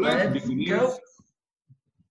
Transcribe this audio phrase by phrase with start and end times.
[0.00, 1.00] Hola, bienvenidos.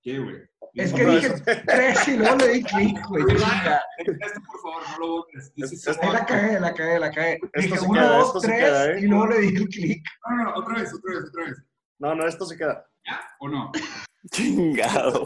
[0.02, 0.36] ¿Qué, güey?
[0.74, 1.30] Es que dije
[1.66, 3.24] tres y luego le di clic, güey.
[3.34, 5.54] Esto, por favor, no lo votes.
[6.02, 7.40] Ahí la cagué, la cagué, la cagué.
[7.56, 9.00] Dije uno, queda, dos, tres queda, ¿eh?
[9.00, 10.04] y luego le di el clic.
[10.30, 11.64] No, no, no, otra vez, otra vez, otra vez.
[12.00, 12.86] No, no, esto se queda.
[13.06, 13.72] ¿Ya o no?
[14.32, 15.26] Chingado.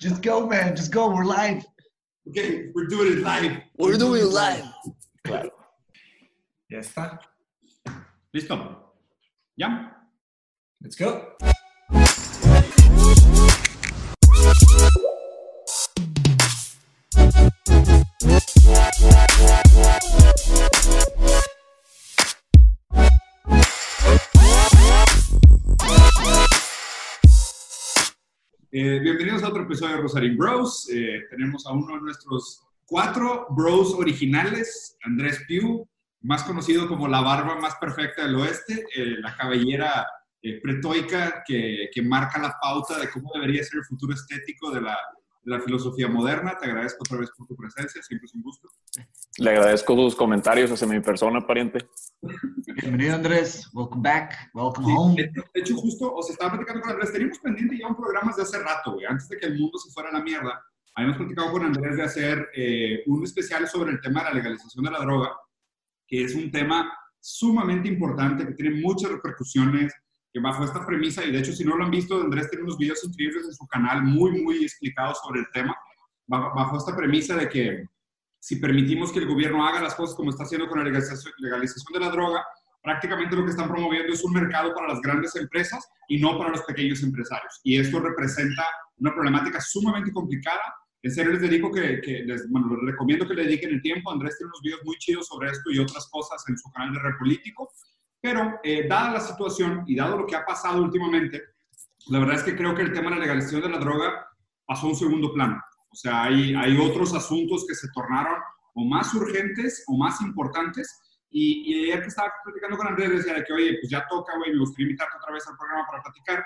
[0.00, 1.62] Just go, man, just go, we're live.
[2.26, 2.38] Ok,
[2.74, 3.62] we're doing it live.
[3.76, 4.64] We're doing live.
[5.24, 5.52] Claro.
[6.70, 7.20] Ya está.
[8.32, 8.94] ¿Listo?
[9.58, 9.94] ¿Ya?
[10.80, 11.36] Let's go.
[28.74, 30.88] Eh, bienvenidos a otro episodio de Rosarín Bros.
[30.90, 35.86] Eh, tenemos a uno de nuestros cuatro bros originales, Andrés Piu,
[36.22, 40.06] más conocido como la barba más perfecta del oeste, eh, la cabellera
[40.62, 44.96] pretoica que, que marca la pauta de cómo debería ser el futuro estético de la,
[45.44, 46.56] la filosofía moderna.
[46.58, 48.68] Te agradezco otra vez por tu presencia, siempre es un gusto.
[49.38, 51.86] Le agradezco sus comentarios hacia mi persona, pariente.
[52.80, 53.68] Bienvenido, Andrés.
[53.72, 54.50] Welcome back.
[54.54, 55.14] Welcome Sí, home.
[55.16, 57.96] de, hecho, de hecho, justo, o sea, estaba platicando con Andrés, teníamos pendiente ya un
[57.96, 60.62] programa de hace rato, güey, antes de que el mundo se fuera a la mierda.
[60.94, 64.84] Habíamos platicado con Andrés de hacer eh, un especial sobre el tema de la legalización
[64.84, 65.32] de la droga,
[66.06, 69.92] que es un tema sumamente importante, que tiene muchas repercusiones,
[70.32, 72.78] que bajo esta premisa, y de hecho, si no lo han visto, Andrés tiene unos
[72.78, 75.76] videos increíbles en su canal, muy, muy explicados sobre el tema,
[76.26, 77.84] bajo, esta premisa de que
[78.38, 82.00] si permitimos que el gobierno haga las cosas como está haciendo con la legalización de
[82.00, 82.44] la droga,
[82.82, 86.50] prácticamente lo que están promoviendo es un mercado para las grandes empresas y no para
[86.50, 87.60] los pequeños empresarios.
[87.62, 88.64] Y esto representa
[88.96, 90.62] una problemática sumamente complicada.
[91.02, 94.10] En serio, les dedico que, que les, bueno, les recomiendo que le dediquen el tiempo.
[94.10, 97.00] Andrés tiene unos videos muy chidos sobre esto y otras cosas en su canal de
[97.00, 97.70] Repolítico.
[98.22, 101.42] Pero, eh, dada la situación y dado lo que ha pasado últimamente,
[102.08, 104.26] la verdad es que creo que el tema de la legalización de la droga
[104.64, 105.60] pasó a un segundo plano.
[105.90, 108.40] O sea, hay, hay otros asuntos que se tornaron
[108.74, 111.00] o más urgentes o más importantes.
[111.30, 114.36] Y, y ayer que estaba platicando con Andrés, decía de que, oye, pues ya toca,
[114.38, 116.44] güey, me gustaría invitarte otra vez al programa para platicar.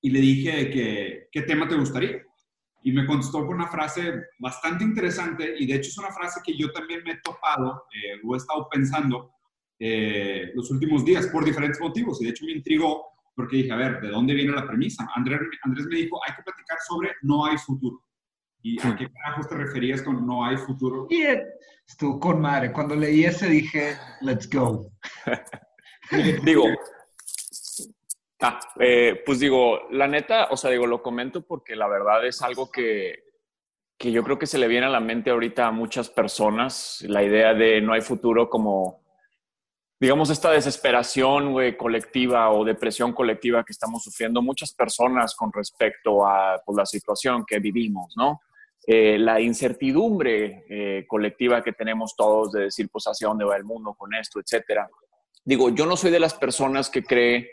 [0.00, 2.22] Y le dije que, ¿qué tema te gustaría?
[2.84, 6.56] Y me contestó con una frase bastante interesante, y de hecho es una frase que
[6.56, 9.32] yo también me he topado, eh, o he estado pensando
[9.84, 12.20] eh, los últimos días por diferentes motivos.
[12.20, 13.04] Y de hecho me intrigó
[13.34, 15.08] porque dije, a ver, ¿de dónde viene la premisa?
[15.16, 18.00] Andrés, Andrés me dijo, hay que platicar sobre no hay futuro.
[18.62, 21.08] ¿Y a qué carajos te referías con no hay futuro?
[21.10, 21.42] Y eh,
[21.84, 22.70] estuvo con madre.
[22.72, 24.92] Cuando leí ese dije, let's go.
[26.44, 26.64] Digo,
[28.40, 32.42] ah, eh, pues digo, la neta, o sea, digo, lo comento porque la verdad es
[32.42, 33.24] algo que,
[33.96, 37.22] que yo creo que se le viene a la mente ahorita a muchas personas, la
[37.22, 39.01] idea de no hay futuro como,
[40.02, 46.26] digamos, esta desesperación güey, colectiva o depresión colectiva que estamos sufriendo muchas personas con respecto
[46.26, 48.40] a pues, la situación que vivimos, ¿no?
[48.84, 53.62] Eh, la incertidumbre eh, colectiva que tenemos todos de decir, pues, hacia dónde va el
[53.62, 54.90] mundo con esto, etcétera.
[55.44, 57.48] Digo, yo no soy de las personas que cree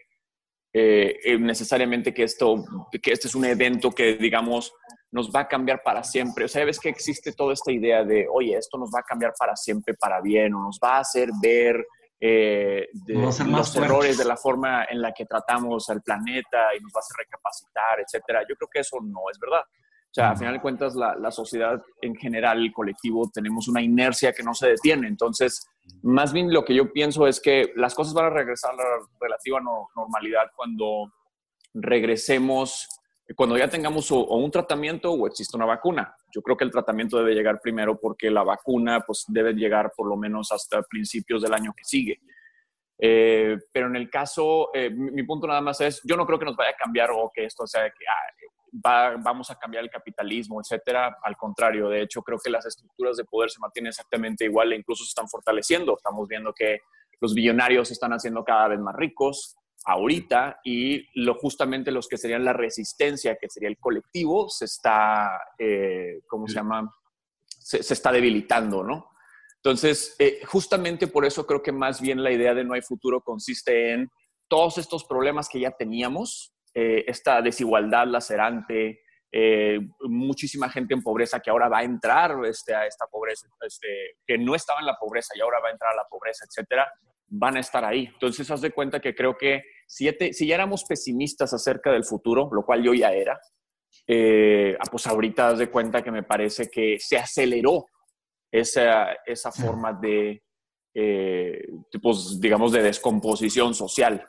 [0.73, 2.66] eh, necesariamente que esto,
[2.99, 4.73] que este es un evento que, digamos,
[5.11, 6.45] nos va a cambiar para siempre.
[6.45, 9.33] O sea, ves que existe toda esta idea de, oye, esto nos va a cambiar
[9.37, 11.85] para siempre, para bien, o nos va a hacer ver
[12.22, 13.75] eh, de a los fuertes.
[13.78, 17.16] errores de la forma en la que tratamos al planeta y nos va a hacer
[17.18, 18.41] recapacitar, etcétera.
[18.47, 19.62] Yo creo que eso no es verdad.
[19.62, 23.79] O sea, al final de cuentas, la, la sociedad en general, el colectivo, tenemos una
[23.81, 25.08] inercia que no se detiene.
[25.08, 25.63] Entonces,
[26.02, 28.84] más bien lo que yo pienso es que las cosas van a regresar a la
[29.19, 31.12] relativa no- normalidad cuando
[31.74, 32.88] regresemos,
[33.35, 36.16] cuando ya tengamos o, o un tratamiento o existe una vacuna.
[36.34, 40.07] Yo creo que el tratamiento debe llegar primero porque la vacuna pues debe llegar por
[40.07, 42.19] lo menos hasta principios del año que sigue.
[43.01, 46.38] Eh, pero en el caso, eh, mi, mi punto nada más es, yo no creo
[46.40, 49.84] que nos vaya a cambiar o que esto sea que ah, va- vamos a cambiar
[49.84, 51.17] el capitalismo, etcétera.
[51.23, 54.75] Al contrario, de hecho, creo que las estructuras de poder se mantienen exactamente igual e
[54.75, 55.96] incluso se están fortaleciendo.
[55.96, 56.79] Estamos viendo que
[57.22, 62.17] los billonarios se están haciendo cada vez más ricos ahorita y lo, justamente los que
[62.17, 66.93] serían la resistencia, que sería el colectivo, se está, eh, ¿cómo se llama?
[67.46, 69.09] Se, se está debilitando, ¿no?
[69.58, 73.22] Entonces, eh, justamente por eso creo que más bien la idea de no hay futuro
[73.22, 74.09] consiste en
[74.47, 81.40] todos estos problemas que ya teníamos, eh, esta desigualdad lacerante, eh, muchísima gente en pobreza
[81.40, 84.96] que ahora va a entrar este, a esta pobreza, este, que no estaba en la
[84.96, 86.91] pobreza y ahora va a entrar a la pobreza, etcétera,
[87.29, 88.09] van a estar ahí.
[88.14, 92.03] Entonces, haz de cuenta que creo que si te- si ya éramos pesimistas acerca del
[92.05, 93.40] futuro, lo cual yo ya era,
[94.08, 97.85] eh, ah, pues ahorita haz de cuenta que me parece que se aceleró
[98.52, 100.41] esa, esa forma de,
[100.96, 101.67] eh,
[102.02, 104.26] pues, digamos, de descomposición social.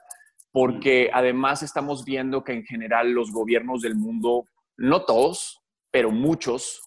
[0.52, 5.60] porque además estamos viendo que en general los gobiernos del mundo, no todos,
[5.92, 6.80] pero muchos,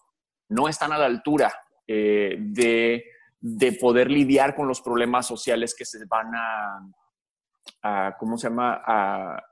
[0.49, 1.53] no están a la altura
[1.87, 3.05] eh, de,
[3.43, 6.31] de, poder lidiar con los problemas sociales que se van
[7.83, 9.43] a, ¿cómo se llama?, a,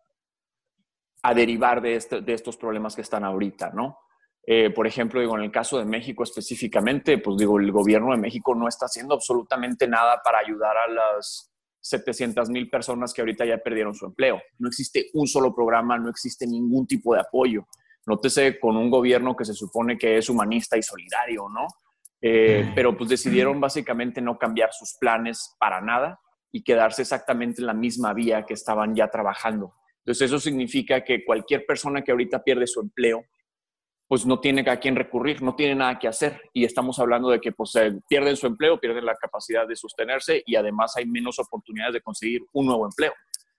[1.23, 3.97] a derivar de, este, de, estos problemas que están ahorita, ¿no?
[4.43, 8.17] Eh, por ejemplo, digo, en el caso de México específicamente, pues digo, el gobierno de
[8.17, 11.51] México no está haciendo absolutamente nada para ayudar a las
[11.81, 14.41] 700 mil personas que ahorita ya perdieron su empleo.
[14.57, 17.67] No existe un solo programa, no existe ningún tipo de apoyo.
[18.07, 21.67] Nótese con un gobierno que se supone que es humanista y solidario, ¿no?
[22.21, 26.19] Eh, pero pues decidieron básicamente no cambiar sus planes para nada
[26.51, 29.73] y quedarse exactamente en la misma vía que estaban ya trabajando.
[29.99, 33.23] Entonces eso significa que cualquier persona que ahorita pierde su empleo,
[34.07, 36.41] pues no tiene a quién recurrir, no tiene nada que hacer.
[36.53, 37.73] Y estamos hablando de que pues
[38.07, 42.41] pierden su empleo, pierden la capacidad de sostenerse y además hay menos oportunidades de conseguir
[42.53, 43.13] un nuevo empleo.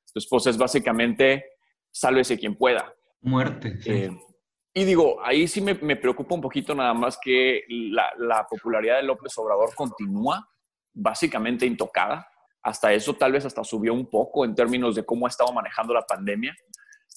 [0.07, 1.47] Entonces pues es básicamente
[1.91, 2.93] sálvese quien pueda.
[3.23, 3.79] Muerte.
[3.87, 4.11] Eh,
[4.75, 8.97] y digo, ahí sí me, me, preocupa un poquito nada más que la, la popularidad
[8.97, 10.49] de López Obrador continúa
[10.95, 12.27] básicamente intocada.
[12.63, 15.93] Hasta eso tal vez hasta subió un poco en términos de cómo ha estado manejando
[15.93, 16.55] la pandemia,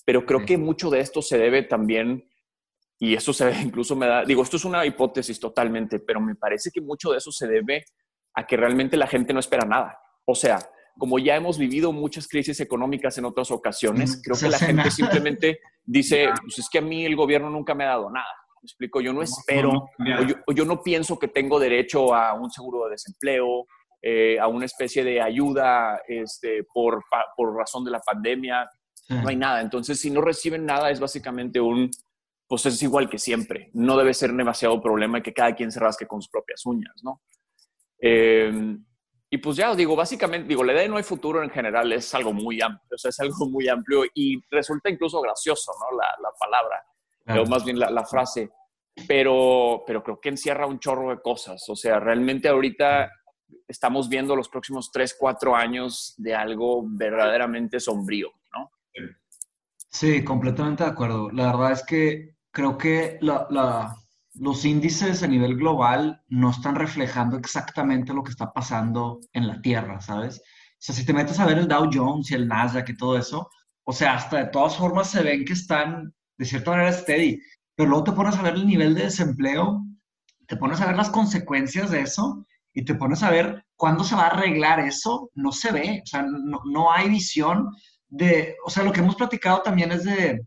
[0.03, 2.29] pero creo que mucho de esto se debe también,
[2.99, 6.71] y eso se incluso me da, digo, esto es una hipótesis totalmente, pero me parece
[6.71, 7.85] que mucho de eso se debe
[8.33, 9.99] a que realmente la gente no espera nada.
[10.25, 10.59] O sea,
[10.97, 15.59] como ya hemos vivido muchas crisis económicas en otras ocasiones, creo que la gente simplemente
[15.83, 18.25] dice, pues es que a mí el gobierno nunca me ha dado nada.
[18.61, 22.33] Me explico, yo no espero, o yo, o yo no pienso que tengo derecho a
[22.33, 23.67] un seguro de desempleo,
[24.07, 27.03] eh, a una especie de ayuda este, por,
[27.35, 28.69] por razón de la pandemia.
[29.09, 29.61] No hay nada.
[29.61, 31.89] Entonces, si no reciben nada, es básicamente un,
[32.47, 33.71] pues es igual que siempre.
[33.73, 37.21] No debe ser demasiado problema que cada quien se rasque con sus propias uñas, ¿no?
[37.99, 38.77] Eh,
[39.35, 41.91] y pues ya os digo, básicamente, digo, la idea de no hay futuro en general
[41.91, 45.97] es algo muy amplio, o sea, es algo muy amplio y resulta incluso gracioso, ¿no?
[45.97, 48.49] La, la palabra, o más bien la, la, frase,
[49.09, 53.11] pero, pero creo que encierra un chorro de cosas, o sea, realmente ahorita
[53.67, 58.71] estamos viendo los próximos 3, 4 años de algo verdaderamente sombrío, ¿no?
[59.89, 61.29] Sí, completamente de acuerdo.
[61.31, 63.97] La verdad es que creo que la, la,
[64.39, 69.61] los índices a nivel global no están reflejando exactamente lo que está pasando en la
[69.61, 70.39] Tierra, ¿sabes?
[70.39, 73.17] O sea, si te metes a ver el Dow Jones y el Nasdaq y todo
[73.17, 73.49] eso,
[73.83, 77.39] o sea, hasta de todas formas se ven que están de cierta manera steady,
[77.75, 79.83] pero luego te pones a ver el nivel de desempleo,
[80.47, 84.15] te pones a ver las consecuencias de eso y te pones a ver cuándo se
[84.15, 87.69] va a arreglar eso, no se ve, o sea, no, no, hay visión
[88.07, 90.41] de, o sea, lo que hemos platicado también es de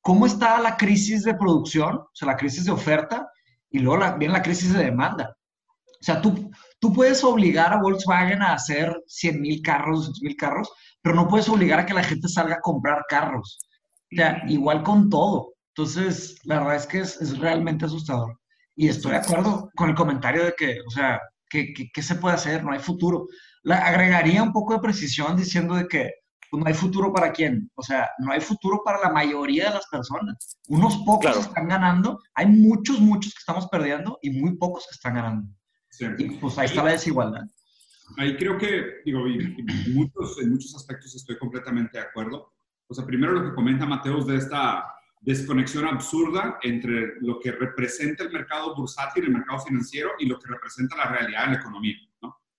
[0.00, 3.28] cómo está la crisis de producción, o sea, la crisis de oferta,
[3.70, 5.36] y luego la, viene la crisis de demanda.
[6.00, 6.50] O sea, tú,
[6.80, 10.70] tú puedes obligar a Volkswagen a hacer 100 mil carros, 200 mil carros,
[11.02, 13.58] pero no puedes obligar a que la gente salga a comprar carros.
[14.12, 15.54] O sea, igual con todo.
[15.74, 18.40] Entonces, la verdad es que es, es realmente asustador.
[18.74, 22.14] Y estoy de acuerdo con el comentario de que, o sea, ¿qué, qué, qué se
[22.14, 22.64] puede hacer?
[22.64, 23.26] No hay futuro.
[23.62, 26.10] La, agregaría un poco de precisión diciendo de que
[26.50, 27.70] pues, no hay futuro para quién.
[27.74, 30.58] O sea, no hay futuro para la mayoría de las personas.
[30.68, 31.40] Unos pocos claro.
[31.40, 35.48] están ganando, hay muchos, muchos que estamos perdiendo y muy pocos que están ganando.
[35.90, 36.06] Sí.
[36.18, 37.42] Y pues ahí está la desigualdad.
[38.16, 42.52] Ahí creo que, digo, y, y muchos, en muchos aspectos estoy completamente de acuerdo.
[42.88, 44.84] O sea, primero lo que comenta Mateos de esta
[45.20, 50.48] desconexión absurda entre lo que representa el mercado bursátil, el mercado financiero y lo que
[50.48, 51.96] representa la realidad de la economía.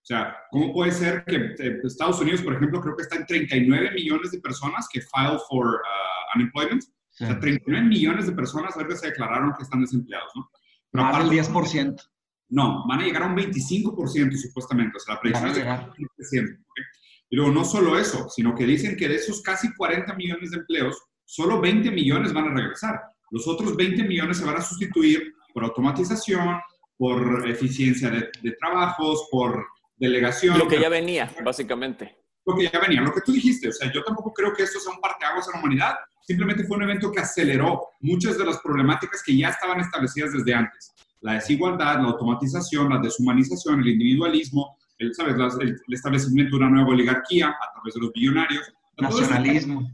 [0.01, 3.25] O sea, ¿cómo puede ser que eh, Estados Unidos, por ejemplo, creo que está en
[3.27, 6.81] 39 millones de personas que file for uh, unemployment?
[6.81, 7.23] Sí.
[7.23, 10.49] O sea, 39 millones de personas a ver se declararon que están desempleados, ¿no?
[10.89, 12.01] Pero Más del 10%.
[12.49, 14.97] No, van a llegar a un 25% supuestamente.
[14.97, 15.83] O sea, la predicción es de 25%.
[15.97, 16.83] ¿okay?
[17.29, 20.57] Y luego no solo eso, sino que dicen que de esos casi 40 millones de
[20.57, 22.99] empleos, solo 20 millones van a regresar.
[23.29, 26.59] Los otros 20 millones se van a sustituir por automatización,
[26.97, 29.65] por eficiencia de, de trabajos, por
[30.01, 30.57] delegación.
[30.57, 32.17] Lo que ya venía, básicamente.
[32.45, 33.69] Lo que ya venía, lo que tú dijiste.
[33.69, 35.95] O sea, yo tampoco creo que esto sea un parteaguas en la humanidad.
[36.21, 40.53] Simplemente fue un evento que aceleró muchas de las problemáticas que ya estaban establecidas desde
[40.53, 40.91] antes.
[41.21, 45.35] La desigualdad, la automatización, la deshumanización, el individualismo, el, ¿sabes?
[45.59, 48.73] el, el establecimiento de una nueva oligarquía a través de los billonarios.
[48.97, 49.87] Nacionalismo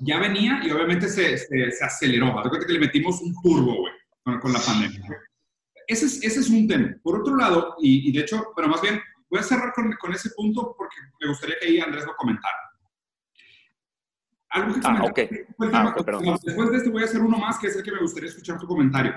[0.00, 2.32] ya venía y obviamente se, se, se aceleró.
[2.32, 5.00] Cuenta que le metimos un turbo, güey, con, con, la pandemia.
[5.86, 6.96] Ese es, ese es un tema.
[7.02, 9.00] Por otro lado, y, y de hecho, pero más bien,
[9.32, 12.54] voy a cerrar con, con, ese punto porque me gustaría que ahí Andrés lo comentara.
[14.50, 15.28] Algo que ah, okay.
[15.72, 18.00] ah, okay, después de este voy a hacer uno más, que es el que me
[18.00, 19.14] gustaría escuchar tu comentario.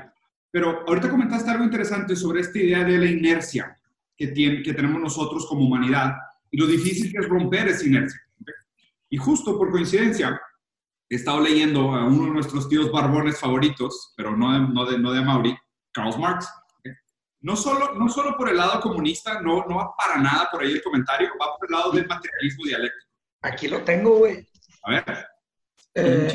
[0.49, 3.77] Pero ahorita comentaste algo interesante sobre esta idea de la inercia
[4.15, 6.15] que, tiene, que tenemos nosotros como humanidad
[6.49, 8.21] y lo difícil que es romper esa inercia.
[9.09, 10.39] Y justo por coincidencia,
[11.09, 14.97] he estado leyendo a uno de nuestros tíos barbones favoritos, pero no de, no de,
[14.97, 15.57] no de Mauri,
[15.91, 16.47] Karl Marx.
[17.45, 20.71] No solo, no solo por el lado comunista, no, no va para nada por ahí
[20.71, 23.07] el comentario, va por el lado del materialismo dialéctico.
[23.43, 24.47] Aquí lo tengo, güey.
[24.81, 25.27] A ver.
[25.93, 26.27] Eh,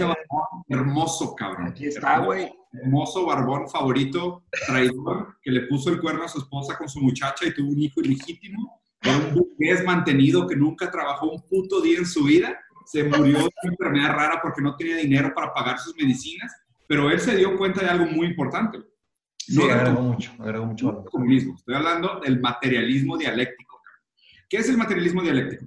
[0.69, 1.67] hermoso, cabrón.
[1.67, 2.53] Aquí está, güey.
[2.73, 7.45] Hermoso barbón favorito, traidor, que le puso el cuerno a su esposa con su muchacha
[7.45, 8.81] y tuvo un hijo ilegítimo.
[9.03, 12.57] Era un burgués mantenido que nunca trabajó un puto día en su vida.
[12.87, 16.55] Se murió de una enfermedad rara porque no tenía dinero para pagar sus medicinas.
[16.87, 18.79] Pero él se dio cuenta de algo muy importante.
[19.51, 21.57] Sí, No agregó mucho, agregó mucho comunismo.
[21.57, 23.81] Estoy hablando del materialismo dialéctico.
[24.49, 25.67] ¿Qué es el materialismo dialéctico?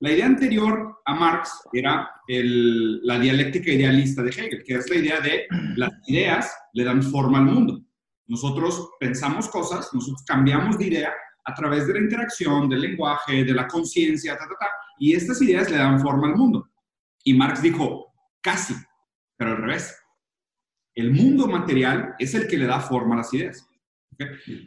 [0.00, 4.96] La idea anterior a Marx era el- la dialéctica idealista de Hegel, que es la
[4.96, 5.46] idea de
[5.76, 7.80] las ideas le dan forma al mundo.
[8.26, 11.12] Nosotros pensamos cosas, nosotros cambiamos de idea
[11.44, 14.66] a través de la interacción, del lenguaje, de la conciencia, ta, ta, ta,
[14.98, 16.68] y estas ideas le dan forma al mundo.
[17.24, 18.74] Y Marx dijo, casi,
[19.36, 19.96] pero al revés.
[20.94, 23.68] El mundo material es el que le da forma a las ideas.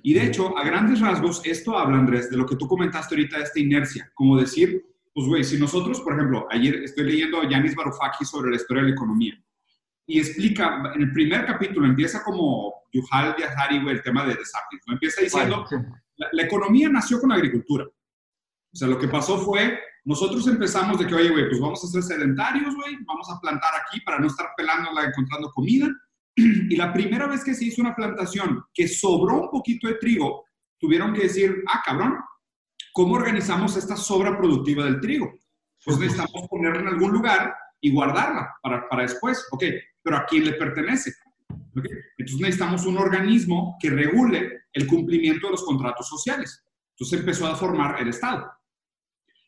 [0.03, 3.37] Y de hecho, a grandes rasgos, esto habla, Andrés, de lo que tú comentaste ahorita,
[3.37, 4.11] de esta inercia.
[4.13, 8.49] Como decir, pues, güey, si nosotros, por ejemplo, ayer estoy leyendo a Yanis Varoufakis sobre
[8.49, 9.39] la historia de la economía
[10.07, 14.81] y explica, en el primer capítulo empieza como Yuval Yahari, güey, el tema de desastres.
[14.87, 14.93] ¿no?
[14.93, 15.93] Empieza diciendo, Bueno, sí.
[16.17, 17.85] la, la economía nació con la agricultura.
[17.85, 21.87] O sea, lo que pasó fue, nosotros empezamos de que, oye, güey, pues vamos a
[21.87, 25.87] ser sedentarios, güey, vamos a plantar aquí para no estar pelándola encontrando comida.
[26.69, 30.45] Y la primera vez que se hizo una plantación que sobró un poquito de trigo,
[30.77, 32.15] tuvieron que decir, ah, cabrón,
[32.93, 35.33] ¿cómo organizamos esta sobra productiva del trigo?
[35.83, 39.45] Pues necesitamos ponerla en algún lugar y guardarla para, para después.
[39.51, 39.63] Ok,
[40.01, 41.13] pero ¿a quién le pertenece?
[41.49, 41.85] Ok,
[42.17, 46.63] Entonces necesitamos un organismo que regule el cumplimiento de los contratos sociales.
[46.91, 48.51] Entonces empezó a formar el Estado.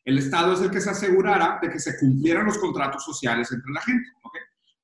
[0.06, 3.74] El Estado es el que se asegurara de que se cumplieran los contratos sociales entre
[3.74, 4.10] la gente.
[4.24, 4.38] ¿ok?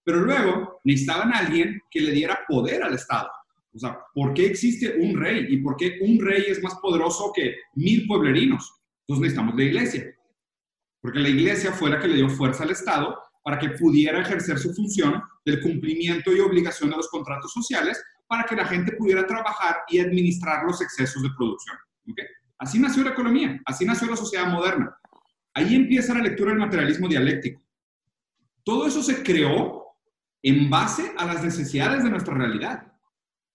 [0.03, 3.29] Pero luego necesitaban a alguien que le diera poder al Estado.
[3.73, 5.47] O sea, ¿por qué existe un rey?
[5.49, 8.71] ¿Y por qué un rey es más poderoso que mil pueblerinos?
[9.01, 10.15] Entonces necesitamos la iglesia.
[11.01, 14.57] Porque la iglesia fue la que le dio fuerza al Estado para que pudiera ejercer
[14.57, 19.27] su función del cumplimiento y obligación de los contratos sociales para que la gente pudiera
[19.27, 21.75] trabajar y administrar los excesos de producción.
[22.09, 22.19] ¿ok?
[22.59, 24.95] Así nació la economía, así nació la sociedad moderna.
[25.53, 27.61] Ahí empieza la lectura del materialismo dialéctico.
[28.63, 29.82] Todo eso se creó
[30.43, 32.91] en base a las necesidades de nuestra realidad.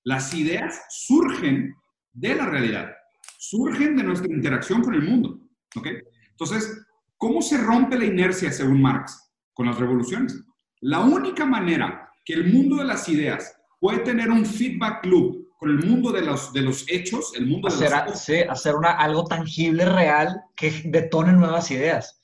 [0.04, 1.74] Las ideas surgen
[2.12, 2.90] de la realidad,
[3.38, 5.38] surgen de nuestra interacción con el mundo.
[5.76, 5.86] ¿ok?
[6.30, 6.84] Entonces,
[7.16, 9.30] ¿cómo se rompe la inercia según Marx?
[9.52, 10.42] Con las revoluciones.
[10.80, 15.70] La única manera que el mundo de las ideas puede tener un feedback loop con
[15.70, 18.76] el mundo de los, de los hechos, el mundo de Hacer, los a- sí, hacer
[18.76, 22.20] una, algo tangible, real, que detone nuevas ideas.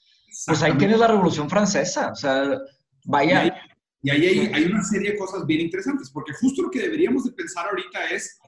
[0.46, 2.10] Pues ahí tienes la Revolución Francesa.
[2.12, 2.44] O sea,
[3.04, 3.56] vaya,
[4.04, 7.24] y ahí hay, hay una serie de cosas bien interesantes, porque justo lo que deberíamos
[7.24, 8.38] de pensar ahorita es,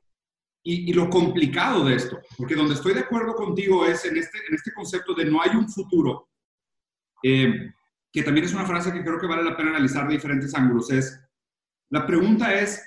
[0.62, 4.36] y, y lo complicado de esto, porque donde estoy de acuerdo contigo es en este,
[4.46, 6.28] en este concepto de no hay un futuro,
[7.22, 7.72] eh,
[8.12, 10.90] que también es una frase que creo que vale la pena analizar de diferentes ángulos,
[10.90, 11.18] es,
[11.88, 12.86] la pregunta es,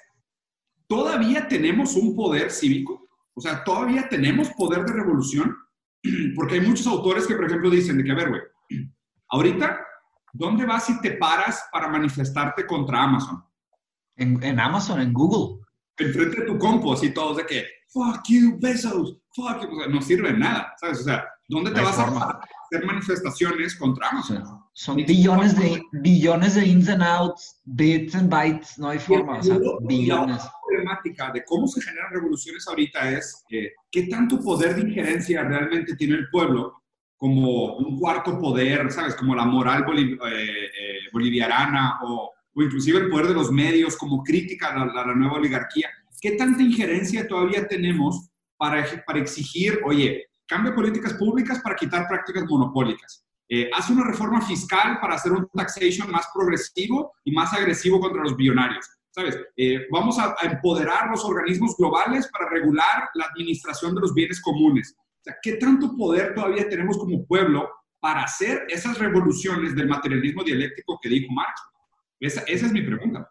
[0.86, 3.10] ¿todavía tenemos un poder cívico?
[3.34, 5.58] O sea, ¿todavía tenemos poder de revolución?
[6.36, 8.42] Porque hay muchos autores que, por ejemplo, dicen de que, a ver, güey,
[9.30, 9.88] ahorita,
[10.34, 13.44] ¿dónde vas y te paras para manifestarte contra Amazon?
[14.20, 15.64] en, en Amazon, en Google.
[15.98, 19.88] Enfrente de tu compo, así todos de que, fuck you, Bezos, fuck you, o sea,
[19.90, 21.00] no sirve de nada, ¿sabes?
[21.00, 22.22] O sea, ¿dónde No te hay vas forma.
[22.26, 24.44] a hacer manifestaciones contra Amazon?
[24.74, 29.44] son billones de, billones de ins and outs, bits and bytes, no hay forma, o
[29.44, 30.38] sea, la billones.
[30.38, 35.44] otra problemática de cómo se generan revoluciones ahorita es eh, qué tanto poder de injerencia
[35.44, 36.76] realmente tiene el pueblo
[37.20, 39.14] como un cuarto poder, ¿sabes?
[39.14, 43.98] Como la moral boliv- eh, eh, boliviana o, o inclusive el poder de los medios
[43.98, 45.90] como crítica a la, a la nueva oligarquía.
[46.22, 52.46] ¿Qué tanta injerencia todavía tenemos para, para exigir, oye, cambia políticas públicas para quitar prácticas
[52.50, 53.26] monopólicas?
[53.50, 58.24] Eh, haz una reforma fiscal para hacer un taxation más progresivo y más agresivo contra
[58.24, 58.86] los billonarios.
[59.12, 59.38] ¿Sabes?
[59.58, 64.40] Eh, vamos a, a empoderar los organismos globales para regular la administración de los bienes
[64.42, 64.96] comunes.
[65.20, 70.44] O sea, ¿qué tanto poder todavía tenemos como pueblo para hacer esas revoluciones del materialismo
[70.44, 71.62] dialéctico que dijo Marx?
[72.20, 73.30] Esa, esa es mi pregunta.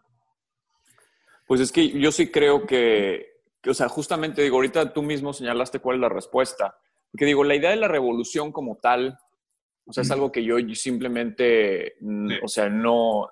[1.47, 3.27] Pues es que yo sí creo que,
[3.61, 6.77] que, o sea, justamente digo, ahorita tú mismo señalaste cuál es la respuesta.
[7.11, 9.17] Porque digo, la idea de la revolución como tal,
[9.85, 12.35] o sea, es algo que yo simplemente, mm, Sí.
[12.43, 13.29] o sea, no,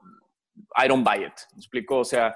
[0.75, 1.33] I don't buy it.
[1.53, 1.99] ¿Me explico?
[1.99, 2.35] O sea,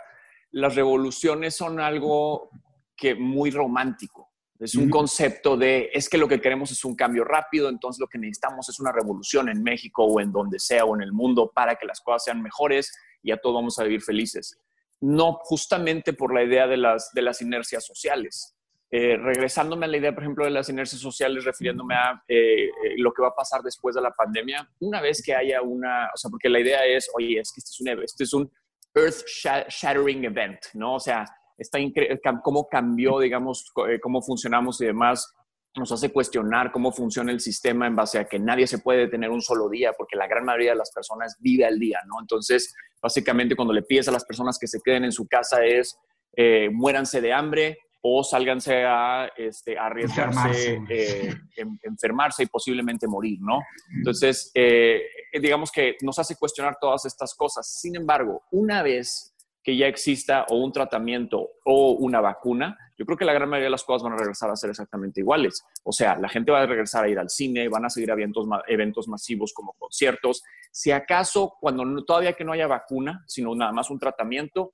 [0.52, 2.50] las revoluciones son algo
[2.96, 4.21] que muy romántico.
[4.62, 8.08] Es un concepto de, es que lo que queremos es un cambio rápido, entonces lo
[8.08, 11.52] que necesitamos es una revolución en México o en donde sea o en el mundo
[11.54, 14.60] para que las cosas sean mejores y a todos vamos a vivir felices.
[15.00, 18.56] No justamente por la idea de las, de las inercias sociales.
[18.92, 22.70] Eh, regresándome a la idea, por ejemplo, de las inercias sociales, refiriéndome a eh, eh,
[22.98, 26.18] lo que va a pasar después de la pandemia, una vez que haya una, o
[26.18, 28.52] sea, porque la idea es, oye, es que este es un, este es un
[28.94, 30.96] earth shattering event, ¿no?
[30.96, 31.26] O sea,
[31.58, 31.80] está
[32.44, 35.34] cómo cambió, digamos, eh, cómo funcionamos y demás,
[35.76, 39.30] nos hace cuestionar cómo funciona el sistema en base a que nadie se puede detener
[39.30, 42.20] un solo día, porque la gran mayoría de las personas vive al día, ¿no?
[42.20, 45.98] Entonces, básicamente cuando le pides a las personas que se queden en su casa es,
[46.36, 51.36] eh, muéranse de hambre o sálganse a este, arriesgarse, enfermarse.
[51.56, 53.60] Eh, enfermarse y posiblemente morir, ¿no?
[53.96, 54.52] Entonces,
[55.40, 57.80] digamos que nos hace cuestionar todas estas cosas.
[57.80, 59.31] Sin embargo, una vez
[59.64, 63.66] que ya exista o un tratamiento o una vacuna, yo creo que la gran mayoría
[63.66, 65.64] de las cosas van a regresar a ser exactamente iguales.
[65.84, 68.48] O sea, la gente va a regresar a ir al cine, van a seguir eventos,
[68.68, 70.44] eventos masivos como conciertos.
[70.72, 74.74] Si acaso, cuando todavía que no haya vacuna, sino nada más un tratamiento,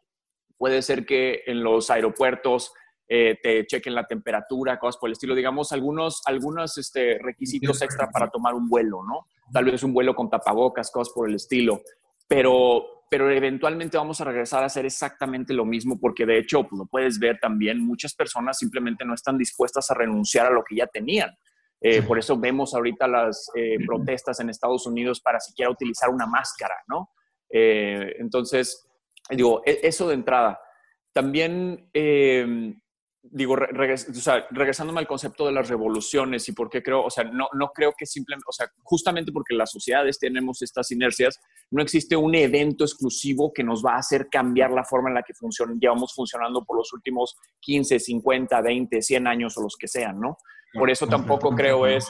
[0.57, 2.73] puede ser que en los aeropuertos
[3.09, 8.09] eh, te chequen la temperatura, cosas por el estilo, digamos, algunos, algunos este, requisitos extra
[8.09, 9.27] para tomar un vuelo, ¿no?
[9.53, 11.81] Tal vez un vuelo con tapabocas, cosas por el estilo.
[12.27, 16.77] Pero pero eventualmente vamos a regresar a hacer exactamente lo mismo porque de hecho, pues,
[16.77, 20.75] lo puedes ver también, muchas personas simplemente no están dispuestas a renunciar a lo que
[20.75, 21.37] ya tenían.
[21.79, 26.25] Eh, por eso vemos ahorita las eh, protestas en Estados Unidos para siquiera utilizar una
[26.25, 27.11] máscara, ¿no?
[27.49, 28.89] Eh, entonces,
[29.29, 30.59] digo, e, eso de entrada.
[31.13, 31.89] También
[33.31, 37.69] digo, regresándome al concepto de las revoluciones y por qué creo, o sea, no, no
[37.73, 41.39] creo que simplemente, o sea, justamente porque las sociedades tenemos estas inercias,
[41.71, 45.23] no existe un evento exclusivo que nos va a hacer cambiar la forma en la
[45.23, 49.87] que funciona, llevamos funcionando por los últimos 15, 50, 20, 100 años o los que
[49.87, 50.37] sean, ¿no?
[50.73, 52.07] Por eso tampoco creo es,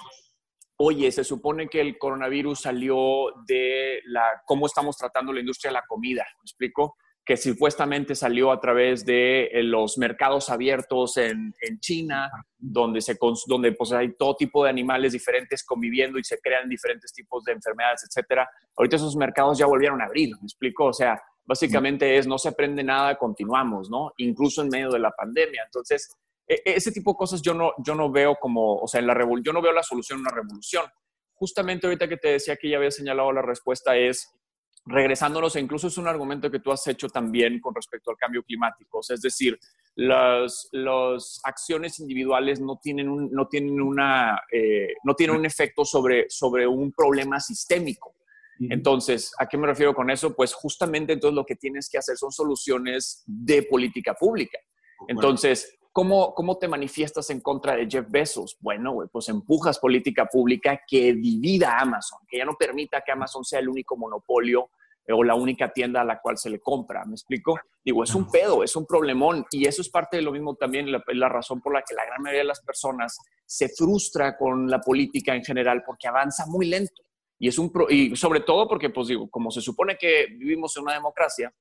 [0.78, 5.76] oye, se supone que el coronavirus salió de la, cómo estamos tratando la industria de
[5.76, 6.98] la comida, ¿me explico?
[7.28, 13.74] Que supuestamente salió a través de eh, los mercados abiertos en, China, donde, se, donde
[13.74, 18.06] pues, hay todo tipo de animales diferentes conviviendo y se crean diferentes tipos de enfermedades,
[18.08, 18.50] etcétera.
[18.78, 20.86] Ahorita esos mercados ya volvieron a abrir, ¿me explico?
[20.86, 24.14] O sea, básicamente es no se aprende nada, continuamos, ¿no?
[24.16, 25.64] Incluso en medio de la pandemia.
[25.66, 26.16] Entonces,
[26.48, 29.08] e, e, ese tipo de cosas yo no, yo no veo como, o sea, en
[29.08, 30.86] la yo no veo la solución en una revolución.
[31.34, 34.34] Justamente ahorita que te decía que ya había señalado la respuesta es
[34.88, 38.44] regresándonos, e incluso es un argumento que tú has hecho también con respecto al cambio
[38.44, 39.60] climático, es decir,
[39.96, 40.70] las,
[41.44, 46.68] acciones individuales no tienen un, no tienen una, eh, no tienen un efecto sobre, sobre
[46.68, 48.14] un problema sistémico.
[48.60, 50.36] Entonces, ¿a qué me refiero con eso?
[50.36, 54.58] Pues justamente entonces lo que tienes que hacer son soluciones de política pública.
[55.08, 58.56] Entonces, ¿cómo, cómo te manifiestas en contra de Jeff Bezos?
[58.60, 63.44] Bueno, pues empujas política pública que divida a Amazon, que ya no permita que Amazon
[63.44, 64.70] sea el único monopolio
[65.10, 67.04] o la única tienda a la cual se le compra.
[67.06, 67.60] ¿Me explico?
[67.84, 70.92] Digo, es un pedo, es un problemón y eso es parte de lo mismo también,
[70.92, 74.70] la, la razón por la que la gran mayoría de las personas se frustra con
[74.70, 77.02] la política en general porque avanza muy lento.
[77.40, 80.84] Y, es un y sobre todo porque, pues digo, como se supone que vivimos en
[80.84, 81.52] una democracia,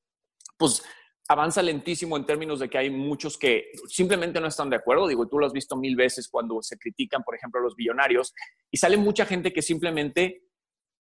[0.59, 0.83] pues
[1.29, 5.09] avanza lentísimo en términos de que hay muchos que simplemente no están de acuerdo.
[5.09, 8.35] Digo, tú lo has visto mil veces cuando se critican, por ejemplo, a los billonarios,
[8.71, 10.43] y sale mucha gente que simplemente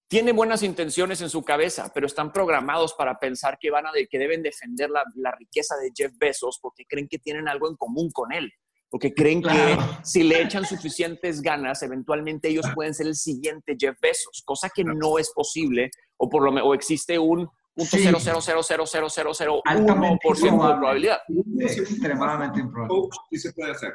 [0.09, 4.19] tiene buenas intenciones en su cabeza, pero están programados para pensar que, van a que
[4.19, 8.33] deben defender la, riqueza de Jeff Bezos porque creen que tienen algo en común con
[8.33, 8.53] él,
[8.89, 13.99] porque creen que si le echan suficientes ganas, eventualmente ellos pueden ser el siguiente Jeff
[14.01, 18.41] Bezos, cosa que no es posible, o por lo o existe un punto cero cero
[18.41, 21.19] cero cero cero cero cero uno por ciento de probabilidad.
[21.61, 23.11] Extremadamente improbable.
[23.31, 23.93] Sí se puede hacer.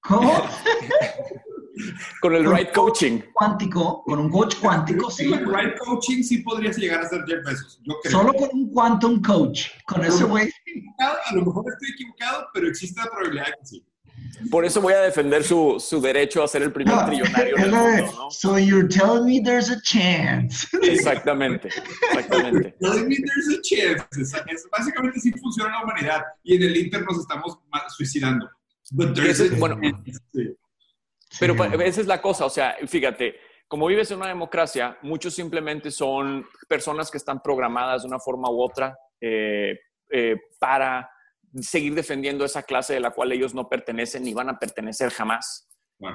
[0.00, 0.32] ¿Cómo?
[2.20, 3.20] con el right coaching.
[3.32, 5.28] Cuántico, con un coach cuántico, sí.
[5.28, 7.80] Con el right coaching sí podrías llegar a Bezos.
[7.84, 8.12] Yo creo.
[8.12, 9.68] Solo con un quantum coach.
[9.86, 10.50] Con ese güey.
[10.98, 13.86] A lo mejor estoy equivocado, pero existe la probabilidad de que sí.
[14.50, 18.12] Por eso voy a defender su, su derecho a ser el primer trillonario del mundo,
[18.16, 18.30] ¿no?
[18.30, 20.66] So you're telling me there's a chance.
[20.82, 22.74] Exactamente, exactamente.
[22.80, 24.06] telling me there's a chance.
[24.48, 27.58] Es, básicamente sí funciona la humanidad y en el Inter nos estamos
[27.96, 28.48] suicidando.
[28.92, 29.78] But there's a, bueno,
[30.32, 30.56] sí.
[31.38, 33.36] Pero esa es la cosa, o sea, fíjate,
[33.68, 38.50] como vives en una democracia, muchos simplemente son personas que están programadas de una forma
[38.50, 39.78] u otra eh,
[40.10, 41.08] eh, para
[41.60, 45.68] seguir defendiendo esa clase de la cual ellos no pertenecen ni van a pertenecer jamás.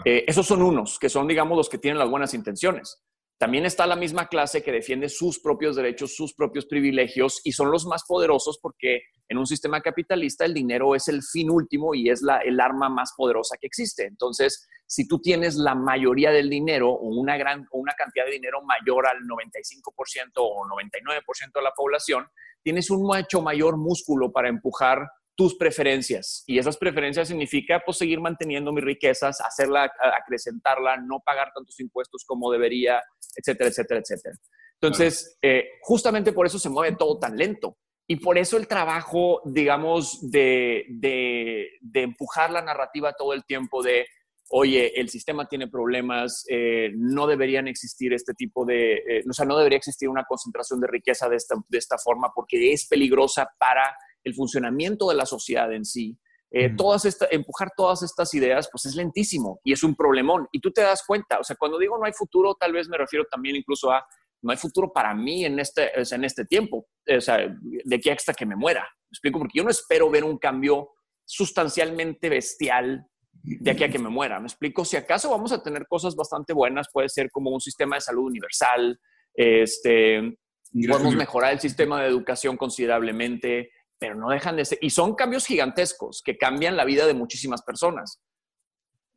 [0.03, 3.03] Eh, esos son unos, que son, digamos, los que tienen las buenas intenciones.
[3.37, 7.69] También está la misma clase que defiende sus propios derechos, sus propios privilegios y son
[7.69, 12.09] los más poderosos porque En un sistema capitalista el dinero es el fin último y
[12.09, 14.05] es la, el arma más poderosa que existe.
[14.05, 18.33] Entonces, si tú tienes la mayoría del dinero o una, gran, o una cantidad de
[18.33, 22.27] dinero mayor al 95% o 99% de la población,
[22.61, 26.43] tienes un mucho mayor músculo para empujar tus preferencias.
[26.47, 32.23] Y esas preferencias significa pues, seguir manteniendo mis riquezas, hacerla, acrecentarla, no pagar tantos impuestos
[32.25, 33.01] como debería,
[33.35, 34.35] etcétera, etcétera, etcétera.
[34.81, 37.77] Entonces, eh, justamente por eso se mueve todo tan lento.
[38.07, 44.05] Y por eso el trabajo, digamos, de, de, empujar la narrativa todo el tiempo de,
[44.49, 49.47] oye, el sistema tiene problemas, eh, no deberían existir este tipo de, eh, o sea,
[49.47, 53.49] no debería existir una concentración de riqueza de esta, de esta forma porque es peligrosa
[53.57, 56.17] para el funcionamiento de la sociedad en sí.
[56.77, 60.47] todas esta, empujar todas estas ideas, pues es lentísimo y es un problemón.
[60.51, 62.97] Y tú te das cuenta, o sea, cuando digo no hay futuro, tal vez me
[62.97, 64.05] refiero también incluso a
[64.45, 68.33] no hay futuro para mí en este, en este tiempo, o sea, de aquí hasta
[68.33, 68.81] que me muera.
[68.81, 69.39] ¿Me explico?
[69.39, 70.91] Porque yo no espero ver un cambio
[71.25, 73.07] sustancialmente bestial
[73.41, 74.39] de aquí a que me muera.
[74.39, 74.85] ¿Me explico?
[74.85, 78.25] Si acaso vamos a tener cosas bastante buenas, puede ser como un sistema de salud
[78.25, 78.99] universal,
[79.33, 80.37] este,
[80.87, 85.45] podemos mejorar el sistema de educación considerablemente, pero no dejan de ser, y son cambios
[85.45, 88.21] gigantescos que cambian la vida de muchísimas personas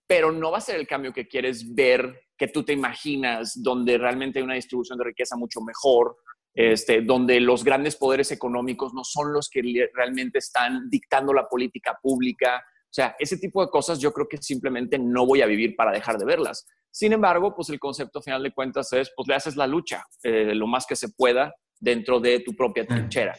[0.08, 3.98] pero no va a ser el cambio que quieres ver, que tú te imaginas, donde
[3.98, 6.16] realmente hay una distribución de riqueza mucho mejor,
[6.54, 9.60] este, donde los grandes poderes económicos no son los que
[9.94, 12.56] realmente están dictando la política pública.
[12.56, 15.92] O sea, ese tipo de cosas yo creo que simplemente no voy a vivir para
[15.92, 16.66] dejar de verlas.
[16.90, 20.54] Sin embargo, pues el concepto final de cuentas es, pues le haces la lucha eh,
[20.54, 23.36] lo más que se pueda dentro de tu propia trinchera.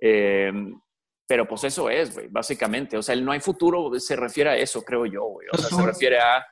[0.00, 0.52] Eh,
[1.26, 2.96] pero pues eso es, güey, básicamente.
[2.96, 5.46] O sea, el no hay futuro se refiere a eso, creo yo, güey.
[5.52, 6.44] O sea, se refiere a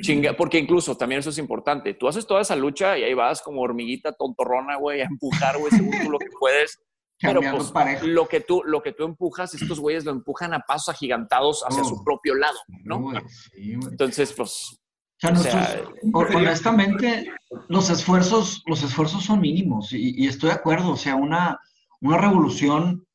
[0.00, 1.94] chinga, porque incluso también eso es importante.
[1.94, 5.70] Tú haces toda esa lucha y ahí vas como hormiguita tontorrona, güey, a empujar, güey,
[5.70, 6.78] según tú lo que puedes.
[7.20, 10.94] Pero pues lo que, tú, lo que tú empujas, estos güeyes lo empujan a pasos
[10.94, 13.12] agigantados hacia su propio lado, ¿no?
[13.56, 14.76] Entonces, pues...
[15.22, 17.30] O sea, honestamente,
[17.68, 20.92] los esfuerzos, los esfuerzos son mínimos y, y, estoy de acuerdo.
[20.92, 21.60] O sea, una,
[22.00, 23.06] una revolución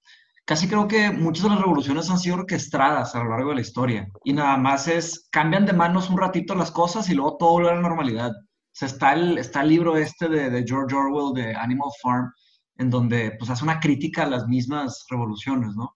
[0.46, 3.62] casi creo que muchas de las revoluciones han sido orquestadas a lo largo de la
[3.62, 7.54] historia y nada más es, cambian de manos un ratito las cosas y luego todo
[7.54, 8.32] vuelve a la normalidad.
[8.32, 12.32] O sea, está el, está el libro este de, George Orwell de Animal Farm,
[12.78, 15.96] en donde pues hace una crítica a las mismas revoluciones, ¿no?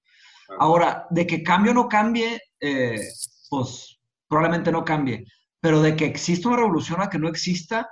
[0.59, 3.01] Ahora, de que cambie o no cambie, eh,
[3.49, 5.25] pues probablemente no cambie,
[5.59, 7.87] pero de que exista una revolución a que no exista,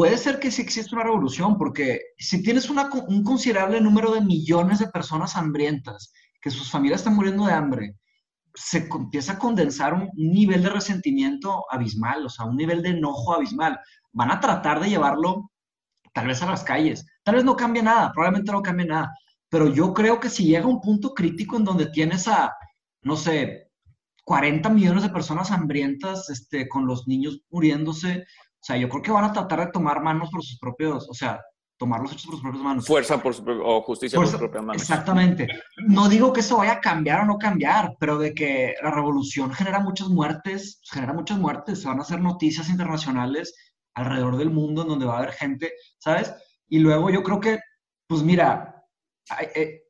[0.00, 4.78] puede ser que sí exista una revolución, porque si tienes un considerable número de millones
[4.78, 7.96] de personas hambrientas, que sus familias están muriendo de hambre,
[8.54, 13.34] se empieza a condensar un, nivel de resentimiento abismal, o sea, un nivel de enojo
[13.34, 13.78] abismal.
[14.12, 15.50] Van a tratar de llevarlo
[16.14, 17.04] tal vez a las calles.
[17.22, 19.12] Tal vez no cambie nada, probablemente no cambie nada,
[19.50, 22.54] pero yo creo que si llega un punto crítico en donde tienes a,
[23.02, 23.70] no sé,
[24.24, 28.24] 40 millones de personas hambrientas, este, con los niños muriéndose,
[28.60, 31.14] o sea, yo creo que van a tratar de tomar manos por sus propios, o
[31.14, 31.40] sea,
[31.78, 32.86] tomar los hechos por sus propias manos.
[32.86, 34.82] Fuerza por su, o justicia por sus propias manos.
[34.82, 35.48] Exactamente.
[35.88, 39.50] No digo que eso vaya a cambiar o no cambiar, pero de que la revolución
[39.54, 43.54] genera muchas muertes, pues, genera muchas muertes, se van a hacer noticias internacionales
[43.94, 46.34] alrededor del mundo en donde va a haber gente, ¿sabes?
[46.68, 47.60] Y luego yo creo que,
[48.06, 48.84] pues mira,
[49.54, 49.80] eh,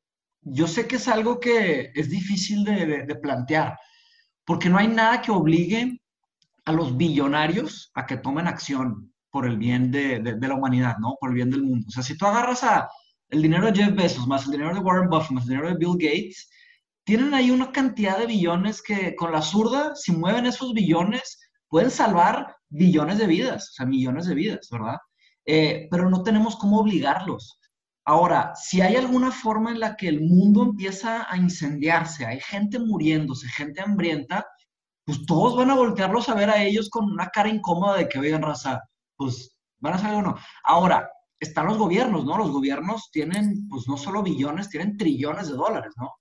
[0.43, 3.77] yo sé que es algo que es difícil de, de plantear,
[4.45, 6.00] porque no hay nada que obligue
[6.71, 11.17] a los billonarios a que tomen acción por el bien de, la humanidad, ¿no?
[11.21, 11.87] Por el bien del mundo.
[11.89, 12.89] O sea, si tú agarras a
[13.29, 15.77] el dinero de Jeff Bezos, más el dinero de Warren Buffett, más el dinero de
[15.77, 16.49] Bill Gates,
[17.05, 21.91] tienen ahí una cantidad de billones que con la zurda, si mueven esos billones, pueden
[21.91, 24.99] salvar billones de vidas, o sea, millones de vidas, ¿verdad?
[25.47, 27.59] Eh, pero no tenemos cómo obligarlos.
[28.05, 32.79] Ahora, si hay alguna forma en la que el mundo empieza a incendiarse, hay gente
[32.79, 34.47] muriéndose, gente hambrienta,
[35.05, 38.19] pues todos van a voltearlos a ver a ellos con una cara incómoda de que,
[38.19, 38.83] oigan, raza,
[39.17, 40.37] pues van a salir o no.
[40.65, 42.37] Ahora, están los gobiernos, ¿no?
[42.37, 46.13] Los gobiernos tienen, pues no solo billones, tienen trillones de dólares, ¿no?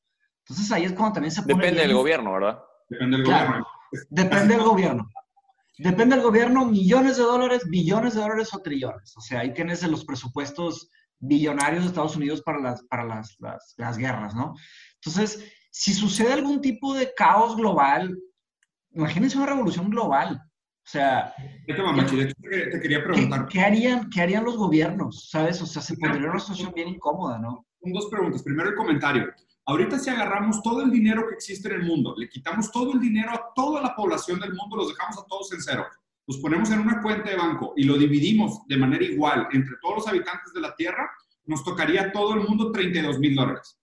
[0.46, 1.56] Entonces ahí es cuando también se pone...
[1.56, 2.60] Depende del gobierno, ¿verdad?
[2.89, 3.68] Depende del gobierno.
[4.10, 5.10] Depende del gobierno.
[5.78, 9.15] Depende del gobierno, millones de dólares, billones de dólares o trillones.
[9.15, 10.89] O sea, ahí tienes los presupuestos
[11.20, 14.56] billonarios de Estados Unidos para las, para las, las, las guerras, ¿no?
[14.96, 18.18] Entonces, si sucede algún tipo de caos global,
[18.91, 20.41] imagínense una revolución global.
[20.89, 21.34] O sea,
[21.67, 21.75] te,
[22.82, 23.47] quería preguntar.
[23.47, 25.30] ¿qué, harían, ¿Qué harían los gobiernos?
[25.30, 25.62] ¿Sabes?
[25.62, 27.67] O sea, se pondría una situación bien incómoda, ¿no?
[27.82, 28.41] Dos preguntas.
[28.41, 29.32] Primero el comentario.
[29.65, 32.99] Ahorita si agarramos todo el dinero que existe en el mundo, le quitamos todo el
[32.99, 35.86] dinero a toda la población del mundo, los dejamos a todos en cero,
[36.25, 39.97] los ponemos en una cuenta de banco y lo dividimos de manera igual entre todos
[39.97, 41.08] los habitantes de la Tierra,
[41.45, 43.80] nos tocaría a todo el mundo 32 mil dólares.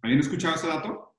[0.00, 1.15] ¿Habían escuchado ese dato?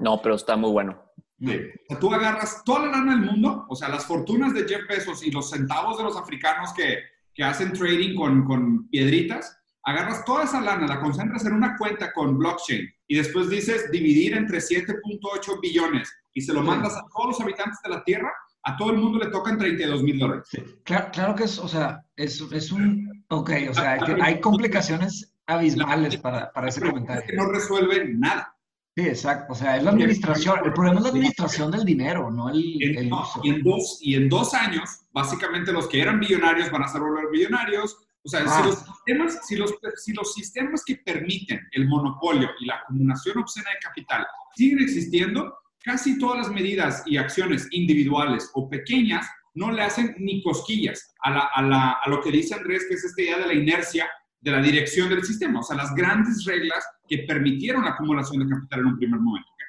[0.00, 1.02] No, pero está muy bueno.
[1.38, 1.46] Sí.
[1.46, 4.82] O sea, tú agarras toda la lana del mundo, o sea, las fortunas de Jeff
[4.88, 6.98] Bezos y los centavos de los africanos que,
[7.34, 12.12] que hacen trading con, con piedritas, agarras toda esa lana, la concentras en una cuenta
[12.12, 17.28] con blockchain y después dices dividir entre 7.8 billones y se lo mandas a todos
[17.30, 18.30] los habitantes de la Tierra,
[18.62, 20.46] a todo el mundo le tocan 32 mil dólares.
[20.84, 24.40] Claro, claro que es, o sea, es, es un, ok, o sea, hay, que- hay
[24.40, 27.22] complicaciones abismales para, para ese comentario.
[27.22, 28.54] es que no resuelve nada.
[28.96, 32.48] Sí, exacto, o sea, es la administración, el problema es la administración del dinero, no
[32.48, 32.58] el,
[33.12, 33.40] uso.
[33.44, 37.00] y, en dos, y en dos años, básicamente los que eran billonarios van a ser
[37.00, 37.96] volver billonarios.
[38.22, 38.60] O sea, Ah.
[38.62, 43.38] si, los sistemas, si, los, si los sistemas que permiten el monopolio y la acumulación
[43.38, 44.26] obscena de capital
[44.56, 50.42] siguen existiendo, casi todas las medidas y acciones individuales o pequeñas no le hacen ni
[50.42, 53.46] cosquillas a, la- a la- a lo que dice Andrés, que es esta idea de
[53.46, 54.08] la inercia
[54.40, 58.54] de la dirección del sistema, o sea, las grandes reglas que permitieron la acumulación de
[58.54, 59.48] capital en un primer momento.
[59.50, 59.60] ¿ok?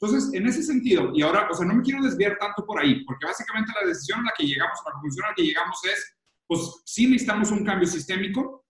[0.00, 3.04] Entonces, en ese sentido, y ahora, o sea, no me quiero desviar tanto por ahí,
[3.04, 6.16] porque básicamente la decisión a la que llegamos, la conclusión a la que llegamos es,
[6.46, 8.66] pues sí necesitamos un cambio sistémico,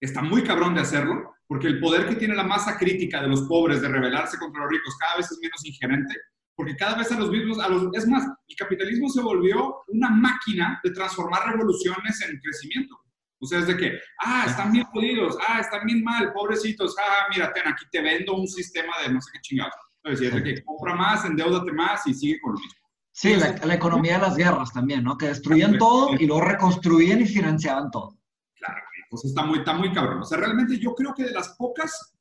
[0.00, 3.42] está muy cabrón de hacerlo, porque el poder que tiene la masa crítica de los
[3.42, 6.14] pobres de rebelarse contra los ricos cada vez es menos ingerente,
[6.54, 10.10] porque cada vez a los mismos, a los, es más, el capitalismo se volvió una
[10.10, 13.01] máquina de transformar revoluciones en crecimiento.
[13.42, 17.26] O sea, es de que, ah, están bien jodidos, ah, están bien mal, pobrecitos, ah,
[17.28, 19.74] mira, ten, aquí te vendo un sistema de no sé qué chingados.
[20.04, 22.80] Entonces, es de que compra más, endeudate más y sigue con lo mismo.
[23.10, 25.18] Sí, la, la economía de las guerras también, ¿no?
[25.18, 28.16] Que destruían todo y luego reconstruían y financiaban todo.
[28.54, 30.20] Claro, entonces está muy, está muy cabrón.
[30.20, 32.14] O sea, realmente yo creo que de las pocas,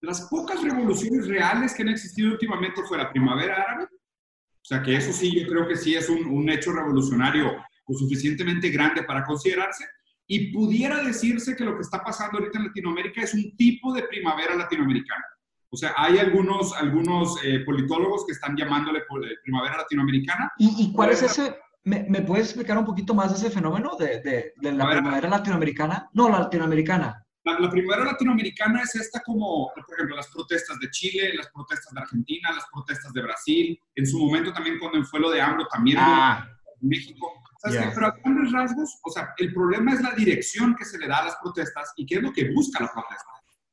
[0.00, 3.84] de las pocas revoluciones reales que han existido últimamente fue la primavera árabe.
[3.84, 7.56] O sea, que eso sí, yo creo que sí es un, un hecho revolucionario
[7.88, 9.84] lo suficientemente grande para considerarse.
[10.30, 14.02] Y pudiera decirse que lo que está pasando ahorita en Latinoamérica es un tipo de
[14.02, 15.24] primavera latinoamericana.
[15.70, 20.52] O sea, hay algunos, algunos eh, politólogos que están llamándole eh, primavera latinoamericana.
[20.58, 21.56] ¿Y, y cuál es ese?
[21.84, 24.98] ¿Me, me puedes explicar un poquito más de ese fenómeno de, de, de la ver.
[24.98, 26.10] primavera latinoamericana?
[26.12, 27.24] No, la latinoamericana.
[27.44, 31.94] La, la primavera latinoamericana es esta como, por ejemplo, las protestas de Chile, las protestas
[31.94, 33.80] de Argentina, las protestas de Brasil.
[33.94, 36.46] En su momento también cuando fue lo de AMLO también Ah,
[36.82, 37.32] en México.
[37.58, 37.88] ¿Sabes Ya.
[37.88, 37.94] qué?
[37.94, 41.18] Pero a grandes rasgos, o sea, el problema es la dirección que se le da
[41.18, 43.26] a las protestas y qué es lo que busca la protesta.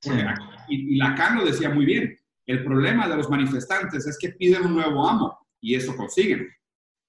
[0.03, 0.25] Porque Sí.
[0.27, 2.19] aquí- y, Lacan lo decía muy bien.
[2.47, 6.47] El problema de los manifestantes es que piden un nuevo amo y eso consiguen.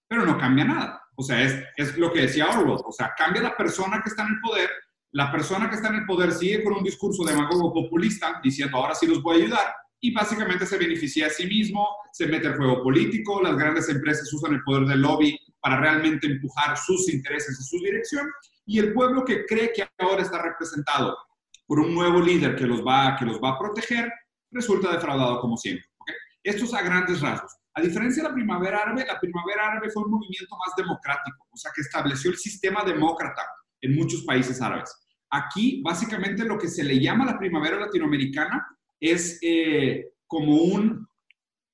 [0.09, 1.03] Pero no cambia nada.
[1.17, 2.79] O sea, es, es lo que decía Orwell.
[2.85, 4.71] O sea, cambia la persona que está en el poder.
[5.13, 8.95] La persona que está en el poder sigue con un discurso demagogo populista diciendo ahora
[8.95, 12.57] sí los voy a ayudar y básicamente se beneficia a sí mismo, se mete al
[12.57, 17.59] juego político, las grandes empresas usan el poder del lobby para realmente empujar sus intereses
[17.59, 18.25] y su dirección
[18.67, 21.19] y el pueblo que cree que ahora está representado
[21.67, 24.13] por un nuevo líder que los va, que los va a proteger,
[24.53, 25.85] resulta defraudado como siempre.
[25.99, 26.11] ¿ok?
[26.45, 27.53] Esto es a grandes rasgos.
[27.75, 31.57] A diferencia de la primavera árabe, la primavera árabe fue un movimiento más democrático, o
[31.57, 33.43] sea, que estableció el sistema demócrata
[33.81, 34.95] en muchos países árabes.
[35.31, 38.65] Aquí, básicamente, lo que se le llama la primavera latinoamericana
[39.01, 41.09] es eh, como, un,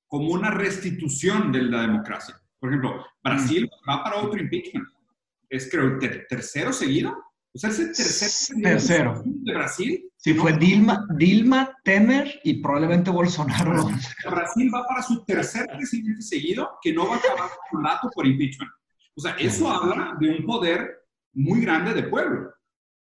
[0.07, 2.41] como una restitución de la democracia.
[2.62, 4.87] Por ejemplo, Brasil va para otro impeachment.
[5.51, 7.11] Es, creo, ter- tercero seguido.
[7.53, 9.20] O sea, es el tercer Tercero.
[9.27, 10.09] de Brasil.
[10.16, 13.88] sí, No, fue Dilma, Dilma, Temer y probablemente Bolsonaro.
[14.31, 18.27] Brasil va para su tercer presidente seguido que no va a acabar su mandato por
[18.29, 18.70] impeachment.
[19.16, 21.01] O sea, eso habla de un poder
[21.35, 22.53] muy grande de pueblo.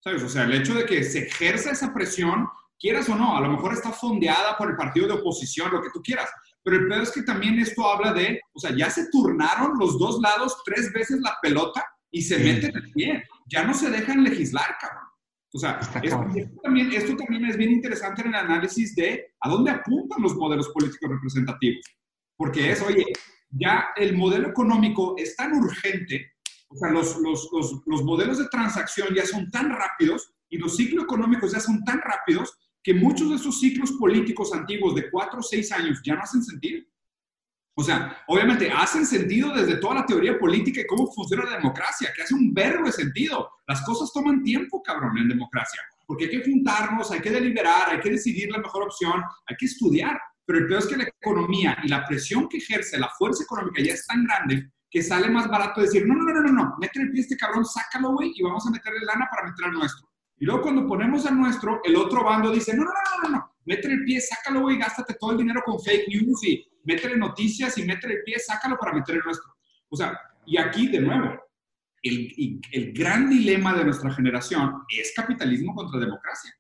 [0.01, 0.23] ¿Sabes?
[0.25, 3.51] O sea, el hecho de que se ejerza esa presión, quieras o no, a lo
[3.53, 6.29] mejor está fondeada por el partido de oposición, lo que tú quieras.
[6.65, 9.99] Pero el peor es que también esto habla de, o sea, ya se turnaron los
[9.99, 12.43] dos lados tres veces la pelota y se Sí.
[12.45, 13.23] meten el pie.
[13.51, 15.05] Ya no se dejan legislar, cabrón.
[15.53, 16.27] O sea, esto
[16.63, 20.69] también, esto también es bien interesante en el análisis de a dónde apuntan los modelos
[20.71, 21.85] políticos representativos.
[22.37, 23.05] Porque es, oye,
[23.51, 26.33] ya el modelo económico es tan urgente,
[26.69, 30.77] o sea, los, los, los, los modelos de transacción ya son tan rápidos y los
[30.77, 35.41] ciclos económicos ya son tan rápidos que muchos de esos ciclos políticos antiguos de cuatro
[35.41, 36.85] o seis años ya no hacen sentido.
[37.77, 42.13] O sea, obviamente hacen sentido desde toda la teoría política y cómo funciona la democracia,
[42.15, 43.51] que hace un verbo de sentido.
[43.67, 48.01] Las cosas toman tiempo, cabrón, en democracia, porque hay que juntarnos, hay que deliberar, hay
[48.01, 50.21] que decidir la mejor opción, hay que estudiar.
[50.45, 53.83] Pero el peor es que la economía y la presión que ejerce la fuerza económica
[53.83, 57.07] ya es tan grande que sale más barato decir, no, no, no, no, no, métele
[57.07, 59.73] el pie a este cabrón, sácalo, güey, y vamos a meterle lana para meter al
[59.73, 60.07] nuestro.
[60.39, 63.57] Y luego cuando ponemos al nuestro, el otro bando dice, no, no, no, no, no,
[63.65, 67.79] métele el pie, sácalo, güey, gástate todo el dinero con fake news y métele noticias
[67.79, 69.55] y métele el pie, sácalo para meter el nuestro.
[69.89, 71.41] O sea, y aquí de nuevo,
[72.03, 76.53] el, el gran dilema de nuestra generación es capitalismo contra democracia.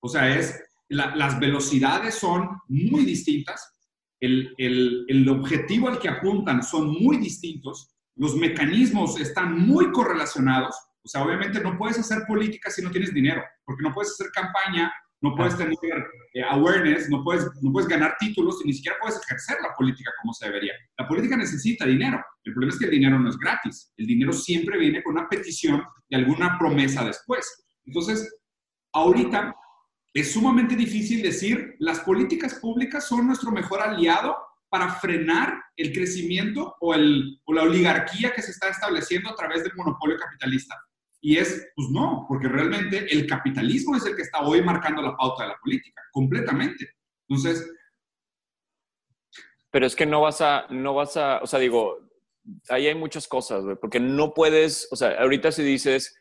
[0.00, 3.74] O sea, es las velocidades son muy distintas,
[4.20, 10.76] el, el, el objetivo al que apuntan son muy distintos, los mecanismos están muy correlacionados.
[11.04, 14.30] O sea, obviamente no puedes hacer política si no tienes dinero, porque no puedes hacer
[14.32, 14.92] campaña
[15.24, 15.74] no puedes tener
[16.34, 20.10] eh, awareness, no puedes, no puedes ganar títulos y ni siquiera puedes ejercer la política
[20.20, 20.74] como se debería.
[20.98, 22.22] La política necesita dinero.
[22.44, 23.90] El problema es que el dinero no es gratis.
[23.96, 27.64] El dinero siempre viene con una petición y alguna promesa después.
[27.86, 28.36] Entonces,
[28.92, 29.56] ahorita
[30.12, 34.36] es sumamente difícil decir, las políticas públicas son nuestro mejor aliado
[34.68, 39.62] para frenar el crecimiento o, el, o la oligarquía que se está estableciendo a través
[39.62, 40.76] del monopolio capitalista.
[41.24, 45.16] Y es, pues no, porque realmente el capitalismo es el que está hoy marcando la
[45.16, 46.86] pauta de la política, completamente.
[47.26, 47.66] Entonces...
[49.70, 51.96] Pero es que no vas a, no vas a, o sea, digo,
[52.68, 56.14] ahí hay muchas cosas, güey, porque no puedes, o sea, ahorita si dices,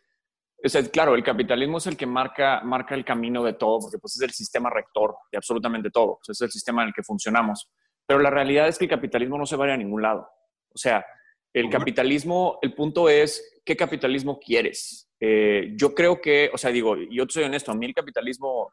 [0.63, 3.97] o sea, claro, el capitalismo es el que marca, marca el camino de todo, porque
[3.97, 6.93] pues es el sistema rector de absolutamente todo, o sea, es el sistema en el
[6.93, 7.69] que funcionamos.
[8.07, 10.29] Pero la realidad es que el capitalismo no se va a ningún lado.
[10.73, 11.05] O sea,
[11.53, 15.09] el capitalismo, el punto es, ¿qué capitalismo quieres?
[15.19, 18.71] Eh, yo creo que, o sea, digo, yo soy honesto, a mí el capitalismo,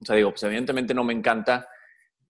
[0.00, 1.68] o sea, digo, pues evidentemente no me encanta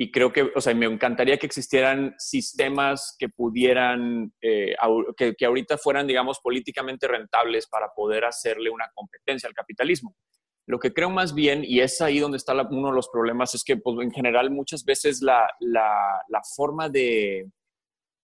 [0.00, 4.76] y creo que, o sea, me encantaría que existieran sistemas que pudieran, eh,
[5.16, 10.14] que, que, ahorita fueran, digamos, políticamente rentables para poder hacerle una competencia al capitalismo.
[10.66, 13.64] Lo que creo más bien, y es ahí donde está uno de los problemas, es
[13.64, 17.50] que, pues, en general, muchas veces la, la, la forma de,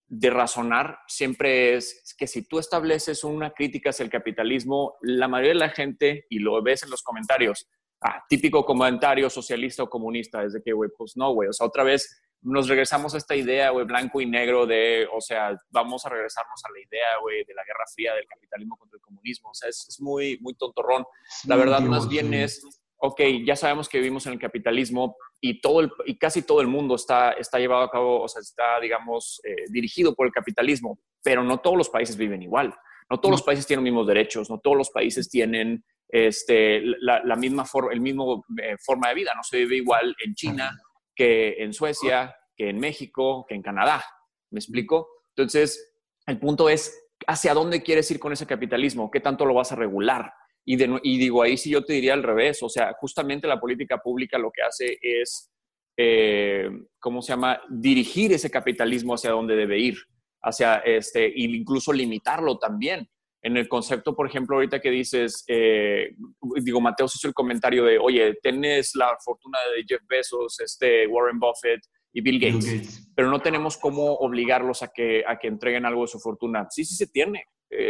[0.07, 5.53] de razonar siempre es que si tú estableces una crítica hacia el capitalismo, la mayoría
[5.53, 7.67] de la gente, y lo ves en los comentarios,
[8.01, 11.67] ah, típico comentario socialista o comunista, es de que, güey, pues no, güey, o sea,
[11.67, 16.05] otra vez nos regresamos a esta idea, güey, blanco y negro de, o sea, vamos
[16.05, 19.49] a regresarnos a la idea, güey, de la Guerra Fría, del capitalismo contra el comunismo,
[19.49, 21.05] o sea, es, muy, muy tontorrón.
[21.47, 22.63] La verdad, más bien es
[22.97, 26.67] ok, ya sabemos que vivimos en el capitalismo y, todo el, y casi todo el
[26.67, 30.99] mundo está, está llevado a cabo, o sea, está, digamos, eh, dirigido por el capitalismo,
[31.23, 32.73] pero no todos los países viven igual.
[33.09, 37.35] No todos los países tienen los mismos derechos, no todos los países tienen este, la,
[37.35, 39.33] misma for, el mismo eh, forma de vida.
[39.35, 40.75] No se vive igual en China
[41.13, 44.03] que en Suecia, que en México, que en Canadá.
[44.49, 45.07] ¿Me explico?
[45.35, 45.93] Entonces,
[46.25, 49.11] el punto es, ¿hacia dónde quieres ir con ese capitalismo?
[49.11, 50.33] ¿Qué tanto lo vas a regular?
[50.67, 50.77] Y,
[51.19, 54.51] digo, ahí sí yo te diría al revés, o sea, justamente la política pública lo
[54.51, 55.51] que hace es,
[55.95, 56.67] eh,
[56.99, 59.95] ¿cómo se llama?, dirigir ese capitalismo hacia donde debe ir,
[60.41, 63.07] hacia este, e incluso limitarlo también.
[63.43, 66.15] En el concepto, por ejemplo, ahorita que dices, eh,
[66.63, 71.37] digo, Mateo hizo el comentario de, oye, tienes la fortuna de Jeff Bezos, este, Warren
[71.37, 76.01] Buffett y Bill Gates, pero no tenemos cómo obligarlos a que, a que entreguen algo
[76.01, 76.65] de su fortuna.
[76.71, 77.45] Sí, sí se tiene.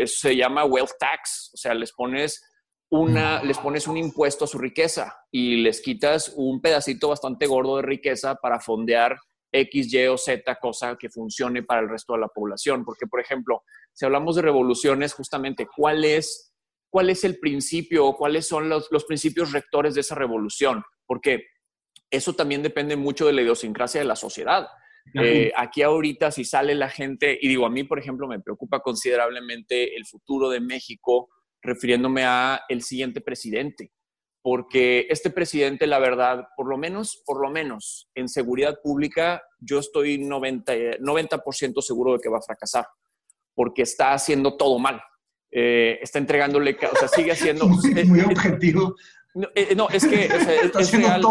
[0.06, 2.42] se llama wealth tax, o sea, les pones
[3.00, 7.78] una, les pones un impuesto a su riqueza y les quitas un pedacito bastante gordo
[7.78, 9.18] de riqueza para fondear
[9.52, 12.84] X, Y o Z cosa que funcione para el resto de la población.
[12.84, 16.54] Porque, por ejemplo, si hablamos de revoluciones, justamente, ¿cuál es,
[16.90, 20.84] cuál es el principio o cuáles son los, los principios rectores de esa revolución?
[21.06, 21.46] Porque
[22.10, 24.68] eso también depende mucho de la idiosincrasia de la sociedad.
[25.14, 28.80] Eh, aquí ahorita si sale la gente, y digo, a mí, por ejemplo, me preocupa
[28.80, 31.30] considerablemente el futuro de México
[31.65, 33.91] refiriéndome a el siguiente presidente,
[34.41, 39.80] porque este presidente, la verdad, por lo menos, por lo menos en seguridad pública, yo
[39.80, 42.86] estoy 90%, 90 seguro de que va a fracasar,
[43.56, 45.01] porque está haciendo todo mal.
[45.51, 47.67] Eh, está entregándole, o sea, sigue haciendo...
[48.06, 48.95] muy objetivo.
[49.36, 51.21] No, eh, no, es que es, real,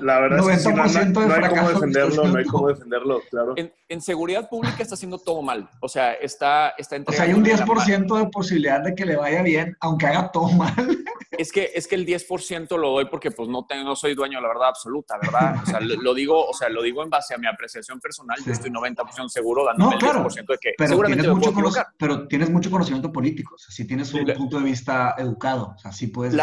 [0.00, 3.54] La verdad es que no, hay cómo defenderlo, no hay cómo defenderlo, claro.
[3.56, 5.68] En, seguridad pública está haciendo todo mal.
[5.80, 9.42] O sea, está, está O sea, hay un 10% de posibilidad de que le vaya
[9.42, 10.72] bien, aunque haga todo mal.
[11.38, 14.38] Es que, es que el 10% lo doy porque pues no, tengo, no soy dueño
[14.38, 15.62] de la verdad absoluta, ¿verdad?
[15.62, 18.36] O sea, lo, digo, o sea, lo digo en base a mi apreciación personal.
[18.44, 22.50] Yo estoy 90% seguro dándome el 10% de que pero seguramente tienes mucho Pero tienes
[22.50, 23.54] mucho conocimiento político.
[23.54, 25.74] O sea, si tienes un punto de vista educado.
[25.76, 26.34] O sea, sí puedes...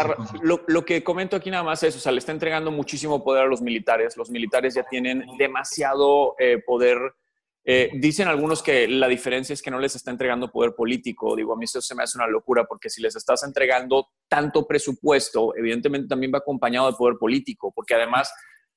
[0.42, 3.44] lo, lo que comento aquí nada más es, o sea, le está entregando muchísimo poder
[3.44, 4.14] a los militares.
[4.18, 6.98] Los militares ya tienen demasiado eh, poder.
[7.64, 11.34] Eh, dicen algunos que la diferencia es que no les está entregando poder político.
[11.34, 14.66] Digo, a mí eso se me hace una locura porque si les estás entregando tanto
[14.66, 18.30] presupuesto, evidentemente también va acompañado de poder político, porque además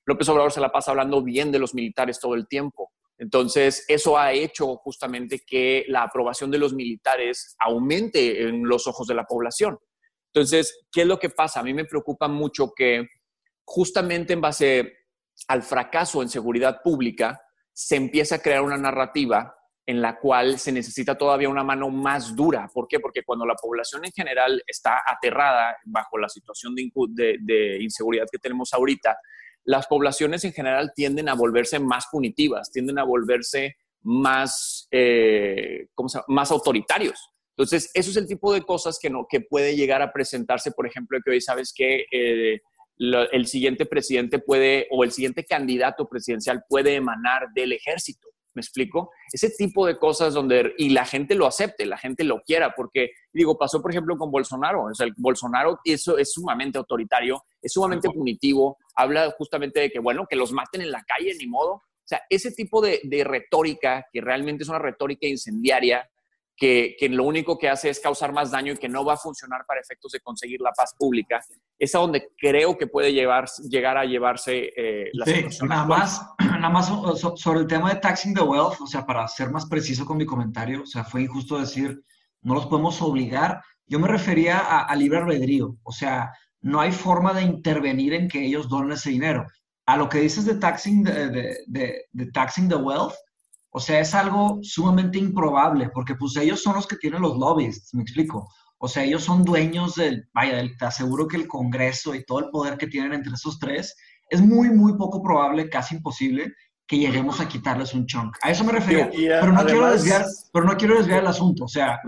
[0.05, 2.91] López Obrador se la pasa hablando bien de los militares todo el tiempo.
[3.19, 9.05] Entonces, eso ha hecho justamente que la aprobación de los militares aumente en los ojos
[9.07, 9.77] de la población.
[10.33, 11.59] Entonces, ¿qué es lo que pasa?
[11.59, 13.07] A mí me preocupa mucho que
[13.65, 14.99] justamente en base
[15.47, 17.41] al fracaso en seguridad pública,
[17.73, 19.55] se empieza a crear una narrativa
[19.85, 22.69] en la cual se necesita todavía una mano más dura.
[22.73, 22.99] ¿Por qué?
[22.99, 28.73] Porque cuando la población en general está aterrada bajo la situación de, inseguridad que tenemos
[28.73, 29.17] ahorita,
[29.63, 35.87] las poblaciones en general tienden a volverse más punitivas, tienden a volverse más, eh,
[36.27, 37.31] más autoritarios.
[37.59, 40.87] Entonces, eso es el tipo de cosas que, no, que puede llegar a presentarse, por
[40.87, 42.61] ejemplo, que hoy sabes que eh,
[42.97, 48.29] el siguiente presidente puede, o el siguiente candidato presidencial puede emanar del ejército.
[48.53, 49.11] ¿Me explico?
[49.33, 53.11] Ese tipo de cosas donde, y la gente lo acepte, la gente lo quiera, porque,
[53.33, 57.73] digo, pasó por ejemplo con Bolsonaro, o sea, el Bolsonaro eso es sumamente autoritario, es
[57.73, 61.73] sumamente punitivo, habla justamente de que, bueno, que los maten en la calle, ni modo.
[61.73, 66.09] O sea, ese tipo de, de retórica, que realmente es una retórica incendiaria,
[66.59, 69.65] que, lo único que hace es causar más daño y que no va a funcionar
[69.65, 71.41] para efectos de conseguir la paz pública,
[71.77, 76.21] es a donde creo que puede llevar, llegar a llevarse eh, la sí, Nada más,
[76.39, 76.91] nada más
[77.35, 80.25] sobre el tema de taxing the wealth, o sea, para ser más preciso con mi
[80.25, 82.03] comentario, o sea, fue injusto decir,
[82.41, 83.61] no los podemos obligar.
[83.87, 86.31] Yo me refería a, libre albedrío, o sea,
[86.61, 89.47] no hay forma de intervenir en que ellos donen ese dinero.
[89.85, 93.15] A lo que dices de taxing, de, de taxing the wealth,
[93.71, 97.89] o sea, es algo sumamente improbable, porque pues ellos son los que tienen los lobbies,
[97.93, 98.47] me explico.
[98.79, 102.49] O sea, ellos son dueños del, vaya, te aseguro que el Congreso y todo el
[102.49, 103.95] poder que tienen entre esos tres,
[104.29, 106.53] es muy, muy poco probable, casi imposible,
[106.89, 108.35] que lleguemos a quitarles un chunk.
[108.41, 109.11] A eso me refiero.
[109.11, 111.65] pero, no quiero desviar, pero no quiero desviar el asunto.
[111.65, 111.99] O sea,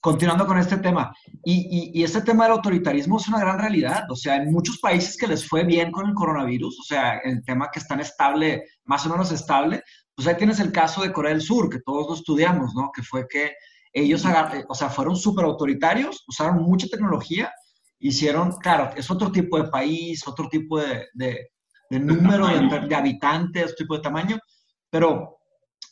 [0.00, 1.14] continuando con este tema.
[1.44, 4.10] Y, y, y, este tema del autoritarismo es una gran realidad.
[4.10, 7.44] O sea, en muchos países que les fue bien con el coronavirus, o sea, el
[7.44, 9.84] tema que están estable, más o menos estable,
[10.14, 12.90] pues ahí tienes el caso de Corea del Sur, que todos lo estudiamos, ¿no?
[12.94, 13.52] Que fue que
[13.92, 17.52] ellos, eh, o sea, fueron súper autoritarios, usaron mucha tecnología,
[18.00, 21.50] hicieron, claro, es otro tipo de país, otro tipo de, de,
[21.90, 24.38] número de, habitantes, otro tipo de tamaño,
[24.90, 25.38] pero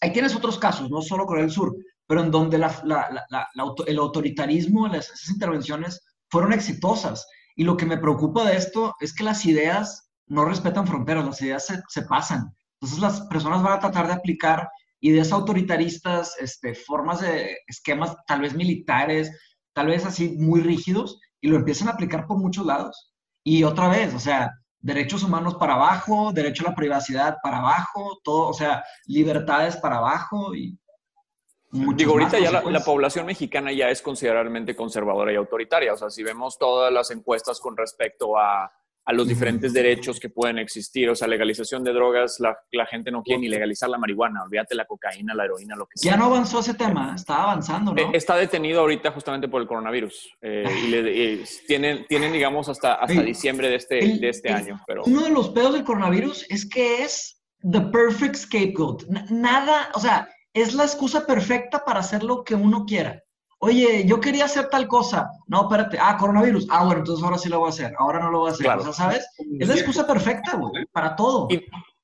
[0.00, 1.74] ahí tienes otros casos, no solo Corea del Sur,
[2.06, 7.26] pero en donde el autoritarismo, esas intervenciones fueron exitosas.
[7.54, 11.40] Y lo que me preocupa de esto es que las ideas no respetan fronteras, las
[11.40, 12.54] ideas se, se pasan.
[12.82, 14.68] Entonces las personas van a tratar de aplicar
[14.98, 19.30] ideas autoritaristas, este, formas de esquemas tal vez militares,
[19.72, 23.14] tal vez así muy rígidos, y lo empiezan a aplicar por muchos lados.
[23.44, 28.18] Y otra vez, o sea, derechos humanos para abajo, derecho a la privacidad para abajo,
[28.24, 30.76] todo, o sea, libertades para abajo y...
[31.70, 35.94] Digo, ahorita ya la, la, población mexicana ya es considerablemente conservadora y autoritaria.
[35.94, 38.70] O sea, si vemos todas las encuestas con respecto a
[39.04, 41.10] a los diferentes derechos que pueden existir.
[41.10, 44.74] O sea, legalización de drogas, la, la, gente no quiere ni legalizar la marihuana, olvídate
[44.74, 46.12] la cocaína, la heroína, lo que sea.
[46.12, 48.00] Ya no avanzó ese tema, está avanzando, ¿no?
[48.00, 50.30] Eh, está detenido ahorita justamente por el coronavirus.
[50.40, 54.80] Eh, y, le, tienen, tienen, digamos, hasta, hasta diciembre de este, de este año.
[54.86, 55.02] Pero...
[55.04, 59.04] Uno de los pedos del coronavirus es que es the perfect scapegoat.
[59.30, 63.22] Nada, o sea, es la excusa perfecta para hacer lo que uno quiera.
[63.64, 65.30] Oye, yo quería hacer tal cosa.
[65.46, 65.96] No, espérate.
[66.00, 66.66] Ah, coronavirus.
[66.68, 67.94] Ah, bueno, entonces ahora sí lo voy a hacer.
[67.96, 68.66] Ahora no lo voy a hacer.
[68.66, 69.24] O sea, ¿sabes?
[69.60, 71.46] Es la excusa perfecta, güey, para todo.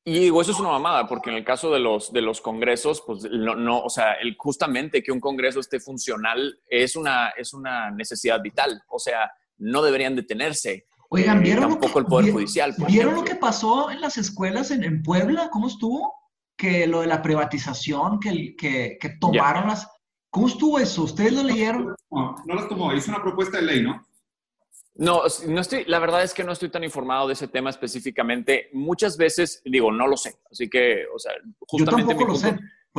[0.05, 3.03] Y, digo, eso es una mamada, porque en el caso de los, de los congresos,
[3.05, 7.53] pues no, no o sea, el, justamente que un congreso esté funcional es una, es
[7.53, 8.81] una necesidad vital.
[8.87, 10.87] O sea, no deberían detenerse.
[11.09, 12.73] Oigan, eh, ¿vieron tampoco el Poder Judicial.
[12.87, 15.51] ¿Vieron lo que pasó en las escuelas en, en, Puebla?
[15.51, 16.15] ¿Cómo estuvo?
[16.57, 19.89] Que lo de la privatización, que, que, que tomaron las
[20.31, 21.03] ¿Cómo estuvo eso?
[21.05, 21.95] ¿Ustedes lo leyeron?
[22.11, 22.93] No, no las tomó.
[22.93, 24.07] Hizo una propuesta de ley, ¿no?
[24.95, 28.69] No, no estoy, la verdad es que no estoy tan informado de ese tema específicamente.
[28.73, 30.41] Muchas veces, digo, no lo sé.
[30.51, 32.57] Así que, o sea, justamente mi punto,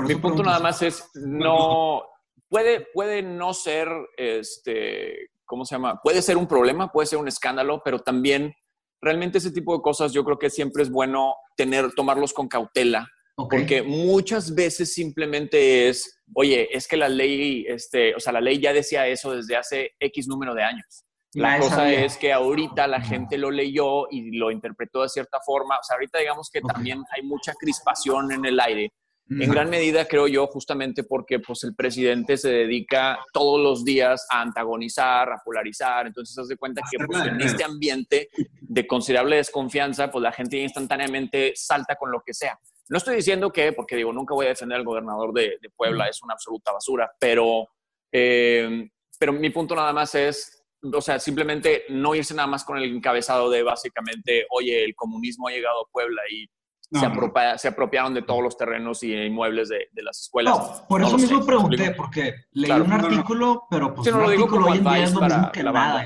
[0.07, 2.03] mi punto nada más es, no,
[2.47, 5.99] puede, puede no ser, este, ¿cómo se llama?
[6.01, 8.55] Puede ser un problema, puede ser un escándalo, pero también
[9.01, 13.09] realmente ese tipo de cosas yo creo que siempre es bueno tener, tomarlos con cautela
[13.47, 18.59] porque muchas veces simplemente es, oye, es que la ley, este, o sea, la ley
[18.59, 21.05] ya decía eso desde hace X número de años.
[21.33, 25.77] La cosa es que ahorita la gente lo leyó y lo interpretó de cierta forma.
[25.77, 28.91] O sea, ahorita digamos que también hay mucha crispación en el aire.
[29.31, 34.25] En gran medida, creo yo, justamente porque pues, el presidente se dedica todos los días
[34.31, 36.07] a antagonizar, a polarizar.
[36.07, 38.29] Entonces, se hace cuenta que pues, en este ambiente
[38.59, 42.59] de considerable desconfianza, pues la gente instantáneamente salta con lo que sea.
[42.89, 46.21] No estoy diciendo que, porque digo, nunca voy a defender al gobernador de, Puebla, es
[46.23, 47.67] una absoluta basura, pero,
[48.11, 52.77] eh, pero mi punto nada más es, o sea, simplemente no irse nada más con
[52.77, 56.49] el encabezado de básicamente, oye, el comunismo ha llegado a Puebla y
[56.91, 60.57] se, apropiaron de todos los terrenos y inmuebles de, las escuelas.
[60.57, 64.83] No, por eso mismo pregunté, porque leí un artículo, pero pues un artículo hoy en
[64.83, 66.05] día es lo mismo que nada.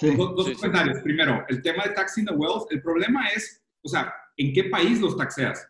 [0.00, 1.00] Dos, comentarios.
[1.02, 5.00] Primero, el tema de taxing the wealth, el problema es, o sea, ¿en qué país
[5.00, 5.69] los taxeas?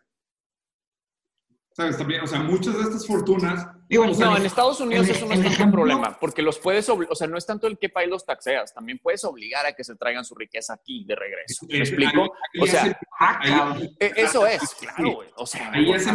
[1.73, 1.97] ¿Sabes?
[1.97, 5.63] También, o sea, muchas de estas fortunas no, en Estados Unidos eso no es tanto
[5.63, 8.73] un problema, porque los puedes, o sea, no es tanto el qué país los taxeas,
[8.73, 11.65] también puedes obligar a que se traigan su riqueza aquí de regreso.
[11.69, 12.31] ¿Me explico?
[12.61, 12.97] O sea,
[13.99, 15.27] e, eso es, claro, güey.
[15.35, 16.07] O sea, ahí es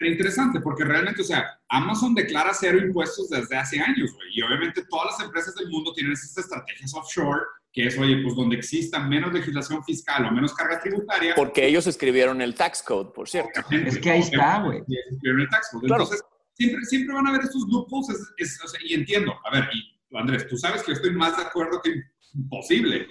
[0.00, 4.84] interesante, porque realmente, o sea, Amazon declara cero impuestos desde hace años, güey, y obviamente
[4.88, 7.42] todas las empresas del mundo tienen esas estrategias offshore
[7.76, 11.34] que es, oye, pues donde exista menos legislación fiscal o menos carga tributaria.
[11.34, 13.60] Porque ellos escribieron el tax code, por cierto.
[13.70, 14.80] Es que ahí está, güey.
[15.10, 15.86] Escribieron el tax code.
[15.86, 16.24] Entonces,
[16.54, 18.18] siempre, siempre van a haber estos loopholes,
[18.82, 22.00] y entiendo, a ver, y Andrés, tú sabes que estoy más de acuerdo que
[22.32, 23.08] imposible.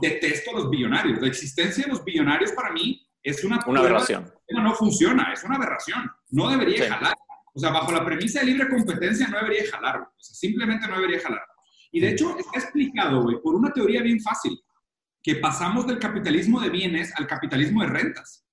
[0.00, 1.20] detesto a los billonarios.
[1.20, 4.32] La existencia de los billonarios para mí es una, una aberración.
[4.50, 6.08] No funciona, es una aberración.
[6.30, 7.16] No debería jalar.
[7.54, 10.00] O sea, bajo la premisa de libre competencia no debería jalar.
[10.02, 11.42] O sea, simplemente no debería jalar.
[11.90, 14.58] Y de hecho está explicado, güey, por una teoría bien fácil,
[15.22, 18.44] que pasamos del capitalismo de bienes al capitalismo de rentas.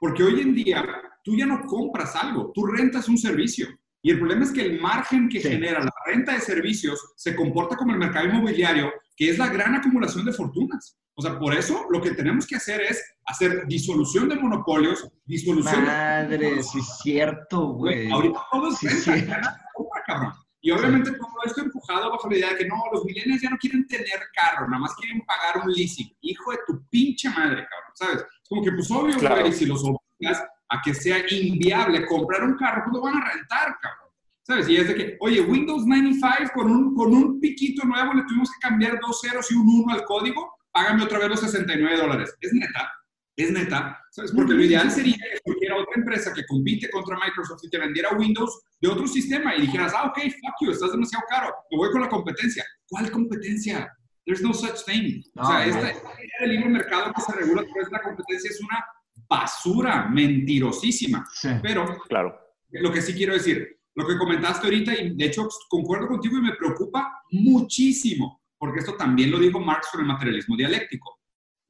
[0.00, 0.84] Porque hoy en día
[1.22, 3.68] tú ya no compras algo, tú rentas un servicio.
[4.02, 7.76] Y el problema es que el margen que genera la renta de servicios se comporta
[7.76, 10.98] como el mercado inmobiliario, que es la gran acumulación de fortunas.
[11.14, 15.84] O sea, por eso lo que tenemos que hacer es hacer disolución de monopolios, disolución
[15.84, 16.62] Madre, de...
[16.62, 18.10] sí es cierto, güey.
[18.10, 19.60] Ahorita todo es renta,
[20.06, 20.32] cabrón.
[20.64, 23.58] Y obviamente todo esto empujado bajo la idea de que no, los millennials ya no
[23.58, 26.16] quieren tener carro, nada más quieren pagar un leasing.
[26.20, 28.16] Hijo de tu pinche madre, cabrón, ¿sabes?
[28.18, 32.56] Es como que pues obvio, güey, si los obligas a que sea inviable comprar un
[32.56, 34.08] carro, pues lo van a rentar, cabrón.
[34.44, 34.68] ¿Sabes?
[34.68, 38.50] Y es de que, oye, Windows 95 con un, con un piquito nuevo le tuvimos
[38.50, 42.36] que cambiar dos ceros y un uno al código, págame otra vez los 69 dólares.
[42.40, 42.88] Es neta,
[43.36, 44.32] es neta, ¿sabes?
[44.32, 48.16] Porque lo ideal sería que cualquier otra empresa que compite contra Microsoft y te vendiera
[48.16, 51.90] Windows de otro sistema y dijeras, ah, ok, fuck you, estás demasiado caro, me voy
[51.90, 52.64] con la competencia.
[52.88, 53.90] ¿Cuál competencia?
[54.24, 55.22] There's no such thing.
[55.36, 58.50] o sea, esta, idea del libre mercado que se regula a través de la competencia
[58.50, 58.84] es una
[59.28, 61.24] basura mentirosísima.
[61.62, 62.38] Pero, claro.
[62.70, 66.42] lo que sí quiero decir, lo que comentaste ahorita, y de hecho concuerdo contigo y
[66.42, 71.21] me preocupa muchísimo, porque esto también lo dijo Marx sobre el materialismo dialéctico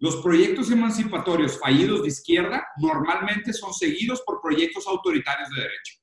[0.02, 5.94] los proyectos emancipatorios fallidos de izquierda normalmente son seguidos por proyectos autoritarios de derecha.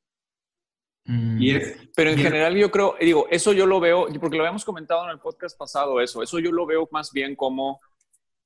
[1.04, 1.92] Mm.
[1.94, 5.10] Pero en general yo creo, digo, eso yo lo veo, porque lo habíamos comentado en
[5.10, 7.82] el podcast pasado, eso, eso yo lo veo más bien como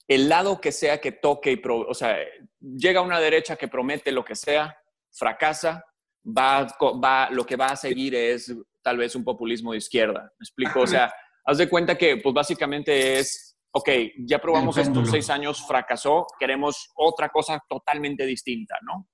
[0.07, 2.17] el lado que sea que toque, y o sea,
[2.59, 4.75] llega una derecha que promete lo que sea,
[5.11, 5.85] fracasa,
[6.25, 8.51] va, va, lo que va a seguir es
[8.81, 10.33] tal vez un populismo de izquierda.
[10.39, 10.81] ¿Me explico?
[10.81, 11.13] O sea,
[11.45, 16.91] haz de cuenta que pues básicamente es ok, ya probamos estos seis años, fracasó, queremos
[16.95, 19.09] otra cosa totalmente distinta, ¿no?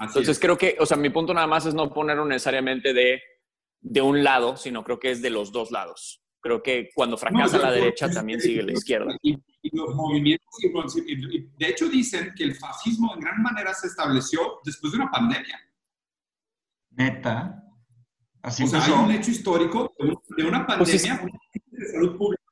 [0.00, 3.20] Entonces creo que, o sea, mi punto nada más es no ponerlo necesariamente de,
[3.80, 6.22] de un lado, sino creo que es de los dos lados.
[6.40, 9.16] Creo que cuando fracasa la derecha también sigue la izquierda.
[9.22, 9.38] Y,
[9.72, 10.46] los movimientos,
[11.58, 15.58] de hecho dicen que el fascismo en gran manera se estableció después de una pandemia.
[16.90, 17.62] Neta.
[18.42, 19.90] Así o sea, hay un hecho histórico
[20.36, 21.26] de una pues pandemia
[21.70, 22.43] de salud pública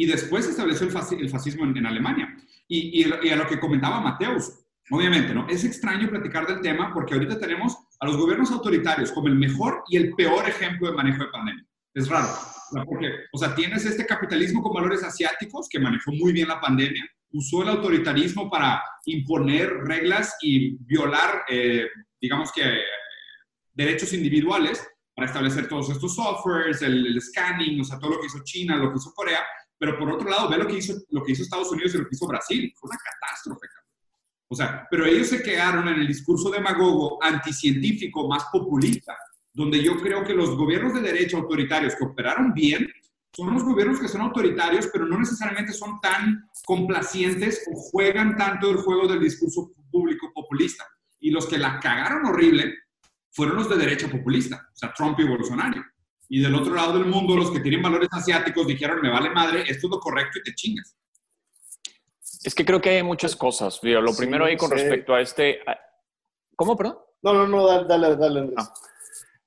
[0.00, 2.34] y después se estableció el, fascismo en, Alemania.
[2.66, 4.50] Y, a lo que comentaba Mateus,
[4.90, 5.46] obviamente, ¿no?
[5.46, 9.84] Es extraño platicar del tema porque ahorita tenemos a los gobiernos autoritarios como el mejor
[9.88, 11.66] y el peor ejemplo de manejo de pandemia.
[11.92, 12.28] Es raro,
[12.86, 17.04] porque, o sea, tienes este capitalismo con valores asiáticos que manejó muy bien la pandemia,
[17.32, 21.88] usó el autoritarismo para imponer reglas y violar, eh,
[22.18, 22.62] digamos que,
[23.74, 24.82] derechos individuales
[25.14, 28.76] para establecer todos estos softwares, el, el, scanning, o sea, todo lo que hizo China,
[28.76, 29.40] lo que hizo Corea,
[29.80, 32.04] pero por otro lado, ve lo que hizo, lo que hizo Estados Unidos y lo
[32.04, 32.70] que hizo Brasil.
[32.78, 33.66] Fue una catástrofe.
[34.46, 39.16] O sea, pero ellos se quedaron en el discurso demagogo anticientífico más populista,
[39.54, 42.92] donde yo creo que los gobiernos de derecha autoritarios que operaron bien
[43.32, 48.70] son los gobiernos que son autoritarios, pero no necesariamente son tan complacientes o juegan tanto
[48.70, 50.84] el juego del discurso público populista.
[51.20, 52.74] Y los que la cagaron horrible
[53.30, 55.82] fueron los de derecha populista, o sea, Trump y Bolsonaro
[56.32, 59.62] y del otro lado del mundo los que tienen valores asiáticos dijeron, me vale madre,
[59.62, 60.96] esto es lo correcto y te chingas.
[62.44, 63.80] Es que creo que hay muchas cosas.
[63.82, 65.58] Lo primero ahí con respecto a este...
[66.54, 66.98] ¿Cómo, perdón?
[67.22, 68.72] No, no, no, dale, dale, ah.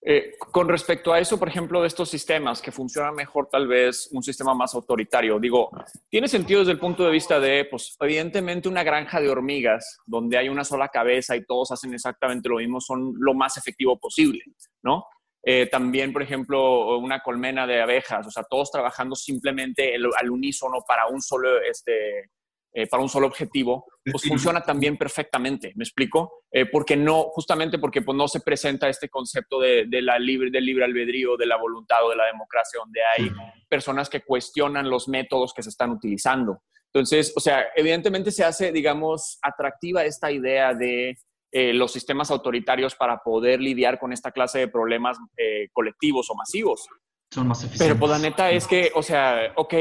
[0.02, 4.10] eh, con respecto a eso, por ejemplo, de estos sistemas que funcionan mejor, tal vez
[4.12, 5.72] un sistema más autoritario, digo,
[6.10, 10.38] tiene sentido desde el punto de vista de, pues, evidentemente una granja de hormigas donde
[10.38, 14.44] hay una sola cabeza y todos hacen exactamente lo mismo son lo más efectivo posible,
[14.84, 15.06] ¿no?
[15.46, 20.80] Eh, también, por ejemplo, una colmena de abejas, o sea, todos trabajando simplemente al unísono
[20.88, 22.30] para un solo, este,
[22.76, 26.46] eh, para un solo objetivo, pues funciona también perfectamente, ¿me explico?
[26.50, 30.66] Eh, porque no, justamente porque pues, no se presenta este concepto de, la libre, del
[30.66, 33.30] libre albedrío, de la voluntad o de la democracia, donde hay
[33.70, 36.64] personas que cuestionan los métodos que se están utilizando.
[36.94, 41.18] Entonces, o sea, evidentemente se hace, digamos, atractiva esta idea de
[41.56, 46.36] eh, los sistemas autoritarios para poder lidiar con esta clase de problemas eh, colectivos o
[46.36, 46.88] masivos.
[47.32, 47.88] Son más eficientes.
[47.88, 49.76] Pero pues la neta es que, o sea, ok,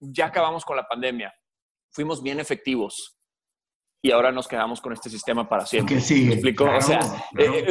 [0.00, 1.32] ya acabamos con la pandemia,
[1.92, 3.16] fuimos bien efectivos
[4.04, 6.00] y ahora nos quedamos con este sistema para siempre.
[6.00, 6.64] Sí, ¿Me explico?
[6.64, 6.98] o, sea,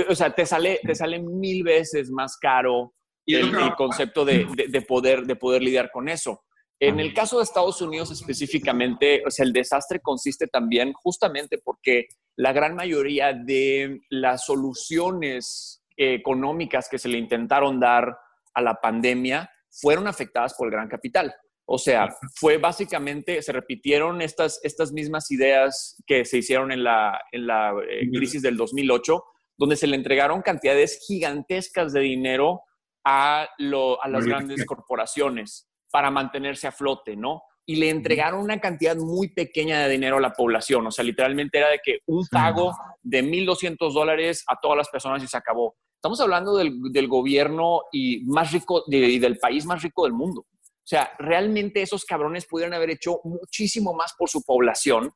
[0.07, 2.93] o sea, te sale, te sale mil veces más caro
[3.25, 6.41] el, el, concepto de, de, de, poder, de poder lidiar con eso.
[6.81, 12.07] En el caso de Estados Unidos específicamente, o sea, el desastre consiste también justamente porque
[12.35, 18.17] la gran mayoría de las soluciones económicas que se le intentaron dar
[18.55, 21.31] a la pandemia fueron afectadas por el gran capital.
[21.65, 27.21] O sea, fue básicamente, se repitieron estas, estas mismas ideas que se hicieron en la,
[27.31, 29.23] en la eh, crisis del 2008,
[29.55, 32.63] donde se le entregaron cantidades gigantescas de dinero
[33.05, 37.43] a, lo, a las grandes corporaciones para mantenerse a flote, ¿no?
[37.65, 40.87] Y le entregaron una cantidad muy pequeña de dinero a la población.
[40.87, 45.23] O sea, literalmente era de que un pago de 1.200 dólares a todas las personas
[45.23, 45.75] y se acabó.
[45.95, 50.13] Estamos hablando del, del gobierno y más rico de, y del país más rico del
[50.13, 50.41] mundo.
[50.41, 55.11] O sea, realmente esos cabrones pudieron haber hecho muchísimo más por su población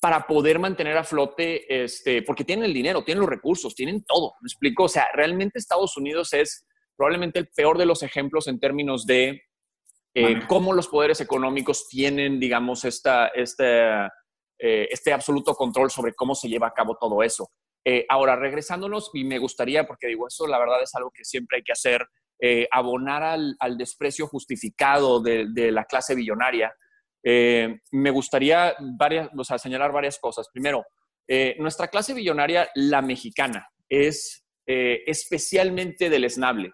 [0.00, 4.34] para poder mantener a flote, este, porque tienen el dinero, tienen los recursos, tienen todo.
[4.42, 4.84] ¿Me explico?
[4.84, 6.66] O sea, realmente Estados Unidos es
[6.96, 9.42] probablemente el peor de los ejemplos en términos de
[10.14, 14.06] eh, cómo los poderes económicos tienen, digamos, esta, este,
[14.58, 17.50] eh, este absoluto control sobre cómo se lleva a cabo todo eso.
[17.84, 21.58] Eh, ahora, regresándonos, y me gustaría, porque digo, eso la verdad es algo que siempre
[21.58, 22.06] hay que hacer,
[22.40, 26.74] eh, abonar al, al, desprecio justificado de, de la clase billonaria.
[27.22, 30.48] Eh, me gustaría varias, o sea, señalar varias cosas.
[30.52, 30.84] Primero,
[31.58, 36.72] nuestra clase billonaria, la mexicana, es especialmente deleznable.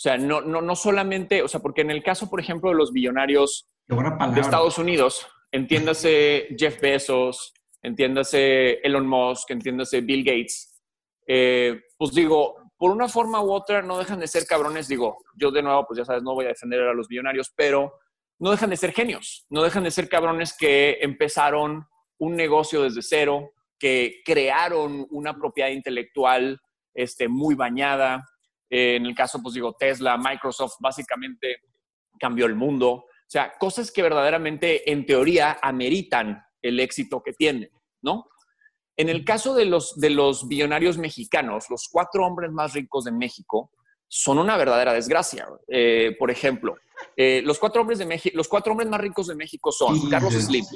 [0.00, 2.74] O sea, no, no, no solamente, o sea, porque en el caso, por ejemplo, de
[2.74, 10.82] los billonarios de Estados Unidos, entiéndase Jeff Bezos, entiéndase Elon Musk, entiéndase Bill Gates,
[11.26, 15.50] eh, pues digo, por una forma u otra no dejan de ser cabrones, digo, yo
[15.50, 17.92] de nuevo, pues ya sabes, no voy a defender a los billonarios, pero
[18.38, 21.86] no dejan de ser genios, no dejan de ser cabrones que empezaron
[22.18, 26.58] un negocio desde cero, que crearon una propiedad intelectual
[26.94, 28.24] este, muy bañada,
[28.70, 31.56] eh, en el caso, pues digo, Tesla, Microsoft, básicamente
[32.18, 32.90] cambió el mundo.
[32.90, 37.70] O sea, cosas que verdaderamente, en teoría, ameritan el éxito que tienen,
[38.02, 38.28] ¿no?
[38.96, 43.12] En el caso de los, de los billonarios mexicanos, los cuatro hombres más ricos de
[43.12, 43.70] México
[44.06, 45.48] son una verdadera desgracia.
[45.68, 46.76] Eh, por ejemplo,
[47.16, 50.34] eh, los, cuatro hombres de México, los cuatro hombres más ricos de México son Carlos
[50.34, 50.66] Slim,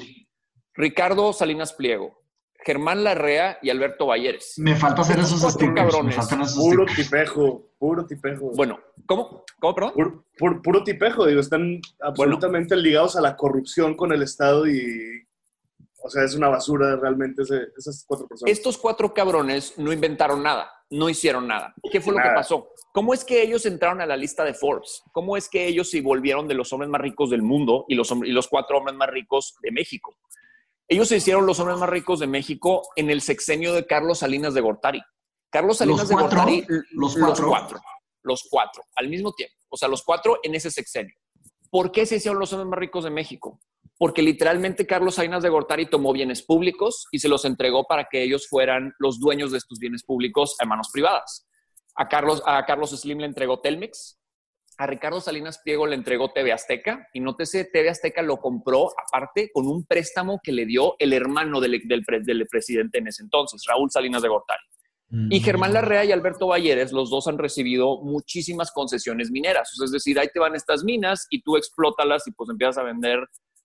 [0.73, 2.24] Ricardo Salinas Pliego,
[2.65, 4.55] Germán Larrea y Alberto Balleres.
[4.57, 5.75] Me falta hacer esos stickers.
[5.75, 6.17] cabrones.
[6.17, 8.51] Esos puro tipejo, puro tipejo.
[8.55, 9.45] Bueno, ¿cómo?
[9.59, 9.93] ¿Cómo, perdón?
[9.93, 12.87] Puro, puro, puro tipejo, digo, están absolutamente bueno.
[12.87, 15.23] ligados a la corrupción con el Estado y,
[16.03, 18.51] o sea, es una basura realmente ese, esas cuatro personas.
[18.51, 21.75] Estos cuatro cabrones no inventaron nada, no hicieron nada.
[21.91, 22.29] ¿Qué fue nada.
[22.29, 22.67] lo que pasó?
[22.91, 25.03] ¿Cómo es que ellos entraron a la lista de Forbes?
[25.11, 28.11] ¿Cómo es que ellos se volvieron de los hombres más ricos del mundo y los,
[28.23, 30.15] y los cuatro hombres más ricos de México?
[30.87, 34.53] Ellos se hicieron los hombres más ricos de México en el sexenio de Carlos Salinas
[34.53, 35.01] de Gortari.
[35.51, 37.27] Carlos Salinas de Gortari, los cuatro.
[37.27, 37.79] los cuatro,
[38.23, 39.55] los cuatro, al mismo tiempo.
[39.69, 41.15] O sea, los cuatro en ese sexenio.
[41.71, 43.59] ¿Por qué se hicieron los hombres más ricos de México?
[43.97, 48.21] Porque literalmente Carlos Salinas de Gortari tomó bienes públicos y se los entregó para que
[48.21, 51.47] ellos fueran los dueños de estos bienes públicos a manos privadas.
[51.95, 54.19] A Carlos, a Carlos Slim le entregó Telmex,
[54.77, 59.49] a Ricardo Salinas Pliego le entregó TV Azteca y nótese, TV Azteca lo compró aparte
[59.53, 63.63] con un préstamo que le dio el hermano del, del, del presidente en ese entonces,
[63.67, 64.63] Raúl Salinas de Gortari.
[65.09, 65.31] Mm.
[65.31, 69.71] Y Germán Larrea y Alberto Balleres, los dos han recibido muchísimas concesiones mineras.
[69.81, 73.19] Es decir, ahí te van estas minas y tú explótalas y pues empiezas a vender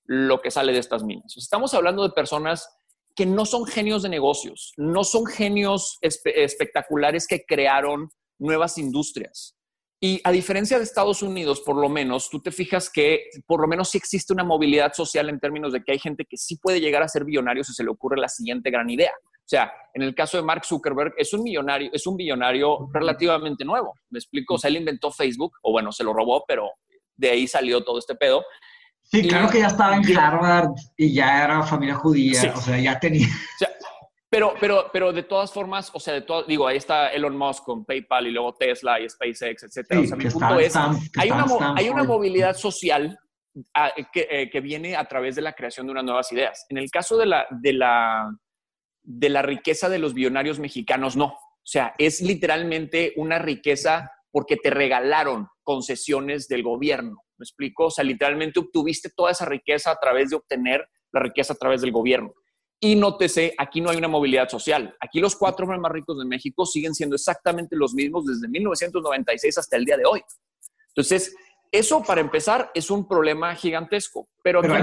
[0.04, 1.36] lo que sale de estas minas.
[1.36, 2.68] Estamos hablando de personas
[3.14, 9.56] que no son genios de negocios, no son genios espe espectaculares que crearon nuevas industrias.
[10.02, 13.68] Y a diferencia de Estados Unidos, por lo menos, tú te fijas que por lo
[13.68, 16.80] menos sí existe una movilidad social en términos de que hay gente que sí puede
[16.80, 19.12] llegar a ser billonario si se le ocurre la siguiente gran idea.
[19.12, 23.64] O sea, en el caso de Mark Zuckerberg, es un millonario, es un billonario relativamente
[23.64, 23.94] nuevo.
[24.08, 24.54] ¿Me explico?
[24.54, 26.70] O sea, él inventó Facebook, o bueno, se lo robó, pero
[27.16, 28.42] de ahí salió todo este pedo.
[29.02, 32.48] Sí, claro que ya estaba en Harvard y ya era familia judía, sí.
[32.48, 33.26] o sea, ya tenía...
[33.26, 33.69] O sea,
[34.30, 37.64] pero, pero, pero de todas formas, o sea, de todo, digo, ahí está Elon Musk
[37.64, 40.00] con PayPal y luego Tesla y SpaceX, etcétera.
[40.00, 43.18] Sí, o sea, mi punto es, hay, una, hay una movilidad social
[43.74, 46.64] a, que, eh, que, viene a través de la creación de unas nuevas ideas.
[46.68, 48.30] En el caso de la, de la,
[49.02, 51.26] de la riqueza de los billonarios mexicanos, no.
[51.26, 57.16] O sea, es literalmente una riqueza porque te regalaron concesiones del gobierno.
[57.36, 57.86] ¿Me explico?
[57.86, 61.80] O sea, literalmente obtuviste toda esa riqueza a través de obtener la riqueza a través
[61.80, 62.32] del gobierno.
[62.82, 64.96] Y nótese, aquí no hay una movilidad social.
[65.00, 69.58] Aquí los cuatro hombres más ricos de México siguen siendo exactamente los mismos desde 1996
[69.58, 70.22] hasta el día de hoy.
[70.88, 71.34] Entonces,
[71.70, 74.28] eso para empezar es un problema gigantesco.
[74.42, 74.82] Pero, hay, hay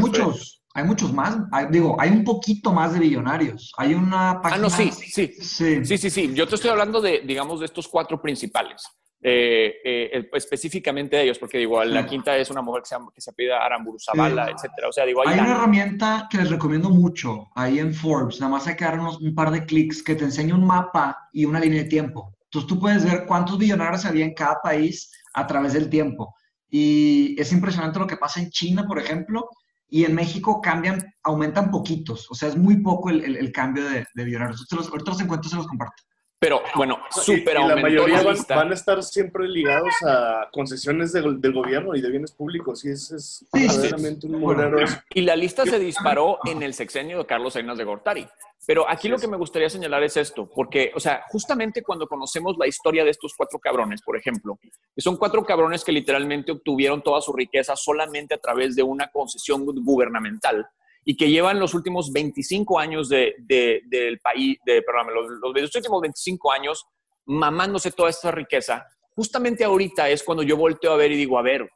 [0.00, 1.36] muchos, hay muchos más.
[1.70, 3.72] digo, hay un poquito más de billonarios.
[3.76, 4.56] Hay una página.
[4.56, 5.34] Ah, no, sí, sí.
[5.38, 6.10] Sí, sí, sí.
[6.10, 6.34] sí.
[6.34, 8.82] Yo te estoy hablando de, digamos, de estos cuatro principales.
[9.24, 13.20] Eh, eh, específicamente de ellos, porque digo, la quinta es una mujer que se, que
[13.20, 14.88] se pide Aramburu Zavala, etcétera.
[14.88, 18.66] O sea, digo, hay, una herramienta que les recomiendo mucho ahí en Forbes, nada más
[18.66, 21.60] hay que dar unos, un par de clics que te enseña un mapa y una
[21.60, 22.34] línea de tiempo.
[22.46, 26.34] Entonces tú puedes ver cuántos billonarios había en cada país a través del tiempo.
[26.68, 29.48] Y es impresionante lo que pasa en China, por ejemplo,
[29.92, 32.26] y en México cambian, aumentan poquitos.
[32.30, 34.66] O sea, es muy poco el, el, cambio de, de billonarios.
[34.90, 36.02] ahorita los encuentros se los comparto.
[36.42, 42.00] Pero bueno, súper La mayoría van, a estar siempre ligados a concesiones del gobierno y
[42.00, 42.84] de bienes públicos.
[42.84, 44.76] Y ese es verdaderamente un bueno,
[45.14, 48.26] Y la lista se disparó en el sexenio de Carlos Salinas de Gortari.
[48.66, 52.56] Pero aquí lo que me gustaría señalar es esto, porque, o sea, justamente cuando conocemos
[52.58, 57.02] la historia de estos cuatro cabrones, por ejemplo, que son cuatro cabrones que literalmente obtuvieron
[57.02, 60.66] toda su riqueza solamente a través de una concesión gubernamental
[61.04, 66.00] y que llevan los últimos 25 años de, del país, de, perdón, los, los, últimos
[66.00, 66.84] 25 años
[67.26, 71.42] mamándose toda esta riqueza, justamente ahorita es cuando yo volteo a ver y digo, a
[71.42, 71.68] ver,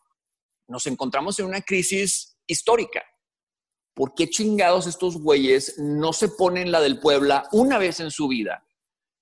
[0.68, 3.05] nos encontramos en una crisis histórica.
[3.95, 8.29] ¿Por qué chingados estos güeyes no se ponen la del Puebla una vez en su
[8.29, 8.64] vida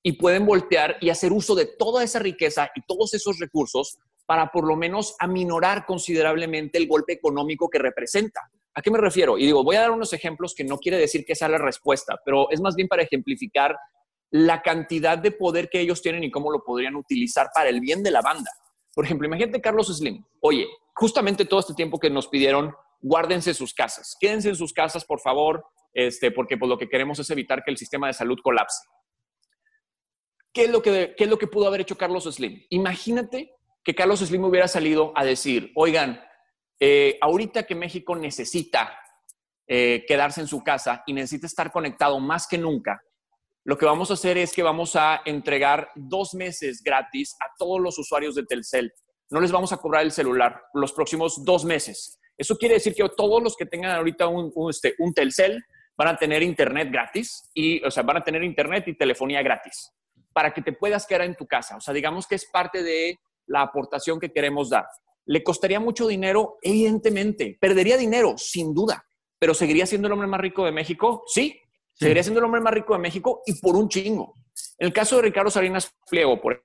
[0.03, 4.51] y pueden voltear y hacer uso de toda esa riqueza y todos esos recursos para
[4.51, 8.41] por lo menos aminorar considerablemente el golpe económico que representa?
[8.75, 9.39] ¿A qué me refiero?
[9.39, 12.21] Y digo, voy a dar unos ejemplos que no quiere decir que sea la respuesta,
[12.25, 13.77] pero es más bien para ejemplificar
[14.31, 18.03] la cantidad de poder que ellos tienen y cómo lo podrían utilizar para el bien
[18.03, 18.51] de la banda.
[18.93, 20.25] Por ejemplo, imagínate Carlos Slim.
[20.41, 24.17] Oye, justamente todo este tiempo que nos pidieron, guárdense sus casas.
[24.19, 27.71] Quédense en sus casas, por favor, este, porque pues, lo que queremos es evitar que
[27.71, 28.83] el sistema de salud colapse.
[30.53, 32.65] ¿Qué es, lo que, ¿Qué es lo que pudo haber hecho Carlos Slim?
[32.71, 33.55] Imagínate
[33.85, 36.21] que Carlos Slim hubiera salido a decir, oigan,
[36.81, 38.99] eh, ahorita que México necesita
[39.67, 43.01] eh, quedarse en su casa y necesita estar conectado más que nunca,
[43.65, 47.81] lo que vamos a hacer es que vamos a entregar dos meses gratis a todos
[47.81, 48.93] los usuarios de Telcel.
[49.31, 52.19] No les vamos a cobrar el celular los próximos dos meses.
[52.37, 55.65] Eso quiere decir que todos los que tengan ahorita un, este, un Telcel
[55.97, 59.91] van a tener internet gratis y, o sea, van a tener internet y telefonía gratis
[60.35, 61.77] para que te puedas quedar en tu casa.
[61.77, 64.87] O sea, digamos que es parte de la aportación que queremos dar.
[65.27, 66.59] ¿Le costaría mucho dinero?
[66.63, 67.57] Evidentemente.
[67.61, 68.35] ¿Perdería dinero?
[68.37, 69.07] Sin duda.
[69.39, 71.25] ¿Pero seguiría siendo el hombre más rico de México?
[71.27, 71.61] Sí.
[71.93, 74.35] Seguiría siendo el hombre más rico de México y por un chingo.
[74.79, 76.63] En el caso de Ricardo Salinas Pliego, por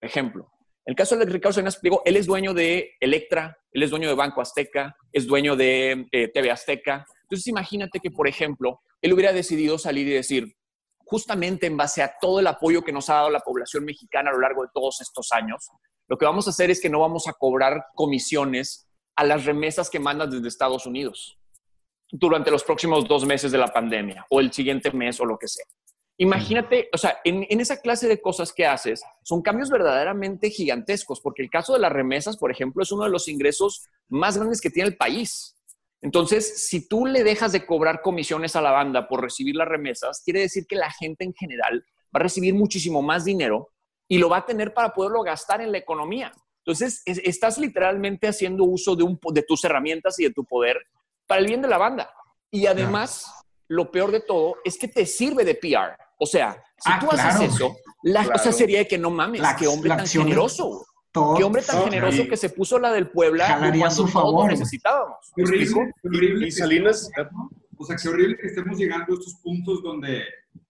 [0.00, 0.50] ejemplo,
[0.86, 4.08] en el caso de Ricardo Salinas Pliego, él es dueño de Electra, él es dueño
[4.08, 7.04] de Banco Azteca, es dueño de eh, TV Azteca.
[7.22, 10.56] Entonces imagínate que, por ejemplo, él hubiera decidido salir y decir,
[10.98, 14.32] justamente en base a todo el apoyo que nos ha dado la población mexicana a
[14.32, 15.68] lo largo de todos estos años,
[16.08, 19.90] lo que vamos a hacer es que no vamos a cobrar comisiones a las remesas
[19.90, 21.38] que mandan desde Estados Unidos
[22.10, 25.48] durante los próximos dos meses de la pandemia o el siguiente mes o lo que
[25.48, 25.64] sea.
[26.18, 31.42] Imagínate, o sea, en, esa clase de cosas que haces son cambios verdaderamente gigantescos, porque
[31.42, 34.70] el caso de las remesas, por ejemplo, es uno de los ingresos más grandes que
[34.70, 35.58] tiene el país.
[36.00, 40.22] Entonces, si tú le dejas de cobrar comisiones a la banda por recibir las remesas,
[40.24, 43.68] quiere decir que la gente en general va a recibir muchísimo más dinero
[44.08, 46.32] y lo va a tener para poderlo gastar en la economía.
[46.64, 50.78] Entonces, estás literalmente haciendo uso de, un, de tus herramientas y de tu poder
[51.26, 52.10] para el bien de la banda.
[52.50, 53.32] Y además,
[53.68, 55.96] lo peor de todo es que te sirve de PR.
[56.18, 59.66] O sea, si ah, tú haces eso, la cosa sería de que no mames, qué
[59.66, 60.86] hombre tan generoso.
[61.12, 64.50] qué hombre tan generoso que se puso la del Puebla cuando su favor.
[64.50, 65.18] necesitábamos.
[65.36, 66.48] Horrible, horrible.
[66.48, 67.10] Y Salinas,
[67.76, 70.22] o sea, qué horrible que estemos llegando a estos puntos donde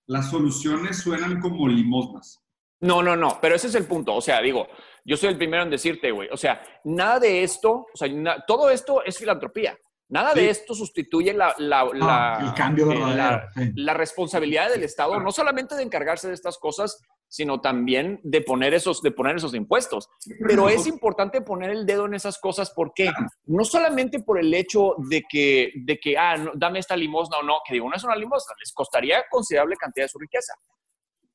[0.07, 2.41] las soluciones suenan como limosnas.
[2.81, 4.15] No, no, no, pero ese es el punto.
[4.15, 4.69] O sea, digo,
[5.05, 8.09] yo soy el primero en decirte, güey, o sea, nada de esto, o sea,
[8.47, 9.79] todo esto es filantropía.
[10.09, 15.83] Nada de esto sustituye la, la, cambio eh, la, responsabilidad del Estado, no solamente de
[15.83, 20.09] encargarse de estas cosas, sino también de poner esos, de poner esos impuestos.
[20.47, 23.11] Pero es importante poner el dedo en esas cosas porque
[23.47, 27.57] no solamente por el hecho de que, de que ah, dame esta limosna o no,
[27.67, 30.53] que digo, no es una limosna, les costaría considerable cantidad de su riqueza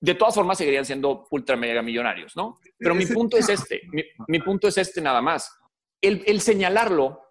[0.02, 2.58] de todas formas seguirían siendo ultra mega millonarios, ¿no?
[2.78, 3.82] Pero mi punto es este,
[4.28, 5.56] mi, punto es este nada más.
[6.02, 7.22] El, señalarlo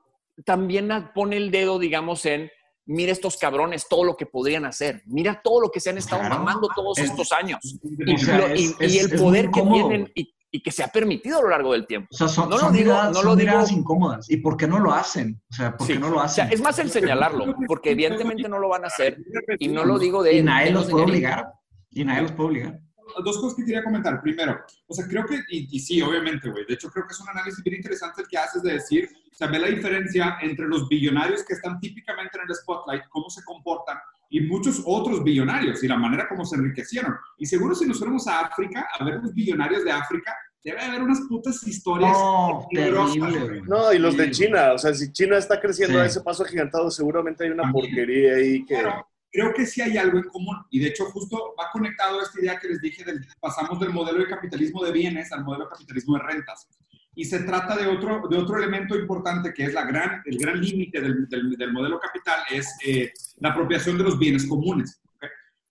[0.44, 2.48] también pone el dedo, digamos, en,
[2.86, 6.22] mira estos cabrones, todo lo que podrían hacer, mira todo lo que se han estado
[6.22, 7.58] mamando todos estos años.
[7.62, 10.12] Y, el poder que tienen,
[10.52, 12.08] y que se ha permitido a lo largo del tiempo.
[12.10, 14.30] O sea, son, no lo digo, no lo digo incómodas.
[14.30, 15.40] ¿Y por qué no lo hacen?
[15.50, 16.44] O sea, ¿por qué no lo hacen?
[16.44, 19.18] O sea, es más el señalarlo, porque evidentemente no lo van a hacer
[19.58, 20.34] y no lo digo de...
[20.34, 21.46] Y nadie los puede obligar.
[21.90, 22.80] Y nadie los puede obligar
[23.24, 24.20] dos cosas que quería comentar.
[24.20, 27.28] Primero, o sea, creo que, y, sí, obviamente, güey, de hecho creo que es un
[27.28, 30.88] análisis bien interesante el que haces de decir, o sea, ve la diferencia entre los
[30.88, 35.88] billonarios que están típicamente en el spotlight, cómo se comportan, y muchos otros billonarios y
[35.88, 37.14] la manera como se enriquecieron.
[37.38, 41.02] Y seguro si nos fuéramos a África, a ver los billonarios de África, debe haber
[41.02, 42.12] unas putas historias.
[42.12, 43.62] No, terrible.
[43.66, 46.90] No, y los de China, o sea, si China está creciendo a ese paso agigantado,
[46.90, 48.84] seguramente hay una porquería ahí que
[49.30, 50.56] creo que sí hay algo en común.
[50.70, 53.90] Y de hecho, justo va conectado a esta idea que les dije, del, pasamos del
[53.90, 56.68] modelo de capitalismo de bienes al modelo de capitalismo de rentas.
[57.14, 60.60] Y se trata de otro, de otro elemento importante que es la gran, el gran
[60.60, 65.00] límite del, del, modelo capital, es eh, la apropiación de los bienes comunes.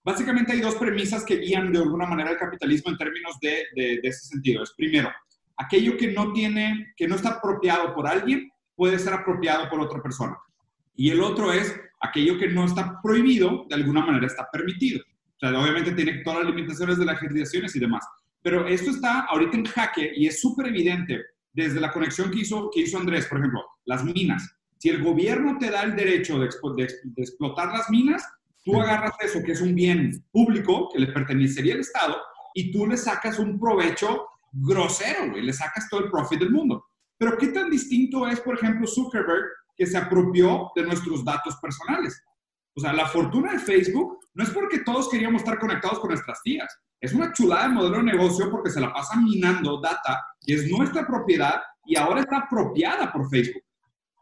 [0.02, 4.00] Básicamente hay dos premisas que guían de alguna manera el capitalismo en términos de, de,
[4.02, 4.62] de ese sentido.
[4.62, 5.10] Es primero,
[5.56, 10.02] aquello que no tiene, que no está apropiado por alguien, puede ser apropiado por otra
[10.02, 10.38] persona.
[10.94, 15.00] Y el otro es aquello que no está prohibido, de alguna manera está permitido.
[15.00, 18.04] O sea, obviamente tiene todas las limitaciones de las legislaciones y demás.
[18.42, 21.22] Pero esto está ahorita en jaque y es súper evidente
[21.52, 24.48] desde la conexión que hizo, que hizo Andrés, por ejemplo, las minas.
[24.78, 26.46] Si el gobierno te da el derecho de,
[27.16, 28.24] explotar las minas,
[28.64, 32.16] tú agarras eso, que es un bien público que le pertenecería al Estado,
[32.54, 36.84] y tú le sacas un provecho grosero, güey, le sacas todo el profit del mundo.
[37.18, 39.44] Pero ¿qué tan distinto es, por ejemplo, Zuckerberg
[39.80, 42.22] que se apropió de nuestros datos personales.
[42.76, 46.38] O sea, la fortuna de Facebook no es porque todos queríamos estar conectados con nuestras
[46.42, 46.68] tías.
[47.00, 50.70] Es una chulada de modelo de negocio porque se la pasa minando data que es
[50.70, 53.62] nuestra propiedad y ahora está apropiada por Facebook.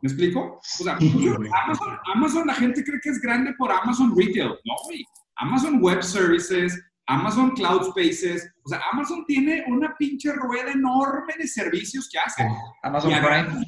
[0.00, 0.60] ¿Me explico?
[0.60, 4.50] O sea, Amazon, Amazon, la gente cree que es grande por Amazon Retail.
[4.64, 4.74] No,
[5.38, 11.48] Amazon Web Services, Amazon Cloud Spaces, o sea, Amazon tiene una pinche rueda enorme de
[11.48, 12.46] servicios que hace.
[12.82, 13.64] Amazon Prime,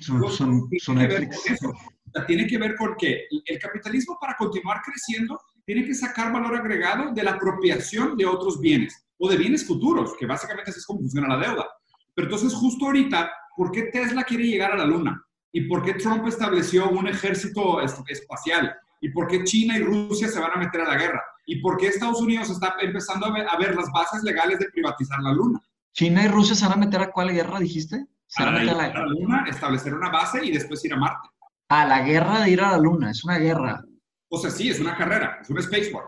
[0.79, 1.63] su, Netflix.
[1.65, 6.33] O sea, tiene que ver con que el capitalismo para continuar creciendo tiene que sacar
[6.33, 10.81] valor agregado de la apropiación de otros bienes o de bienes futuros, que básicamente así
[10.81, 11.67] es como funciona la deuda.
[12.15, 15.25] Pero entonces justo ahorita, ¿por qué Tesla quiere llegar a la Luna?
[15.51, 18.77] ¿Y por qué Trump estableció un ejército espacial?
[19.01, 21.23] ¿Y por qué China y Rusia se van a meter a la guerra?
[21.47, 25.33] ¿Y por qué Estados Unidos está empezando a ver, las bases legales de privatizar la
[25.33, 25.61] Luna?
[25.93, 28.07] ¿China y Rusia se van a meter a cuál guerra, dijiste?
[28.27, 31.29] Se van a meter a la, Luna, establecer una base y después ir a Marte.
[31.69, 33.85] A la guerra de ir a la Luna, es una guerra.
[34.29, 36.05] O sea, sí, es una carrera, es un space war.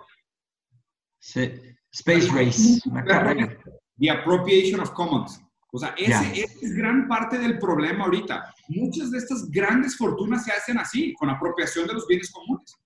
[1.18, 1.52] Sí,
[1.90, 3.56] space race, una carrera.
[3.98, 5.40] The appropriation of commons.
[5.74, 8.54] O sea, ese, es gran parte del problema ahorita.
[8.68, 12.76] Muchas de estas grandes fortunas se hacen así, con apropiación de los bienes comunes.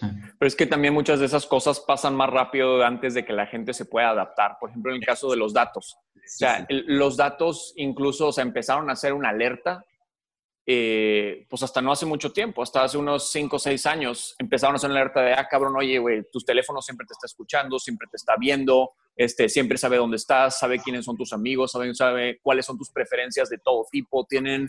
[0.00, 3.46] Pero es que también muchas de esas cosas pasan más rápido antes de que la
[3.46, 4.56] gente se pueda adaptar.
[4.60, 5.96] Por ejemplo, en el caso de los datos.
[6.14, 9.84] O sea, los datos incluso se empezaron a hacer una alerta,
[10.68, 14.74] eh, pues hasta no hace mucho tiempo, hasta hace unos 5 o 6 años, empezaron
[14.74, 17.78] a hacer una alerta de, ah, cabrón, oye, güey, tus teléfonos siempre te está escuchando,
[17.78, 21.94] siempre te está viendo, este, siempre sabe dónde estás, sabe quiénes son tus amigos, sabe,
[21.94, 24.66] sabe cuáles son tus preferencias de todo tipo, tienen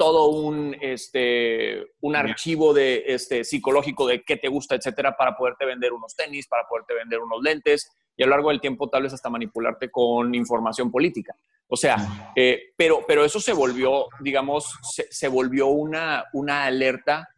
[0.00, 5.66] todo un, este, un archivo de, este, psicológico de qué te gusta, etcétera, para poderte
[5.66, 9.02] vender unos tenis, para poderte vender unos lentes y a lo largo del tiempo tal
[9.02, 11.36] vez hasta manipularte con información política.
[11.68, 14.74] O sea, eh, pero, pero eso se volvió, digamos,
[15.10, 17.28] se, volvió una, una alerta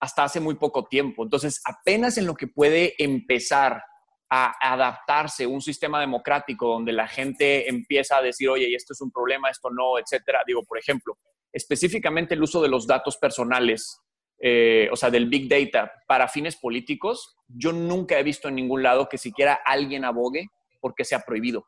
[0.00, 1.22] hasta hace muy poco tiempo.
[1.22, 3.80] Entonces, apenas en lo que puede empezar
[4.28, 9.12] a adaptarse un sistema democrático donde la gente empieza a decir, oye, esto es un
[9.12, 10.40] problema, esto no, etcétera.
[10.44, 11.16] Digo, por ejemplo,
[11.58, 14.00] específicamente el uso de los datos personales,
[14.40, 18.82] eh, o sea, del big data para fines políticos, yo nunca he visto en ningún
[18.82, 20.46] lado que siquiera alguien abogue
[20.80, 21.66] porque sea prohibido.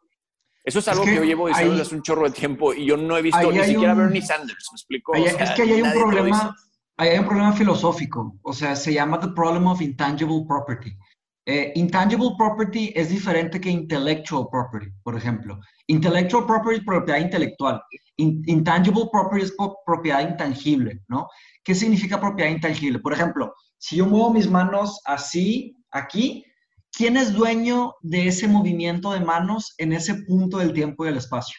[0.63, 2.97] Eso es algo que, yo llevo diciendo desde hace un chorro de tiempo y yo
[2.97, 5.15] no he visto ni siquiera a Bernie Sanders, ¿me explico?
[5.15, 6.57] es que hay un problema,
[6.97, 10.93] hay un problema filosófico, o sea, se llama the problem of intangible property.
[11.53, 15.59] Eh, intangible property es diferente que intellectual property, por ejemplo.
[15.89, 17.83] Intellectual property es propiedad intelectual.
[18.19, 21.27] intangible property es propiedad intangible, ¿no?
[21.65, 23.01] ¿Qué significa propiedad intangible?
[23.01, 26.45] Por ejemplo, si yo muevo mis manos así, aquí,
[26.93, 31.17] ¿quién es dueño de ese movimiento de manos en ese punto del tiempo y del
[31.17, 31.59] espacio?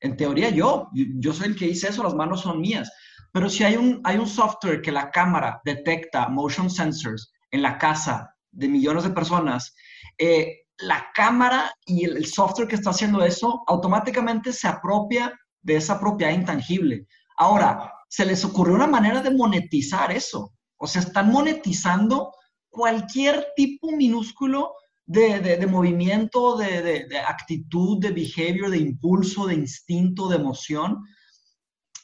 [0.00, 2.92] En teoría yo, yo soy el que hice eso, las manos son mías.
[3.32, 7.78] Pero si hay un, hay un software que la cámara detecta motion sensors en la
[7.78, 9.74] casa de millones de personas,
[10.18, 15.32] eh, la cámara y el, software que está haciendo eso automáticamente se apropia
[15.62, 17.06] de esa propiedad intangible.
[17.36, 20.52] Ahora, se les ocurrió una manera de monetizar eso.
[20.76, 22.32] O sea, están monetizando
[22.68, 24.72] cualquier tipo minúsculo
[25.06, 30.98] de, de, movimiento, de, de, actitud, de behavior, de impulso, de instinto, de emoción,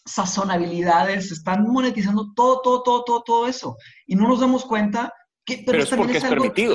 [0.06, 3.76] sazonabilidades, están monetizando todo, todo, todo, todo, todo eso.
[4.06, 5.12] Y no nos damos cuenta
[5.44, 5.62] que...
[5.66, 6.74] Pero, es porque es, permitido.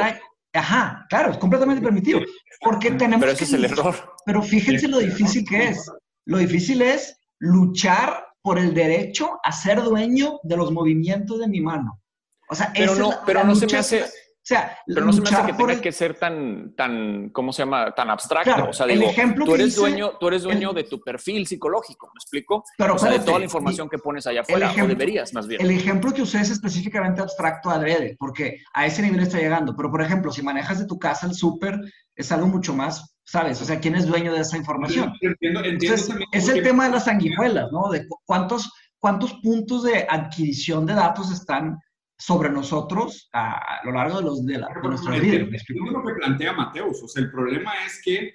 [0.54, 2.22] Ajá, claro, es completamente permitido.
[2.62, 3.96] Porque tenemos pero ese es el error.
[4.26, 5.92] Pero fíjense lo difícil que es.
[6.26, 11.62] Lo difícil es luchar por el derecho a ser dueño de los movimientos de mi
[11.62, 12.02] mano.
[12.50, 14.06] O sea, pero no, pero no se me hace
[14.50, 17.94] sea, pero no se me hace que tenga que ser tan, tan, ¿cómo se llama?
[17.94, 18.70] Tan abstracto.
[18.70, 19.10] o sea, digo,
[19.46, 22.64] tú eres dueño, tú eres dueño de tu perfil psicológico, ¿me explico?
[22.78, 25.62] Pero, o sea, de toda la información que pones allá afuera, o deberías más bien.
[25.62, 29.76] El ejemplo que usé es específicamente abstracto adrede, porque a ese nivel está llegando.
[29.76, 31.80] Pero, por ejemplo, si manejas de tu casa el súper,
[32.16, 33.62] es algo mucho más, ¿sabes?
[33.62, 35.14] O sea, ¿quién es dueño de esa información?
[35.22, 37.90] Entiendo, entiendo es el tema de las sanguijuelas, ¿no?
[37.90, 41.78] De cuántos, cuántos puntos de adquisición de datos están
[42.20, 45.48] sobre nosotros a, lo largo de, los, de, la, de nuestras vidas.
[45.54, 47.02] Es lo que plantea Mateus.
[47.02, 48.34] O sea, el problema es que,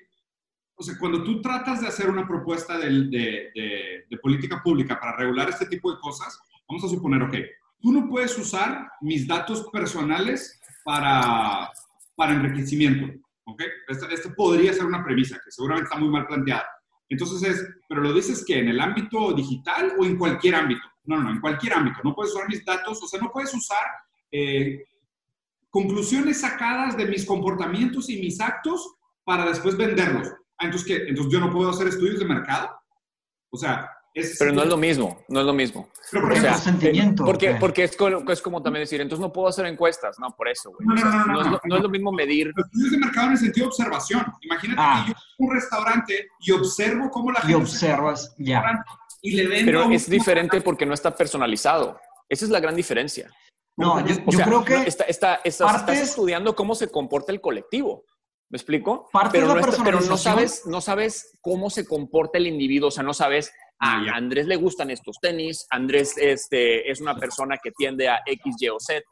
[0.75, 5.17] o sea, cuando tú tratas de hacer una propuesta de, de, de, política pública para
[5.17, 7.35] regular este tipo de cosas, vamos a suponer, ok,
[7.79, 11.71] tú no puedes usar mis datos personales para,
[12.17, 13.13] para enriquecimiento.
[13.45, 13.63] ¿ok?
[13.89, 16.65] Esta, esta podría ser una premisa que seguramente está muy mal planteada.
[17.11, 20.89] Entonces es, pero lo dices que en el ámbito digital o en cualquier ámbito.
[21.05, 22.01] No, no, en cualquier ámbito.
[22.03, 23.85] No puedes usar mis datos, o sea, no puedes usar
[24.31, 24.85] eh,
[25.71, 30.29] conclusiones sacadas de mis comportamientos y mis actos para después venderlos.
[30.59, 31.09] Ah, entonces, ¿qué?
[31.09, 32.71] Entonces, ¿yo no puedo hacer estudios de mercado?
[33.51, 34.37] O sea, es...
[34.39, 35.89] Pero no es lo mismo, no es lo mismo.
[36.13, 37.25] Pero por o sea, sentimiento.
[37.25, 40.17] Porque, porque es, como, es como también decir, entonces no puedo hacer encuestas.
[40.21, 40.87] No, por eso, güey.
[40.87, 42.53] No, no, no, no, es lo, no, es lo, mismo medir.
[42.55, 44.25] Los estudios de mercado en el sentido de observación.
[44.43, 45.05] Imagínate ah.
[45.05, 47.53] que yo un restaurante y observo cómo la gente...
[47.53, 48.85] Y observas, ya.
[49.65, 51.99] Pero es diferente porque no está personalizado.
[52.29, 53.31] Esa es la gran diferencia.
[53.77, 54.75] No, yo, creo que.
[54.87, 58.05] Está, estás estudiando cómo se comporta el colectivo.
[58.51, 59.09] ¿Me explico?
[59.11, 62.89] Parte pero, no pero no sabes, no sabes cómo se comporta el individuo.
[62.89, 63.51] O sea, no sabes,
[63.81, 68.21] ah, a Andrés le gustan estos tenis, Andrés este, es una persona que tiende a
[68.27, 69.03] X, Y o Z,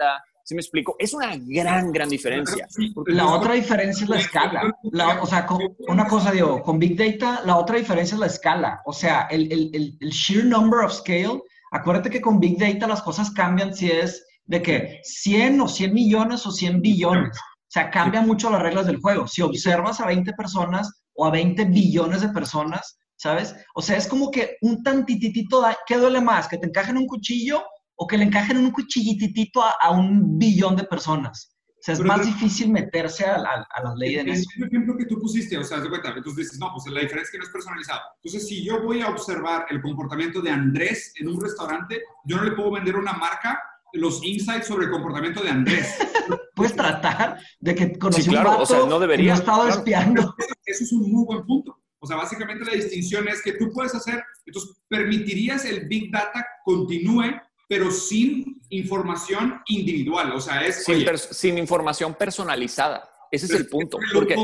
[0.45, 0.97] ¿Sí me explico?
[0.99, 2.67] Es una gran, gran diferencia.
[3.07, 4.75] La otra diferencia es la escala.
[5.21, 5.47] o sea,
[5.89, 8.83] una cosa digo, con Big Data, la otra diferencia es la escala.
[8.85, 11.43] O sea, el, el, el, sheer number of scale.
[11.71, 15.95] Acuérdate que con Big Data las cosas cambian si es de que 100 o 100
[15.95, 17.37] millones o 100 billones.
[17.39, 19.27] O sea, cambian mucho las reglas del juego.
[19.27, 23.55] Si observas a 20 personas o a 20 billones de personas, ¿sabes?
[23.75, 26.49] O sea, es como que un tantititito, ¿qué duele más?
[26.49, 27.63] ¿Que te encajen un cuchillo
[27.97, 31.57] o que le encajen un cuchillitito a, un billón de personas.
[31.69, 34.49] O sea, es más difícil meterse a, a, las leyes de eso.
[34.57, 37.23] El ejemplo que tú pusiste, o sea, de cuenta, entonces dices, no, pues la diferencia
[37.23, 38.01] es que no es personalizado.
[38.23, 42.45] Entonces, si yo voy a observar el comportamiento de Andrés en un restaurante, yo no
[42.45, 43.61] le puedo vender una marca
[43.93, 45.97] los insights sobre el comportamiento de Andrés.
[46.55, 49.35] Puedes tratar de que conocí sí, claro, o sea, no debería.
[49.35, 50.35] estado espiando.
[50.65, 51.79] Eso es un muy buen punto.
[51.99, 56.45] O sea, básicamente la distinción es que tú puedes hacer, entonces, permitirías el Big Data
[56.65, 57.41] continúe
[57.73, 60.33] pero sin información individual.
[60.33, 60.85] O sea, es...
[61.31, 63.11] Sin, información personalizada.
[63.31, 63.97] Ese es el punto.
[64.13, 64.37] Porque...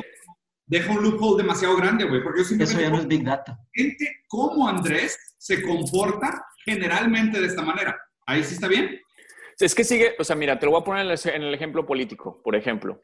[0.65, 2.23] Deja un loophole demasiado grande, güey.
[2.23, 3.59] Porque yo Eso ya no es Big Data.
[3.75, 8.01] Gente como Andrés se comporta generalmente de esta manera.
[8.25, 8.99] ¿Ahí sí está bien?
[9.59, 12.41] Es que sigue, o sea, mira, te lo voy a poner en el ejemplo político,
[12.43, 13.03] por ejemplo.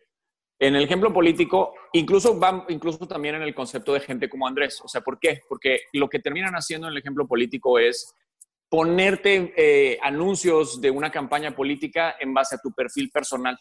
[0.58, 4.80] En el ejemplo político, incluso va, incluso también en el concepto de gente como Andrés.
[4.82, 5.42] O sea, ¿por qué?
[5.50, 8.14] Porque lo que terminan haciendo en el ejemplo político es
[8.68, 13.58] ponerte eh, anuncios de una campaña política en base a tu perfil personal.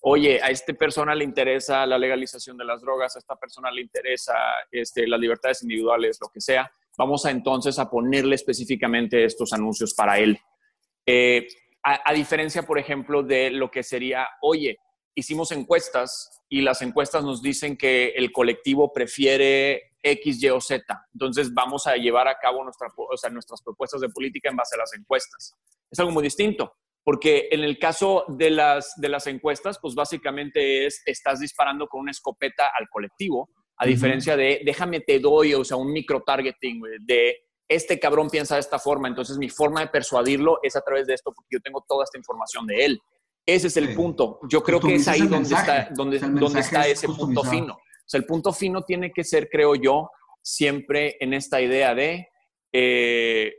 [0.00, 3.82] Oye, a esta persona le interesa la legalización de las drogas, a esta persona le
[3.82, 4.34] interesa
[4.70, 6.70] este, las libertades individuales, lo que sea.
[6.98, 10.38] Vamos a entonces a ponerle específicamente estos anuncios para él.
[11.06, 11.46] Eh,
[11.82, 14.78] a, diferencia, por ejemplo, de lo que sería, oye,
[15.14, 20.84] hicimos encuestas y las encuestas nos dicen que el colectivo prefiere X, Y o Z.
[21.14, 22.88] Entonces vamos a llevar a cabo nuestra,
[23.32, 25.54] nuestras propuestas de política en base a las encuestas.
[25.90, 30.86] Es algo muy distinto, porque en el caso de las, de las encuestas, pues básicamente
[30.86, 35.64] es, estás disparando con una escopeta al colectivo, a diferencia de, déjame te doy, o
[35.64, 37.36] sea, un micro-targeting de
[37.66, 41.14] este cabrón piensa de esta forma, entonces mi forma de persuadirlo es a través de
[41.14, 43.00] esto, porque yo tengo toda esta información de él.
[43.46, 44.38] Ese es el punto.
[44.48, 47.76] Yo creo que es ahí donde está, donde, donde está ese punto fino.
[48.04, 50.10] O sea, el punto fino tiene que ser, creo yo,
[50.42, 52.28] siempre en esta idea de,
[52.72, 53.52] eh,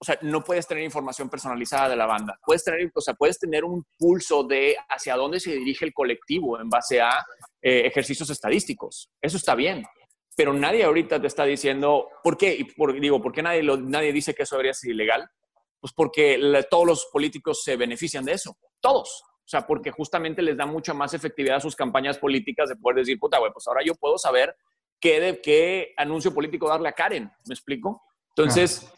[0.00, 2.38] o sea, no puedes tener información personalizada de la banda.
[2.44, 6.58] Puedes tener, o sea, puedes tener un pulso de hacia dónde se dirige el colectivo
[6.60, 7.10] en base a
[7.60, 9.10] eh, ejercicios estadísticos.
[9.20, 9.84] Eso está bien.
[10.36, 12.54] Pero nadie ahorita te está diciendo, ¿por qué?
[12.54, 15.28] Y por, digo, ¿por qué nadie, nadie dice que eso debería ser ilegal?
[15.80, 16.40] Pues porque
[16.70, 18.56] todos los políticos se benefician de eso.
[18.80, 19.24] Todos.
[19.48, 22.98] O sea, porque justamente les da mucha más efectividad a sus campañas políticas de poder
[22.98, 24.54] decir, puta, güey, pues ahora yo puedo saber
[25.00, 27.32] qué, de, qué anuncio político darle a Karen.
[27.46, 28.02] ¿Me explico?
[28.36, 28.92] Entonces,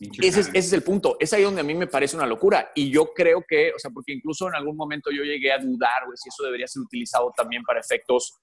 [0.00, 1.16] ese, es, ese es el punto.
[1.20, 2.72] Es ahí donde a mí me parece una locura.
[2.74, 6.04] Y yo creo que, o sea, porque incluso en algún momento yo llegué a dudar,
[6.04, 8.40] güey, si eso debería ser utilizado también para efectos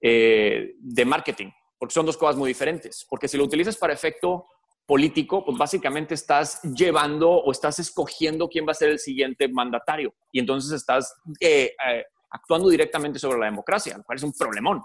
[0.00, 3.06] eh, de marketing, porque son dos cosas muy diferentes.
[3.06, 4.46] Porque si lo utilizas para efecto
[4.92, 10.12] político, pues básicamente estás llevando o estás escogiendo quién va a ser el siguiente mandatario.
[10.30, 14.82] Y entonces estás eh, eh, actuando directamente sobre la democracia, lo cual es un problemón.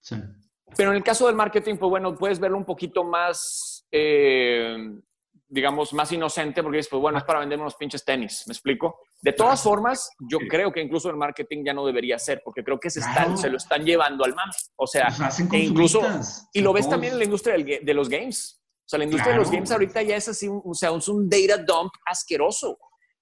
[0.00, 0.14] Sí.
[0.76, 4.76] Pero en el caso del marketing, pues bueno, puedes verlo un poquito más, eh,
[5.48, 9.00] digamos, más inocente, porque dices, pues bueno, es para vender unos pinches tenis, ¿me explico?
[9.20, 12.78] De todas formas, yo creo que incluso el marketing ya no debería ser, porque creo
[12.78, 14.52] que se, están, se lo están llevando al mame.
[14.76, 15.08] O sea,
[15.52, 16.00] e incluso,
[16.52, 18.57] y lo ves también en la industria de los games.
[18.88, 21.28] O sea, la industria de los games ahorita ya es así, o sea, es un
[21.28, 22.78] data dump asqueroso.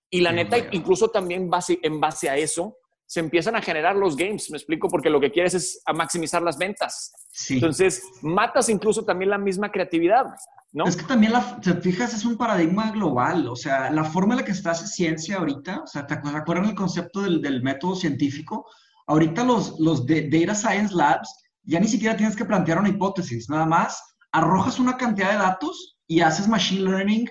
[0.08, 4.16] Y la neta, incluso también base, en base a eso, se empiezan a generar los
[4.16, 7.12] games, me explico, porque lo que quieres es maximizar las ventas.
[7.50, 10.26] Entonces, matas incluso también la misma creatividad,
[10.72, 10.86] ¿no?
[10.86, 14.38] Es que también, la, te fijas, es un paradigma global, o sea, la forma en
[14.42, 17.96] la que está hace ciencia ahorita, o sea, ¿te acuerdas el concepto del, del, método
[17.96, 18.68] científico?
[19.08, 21.28] Ahorita los, los de Data Science Labs
[21.64, 25.96] ya ni siquiera tienes que plantear una hipótesis, nada más arrojas una cantidad de datos
[26.06, 27.28] y haces machine learning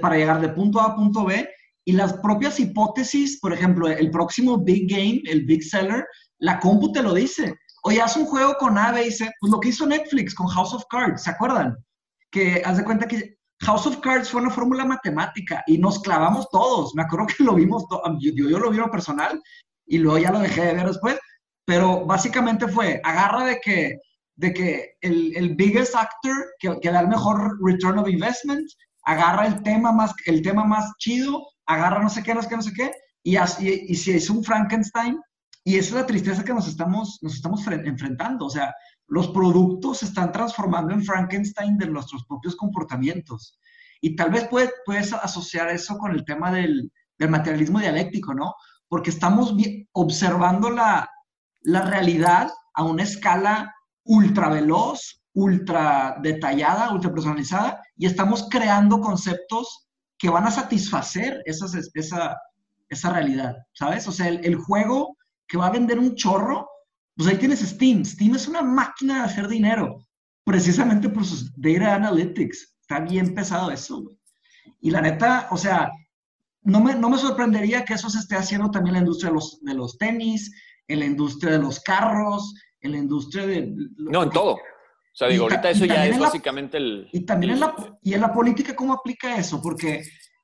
[0.00, 1.48] para llegar de punto A a punto B
[1.84, 6.04] y las propias hipótesis, por ejemplo, el próximo big game, el big seller,
[6.38, 7.54] la compu te lo dice.
[7.84, 9.30] Oye, haz un juego con A, B y C.
[9.40, 11.76] Pues lo que hizo Netflix con House of Cards, ¿se acuerdan?
[12.30, 16.48] Que haz de cuenta que House of Cards fue una fórmula matemática y nos clavamos
[16.50, 16.94] todos.
[16.94, 17.84] Me acuerdo que lo vimos,
[18.20, 19.40] yo, yo, lo vi en personal
[19.86, 21.18] y luego ya lo dejé de ver después.
[21.64, 23.98] Pero básicamente fue, agarra de que,
[24.36, 28.68] de que el, el biggest actor que, que da el mejor return of investment,
[29.04, 32.56] agarra el tema más, el tema más chido, agarra no sé qué, no sé qué,
[32.56, 35.18] no sé qué, y, así, y, si es un Frankenstein,
[35.64, 38.72] y esa es la tristeza que nos estamos, nos estamos enfrentando, o sea,
[39.08, 43.58] los productos se están transformando en Frankenstein de nuestros propios comportamientos.
[44.00, 44.48] Y tal vez
[44.84, 48.54] puedes asociar eso con el tema del, del materialismo dialéctico, ¿no?
[48.88, 49.54] Porque estamos
[49.92, 51.08] observando la,
[51.62, 53.74] la realidad a una escala
[54.06, 59.88] ultra veloz, ultra detallada, ultra personalizada, y estamos creando conceptos
[60.18, 62.38] que van a satisfacer esa,
[62.88, 64.08] esa realidad, ¿sabes?
[64.08, 66.68] O sea, el, juego que va a vender un chorro,
[67.14, 68.04] pues ahí tienes Steam.
[68.04, 69.98] Steam es una máquina de hacer dinero,
[70.44, 72.76] precisamente por sus data analytics.
[72.80, 74.16] Está bien pesado eso.
[74.80, 75.90] Y la neta, o sea,
[76.62, 79.34] no me, no me sorprendería que eso se esté haciendo también en la industria de
[79.34, 80.50] los, de los tenis,
[80.88, 82.54] en la industria de los carros,
[82.86, 83.72] en la industria de...
[83.98, 84.54] No, en todo.
[84.54, 87.08] O sea, digo, ahorita eso ya es básicamente el...
[87.12, 89.62] Y también en, la, y en la política, ¿cómo aplica eso?
[89.62, 90.02] Porque,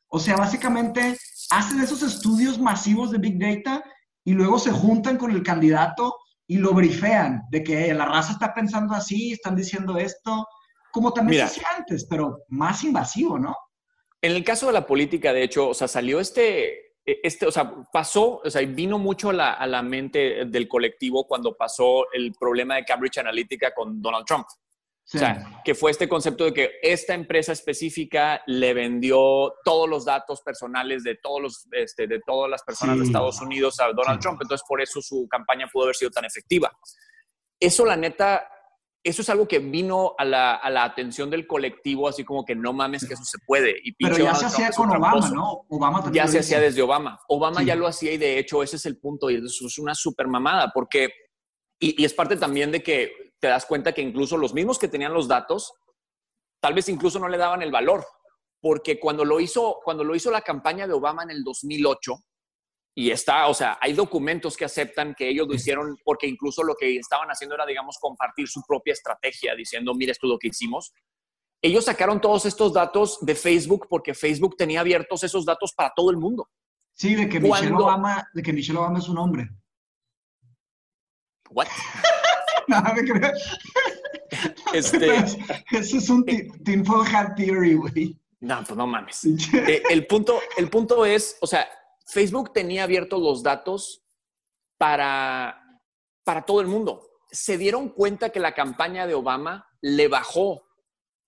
[0.08, 1.16] o sea, básicamente
[1.50, 3.84] hacen esos estudios masivos de Big Data
[4.24, 6.16] y luego se juntan con el candidato
[6.46, 10.46] y lo brifean de que la raza está pensando así, están diciendo esto,
[10.90, 13.56] como también se hacía antes, pero más invasivo, ¿no?
[14.20, 17.72] En el caso de la política, de hecho, o sea, salió este, este, o sea,
[17.92, 22.32] pasó, o sea, vino mucho a la, a la, mente del colectivo cuando pasó el
[22.38, 24.46] problema de Cambridge Analytica con Donald Trump.
[25.14, 30.04] O sea, que fue este concepto de que esta empresa específica le vendió todos los
[30.04, 34.20] datos personales de, todos los, este, de todas las personas de Estados Unidos a Donald
[34.20, 34.40] Trump.
[34.40, 36.72] Entonces, por eso su campaña pudo haber sido tan efectiva.
[37.60, 38.48] Eso, la neta,
[39.04, 42.54] eso es algo que vino a la, a la atención del colectivo, así como que
[42.54, 43.74] no mames que eso se puede.
[43.82, 45.64] Y Pero ya se hacía con Obama, ¿no?
[45.68, 47.20] Obama ya se hacía desde Obama.
[47.28, 49.94] Obama ya lo hacía y de hecho ese es el punto y eso es una
[49.94, 51.10] super mamada porque,
[51.80, 54.86] y, y es parte también de que te das cuenta que incluso los mismos que
[54.86, 55.72] tenían los datos,
[56.60, 58.06] tal vez incluso no le daban el valor,
[58.60, 62.14] porque cuando lo hizo, cuando lo hizo la campaña de Obama en el 2008,
[62.94, 66.74] y está, o sea, hay documentos que aceptan que ellos lo hicieron porque incluso lo
[66.74, 70.48] que estaban haciendo era, digamos, compartir su propia estrategia, diciendo, mira, esto es lo que
[70.48, 70.92] hicimos.
[71.62, 76.10] Ellos sacaron todos estos datos de Facebook porque Facebook tenía abiertos esos datos para todo
[76.10, 76.50] el mundo.
[76.92, 79.48] Sí, de que Michelle Obama, de que Michelle Obama es un hombre.
[81.50, 81.68] What?
[82.68, 83.32] no, me creo.
[84.74, 85.16] Este...
[85.70, 88.18] Eso es un tinfoil hat theory, güey.
[88.40, 89.24] No, pues no mames.
[89.24, 91.66] Eh, el, punto, el punto es, o sea,
[92.06, 94.02] Facebook tenía abiertos los datos
[94.78, 95.62] para,
[96.24, 97.08] para todo el mundo.
[97.30, 100.66] Se dieron cuenta que la campaña de Obama le bajó,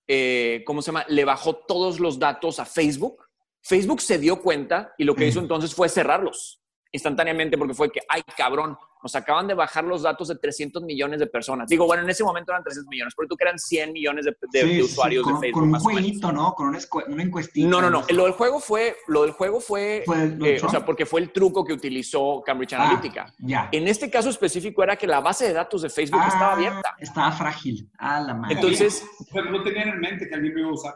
[0.06, 1.04] eh, ¿cómo se llama?
[1.08, 3.24] Le bajó todos los datos a Facebook.
[3.62, 6.63] Facebook se dio cuenta y lo que hizo entonces fue cerrarlos.
[6.94, 11.18] Instantáneamente porque fue que, ay, cabrón, nos acaban de bajar los datos de 300 millones
[11.18, 11.68] de personas.
[11.68, 14.82] Digo, bueno, en ese momento eran 300 millones, pero tú que eran 100 millones de,
[14.82, 15.60] usuarios con, de Facebook.
[15.60, 16.54] Con un jueguito, ¿no?
[16.54, 16.78] Con una,
[17.22, 17.68] encuestita.
[17.68, 18.04] No, no, no.
[18.10, 21.64] Lo del juego fue, lo del juego fue, eh, o sea, porque fue el truco
[21.64, 23.34] que utilizó Cambridge ah, Analytica.
[23.38, 23.68] ya.
[23.72, 26.94] En este caso específico era que la base de datos de Facebook ah, estaba abierta.
[26.98, 27.90] Estaba frágil.
[27.98, 28.54] Ah, la madre.
[28.54, 29.04] Entonces.
[29.32, 30.94] Pero no tenían en mente que alguien lo iba a usar.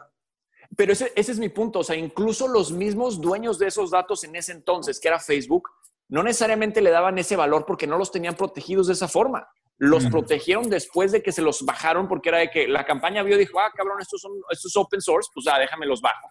[0.77, 1.79] Pero ese, ese es mi punto.
[1.79, 5.69] O sea, incluso los mismos dueños de esos datos en ese entonces, que era Facebook,
[6.09, 9.47] no necesariamente le daban ese valor porque no los tenían protegidos de esa forma.
[9.77, 13.35] Los protegieron después de que se los bajaron porque era de que la campaña vio
[13.35, 16.29] y dijo, ah, cabrón, estos son estos open source, pues ah, déjame los bajo.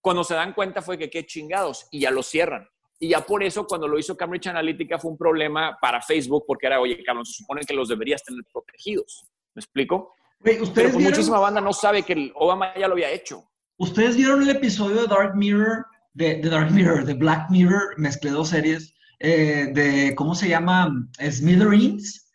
[0.00, 2.66] Cuando se dan cuenta fue que qué chingados y ya los cierran.
[2.98, 6.68] Y ya por eso cuando lo hizo Cambridge Analytica fue un problema para Facebook porque
[6.68, 9.26] era, oye, cabrón, se supone que los deberías tener protegidos.
[9.54, 10.14] ¿Me explico?
[10.40, 13.44] ¿ustedes Pero pues muchísima banda no sabe que el Obama ya lo había hecho.
[13.76, 15.84] ¿Ustedes vieron el episodio de Dark Mirror
[16.14, 20.92] de, Dark Mirror, de Black Mirror, mezclé dos series, eh, de, ¿cómo se llama?
[21.20, 22.30] Smithereens.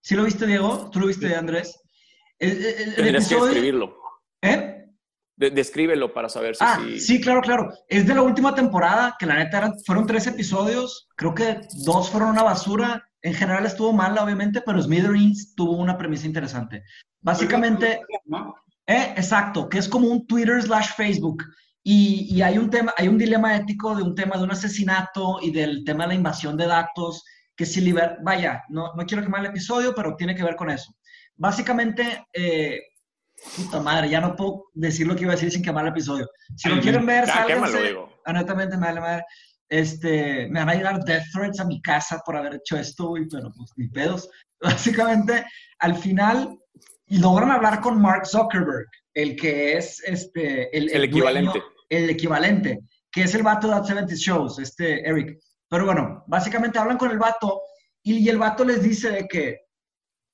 [0.00, 0.88] ¿Sí lo viste, Diego?
[0.90, 1.80] ¿Tú lo viste, Andrés?
[2.38, 3.96] Tendrías que escribirlo.
[4.42, 4.72] ¿Eh?
[5.36, 7.20] descríbelo para saber si ah, sí.
[7.20, 7.70] claro, claro.
[7.88, 11.08] Es de la última temporada, que la neta fueron tres episodios.
[11.16, 13.06] Creo que dos fueron una basura.
[13.20, 16.84] En general estuvo mal, obviamente, pero Smithereens tuvo una premisa interesante.
[17.20, 18.00] Básicamente,
[18.86, 21.42] eh, exacto, que es como un Twitter slash Facebook.
[21.88, 25.52] Y, hay un tema, hay un dilema ético de un tema de un asesinato y
[25.52, 27.22] del tema de la invasión de datos,
[27.56, 28.18] que si liber...
[28.24, 30.92] Vaya, no, no quiero quemar el episodio, pero tiene que ver con eso.
[31.36, 32.80] Básicamente, eh,
[33.54, 36.28] puta madre, ya no puedo decir lo que iba a decir sin quemar el episodio.
[36.56, 37.94] Si lo quieren ver, sálganse.
[38.26, 39.24] Honestamente, madre, madre.
[39.68, 43.52] Este, me van a llegar death threats a mi casa por haber hecho esto, pero
[43.56, 44.28] pues ni pedos.
[44.60, 45.44] Básicamente,
[45.78, 46.58] al final,
[47.06, 52.80] logran hablar con Mark Zuckerberg, el que es este, el, equivalente el equivalente,
[53.10, 55.38] que es el vato de That 70 Shows, este Eric.
[55.68, 57.62] Pero bueno, básicamente hablan con el vato
[58.02, 59.60] y, el vato les dice de que,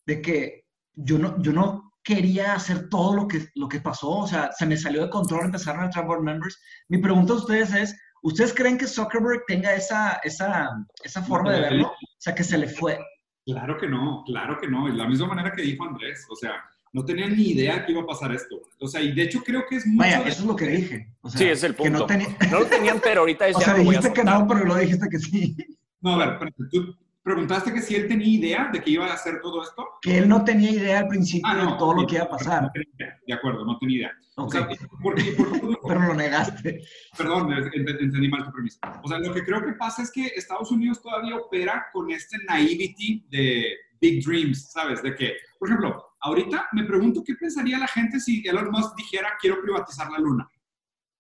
[0.07, 0.65] de que
[0.95, 4.67] yo, no, yo no quería hacer todo lo que, lo que pasó, o sea, se
[4.67, 6.61] me salió de control, empezaron a entrar board members.
[6.89, 10.71] Mi pregunta a ustedes es, ¿ustedes creen que Zuckerberg tenga esa, esa,
[11.03, 11.87] esa forma de verlo?
[11.89, 12.99] O sea, que se le fue.
[13.47, 14.89] Claro que no, claro que no.
[14.89, 16.27] Es la misma manera que dijo Andrés.
[16.31, 16.63] O sea,
[16.93, 18.61] no tenían ni idea que iba a pasar esto.
[18.79, 21.09] O sea, y de hecho creo que es mucho Vaya, eso es lo que dije.
[21.35, 22.07] sí, es el punto.
[22.51, 25.19] No, lo tenían, pero ahorita es o sea, dijiste que no, pero lo dijiste que
[25.19, 25.57] sí.
[26.01, 29.41] No, a ver, tú preguntaste que si él tenía idea de que iba a hacer
[29.41, 29.87] todo esto.
[30.03, 32.71] Que él no tenía idea al principio ah, de todo lo que iba a pasar.
[32.73, 34.13] de acuerdo, no tenía idea.
[34.35, 34.63] Okay.
[35.87, 36.83] pero lo negaste.
[37.17, 38.79] Perdón, entendí mal tu premisa.
[39.03, 42.39] O sea, lo que creo que pasa es que Estados Unidos todavía opera con este
[42.49, 45.03] naivety de big dreams, ¿sabes?
[45.03, 49.37] De que, por ejemplo, Ahorita me pregunto qué pensaría la gente si Elon Musk dijera
[49.41, 50.49] quiero privatizar la luna.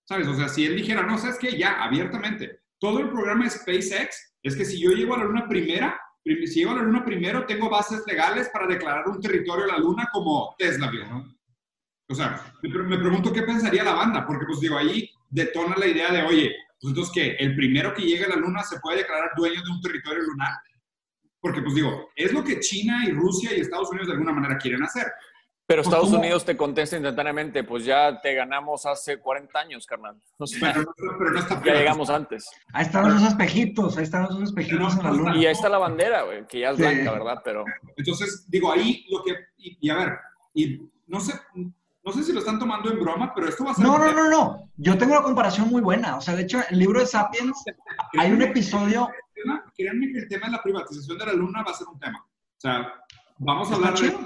[0.08, 0.26] ¿Sabes?
[0.28, 2.60] O sea, si él dijera, no, sabes que ya, abiertamente.
[2.78, 6.46] Todo el programa de SpaceX es que si yo llego a la luna primera, si
[6.46, 10.08] llego a la luna primero, tengo bases legales para declarar un territorio a la luna
[10.12, 11.34] como Tesla, ¿no?
[12.08, 16.12] O sea, me pregunto qué pensaría la banda, porque pues digo, ahí detona la idea
[16.12, 19.30] de, oye, pues entonces que el primero que llegue a la luna se puede declarar
[19.36, 20.52] dueño de un territorio lunar.
[21.42, 24.56] Porque, pues digo, es lo que China y Rusia y Estados Unidos de alguna manera
[24.56, 25.06] quieren hacer.
[25.66, 30.16] Pero pues, Estados Unidos te contesta instantáneamente, pues ya te ganamos hace 40 años, carnal.
[30.60, 30.84] pero,
[31.32, 32.48] no está ya llegamos antes.
[32.72, 35.36] Ahí están los espejitos, ahí están los espejitos en la luna.
[35.36, 37.42] Y ahí está la bandera, güey, que ya es blanca, ¿verdad?
[37.44, 37.64] Pero...
[37.96, 40.18] Entonces, digo, ahí lo que, y, a ver,
[40.54, 43.74] y no sé, no sé si lo están tomando en broma, pero esto va a
[43.74, 43.84] ser...
[43.84, 44.70] No, no, no, no.
[44.76, 46.16] Yo tengo una comparación muy buena.
[46.16, 47.64] O sea, de hecho, el libro de Sapiens,
[48.18, 49.08] hay un episodio
[49.76, 52.18] créanme que el tema de la privatización de la luna va a ser un tema.
[52.24, 52.92] O sea,
[53.38, 54.16] vamos a hablar de...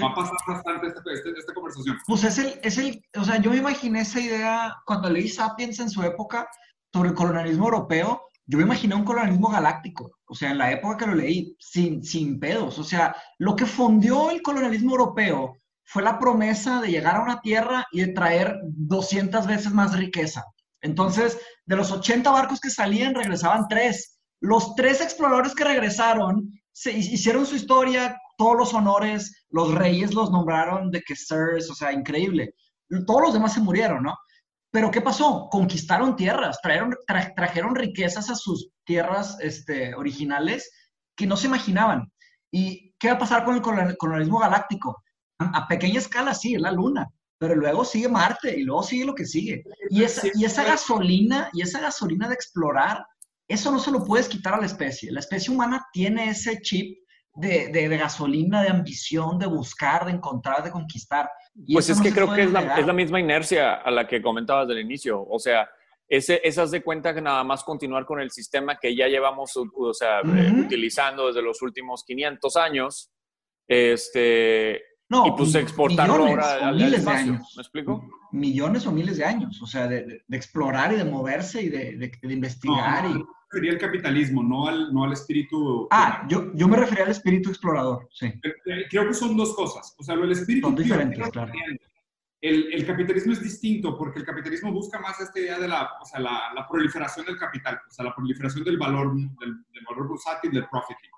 [0.00, 1.98] Va a pasar bastante esta, este, esta, conversación.
[2.06, 5.80] Pues es el, es el, o sea, yo me imaginé esa idea cuando leí Sapiens
[5.80, 6.48] en su época
[6.92, 10.98] sobre el colonialismo europeo, yo me imaginé un colonialismo galáctico, o sea, en la época
[10.98, 16.02] que lo leí, sin, sin pedos, o sea, lo que fundió el colonialismo europeo fue
[16.02, 20.44] la promesa de llegar a una tierra y de traer 200 veces más riqueza.
[20.80, 24.18] Entonces, de los 80 barcos que salían, regresaban tres.
[24.42, 30.32] Los tres exploradores que regresaron se hicieron su historia, todos los honores, los reyes los
[30.32, 32.52] nombraron de que sirs, o sea, increíble.
[33.06, 34.16] Todos los demás se murieron, ¿no?
[34.72, 35.48] Pero ¿qué pasó?
[35.48, 40.72] Conquistaron tierras, trajeron, riquezas a sus tierras este, originales
[41.14, 42.10] que no se imaginaban.
[42.50, 45.04] ¿Y qué va a pasar con el colonialismo galáctico?
[45.38, 47.06] A pequeña escala, sí, es la luna,
[47.38, 49.62] pero luego sigue Marte y luego sigue lo que sigue.
[49.88, 53.06] Y esa gasolina, y esa gasolina de explorar
[53.48, 55.10] eso no se lo puedes quitar a la especie.
[55.12, 56.98] La especie humana tiene ese chip
[57.34, 61.28] de, gasolina, de ambición, de buscar, de encontrar, de conquistar.
[61.72, 65.24] pues es que creo que es la, misma inercia a la que comentabas del inicio.
[65.28, 65.68] O sea,
[66.08, 69.94] ese, esas de cuenta que nada más continuar con el sistema que ya llevamos o
[69.94, 73.10] sea, eh, utilizando desde los últimos 500 años,
[73.66, 74.82] este,
[75.12, 77.32] no, y pues exportarlo millones ahora o al, miles de espacio.
[77.32, 77.52] años.
[77.56, 78.08] ¿Me explico?
[78.32, 81.68] Millones o miles de años, o sea, de, de- de explorar y de moverse y
[81.68, 83.04] de, de- de investigar.
[83.04, 83.24] No, y...
[83.54, 85.86] Sería el capitalismo, no al, no al espíritu.
[85.90, 88.24] Ah, yo, yo me refería al espíritu explorador, sí.
[88.26, 89.94] Eh, Creo que son dos cosas.
[89.98, 90.68] O sea, lo del espíritu.
[90.68, 91.52] Son diferentes, claro.
[92.40, 96.04] El, el capitalismo es distinto porque el capitalismo busca más esta idea de la, o
[96.06, 99.30] sea, la, la proliferación del capital, o sea, la proliferación del valor, del,
[99.72, 101.10] del valor bursátil, del profiting.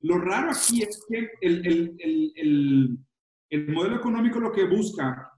[0.00, 2.98] Lo raro aquí es que el, el,
[3.54, 5.30] el, el, el modelo económico lo que busca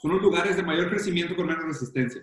[0.00, 2.22] son los lugares de mayor crecimiento con menos resistencia.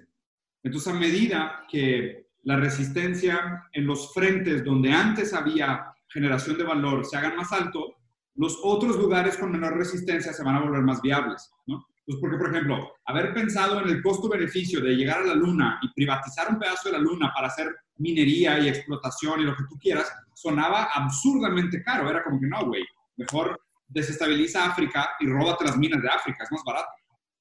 [0.63, 7.05] Entonces, a medida que la resistencia en los frentes donde antes había generación de valor
[7.05, 7.95] se hagan más alto,
[8.35, 11.85] los otros lugares con menor resistencia se van a volver más viables, ¿no?
[12.21, 16.49] Porque, por ejemplo, haber pensado en el costo-beneficio de llegar a la Luna y privatizar
[16.49, 20.13] un pedazo de la Luna para hacer minería y explotación y lo que tú quieras,
[20.35, 22.07] sonaba absurdamente caro.
[22.07, 22.85] Era como que no, güey,
[23.17, 26.89] mejor desestabiliza África y róbate las minas de África, es más barato.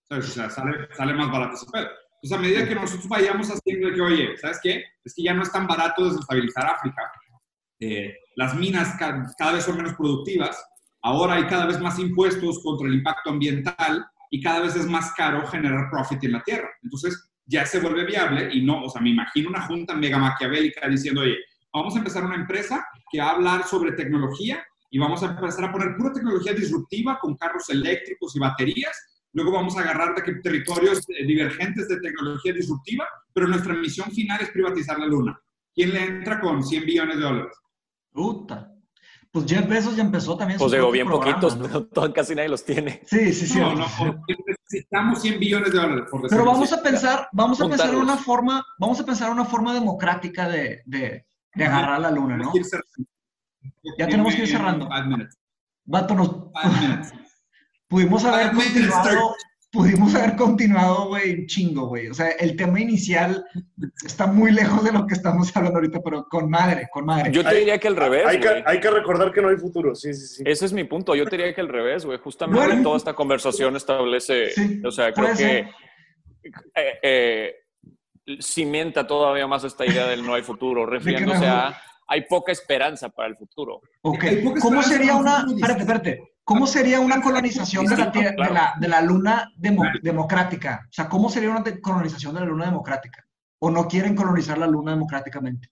[0.09, 0.29] ¿Sabes?
[0.29, 1.89] O sea, sale, sale más barato ese pedo.
[2.23, 4.85] Entonces, a medida que nosotros vayamos haciendo que, oye, ¿sabes qué?
[5.05, 7.03] Es que ya no es tan barato desestabilizar África.
[7.81, 10.62] Eh, las minas ca- cada vez son menos productivas.
[11.03, 15.12] Ahora hay cada vez más impuestos contra el impacto ambiental y cada vez es más
[15.15, 16.69] caro generar profit en la tierra.
[16.83, 20.89] Entonces, ya se vuelve viable y no, o sea, me imagino una junta mega maquiavélica
[20.89, 21.37] diciendo, oye,
[21.73, 24.65] vamos a empezar una empresa que va a hablar sobre tecnología
[24.95, 28.97] y vamos a empezar a poner pura tecnología disruptiva con carros eléctricos y baterías.
[29.33, 34.41] Luego vamos a agarrar de territorios eh, divergentes de tecnología disruptiva, pero nuestra misión final
[34.41, 35.37] es privatizar la luna.
[35.75, 37.57] ¿Quién le entra con 100 billones de dólares?
[38.12, 38.73] Puta.
[39.33, 41.89] Pues Jeff Bezos ya empezó también Pues digo, bien programa, poquitos, ¿no?
[41.89, 43.03] pero casi nadie los tiene.
[43.05, 43.59] Sí, sí, sí.
[43.59, 43.87] No, no,
[44.47, 46.05] necesitamos 100 billones de dólares.
[46.09, 46.81] Por Pero vamos así.
[46.81, 50.83] a pensar, vamos a pensar una forma, vamos a pensar en una forma democrática de,
[50.87, 52.53] de, de agarrar la luna, ¿no?
[52.53, 53.11] Tenemos que ir cerrando.
[53.98, 54.89] Ya tenemos que ir cerrando.
[55.86, 56.31] Vato, nos
[57.89, 59.35] pudimos haber Five continuado,
[59.70, 62.09] pudimos haber continuado, güey, un chingo, güey.
[62.09, 63.44] O sea, el tema inicial
[64.05, 67.31] está muy lejos de lo que estamos hablando ahorita, pero con madre, con madre.
[67.32, 68.62] Yo te diría que al revés, Hay que, güey.
[68.66, 70.43] hay que recordar que no hay futuro, sí, sí, sí.
[70.47, 71.15] Ese es mi punto.
[71.15, 72.19] Yo te diría que al revés, güey.
[72.19, 72.82] Justamente Bueno.
[72.82, 77.55] toda esta conversación establece, Sí, o sea, creo que eh, eh,
[78.40, 83.28] cimienta todavía más esta idea del no hay futuro, refiriéndose a hay poca esperanza para
[83.28, 83.81] el futuro.
[84.02, 88.32] Ok, Hay poca ¿cómo sería una, espérate, espérate, ¿cómo sería una colonización de la, de
[88.36, 90.82] la, de la luna demo- democrática?
[90.89, 93.24] O sea, ¿cómo sería una colonización de la luna democrática?
[93.59, 95.68] ¿O no quieren colonizar la luna democráticamente?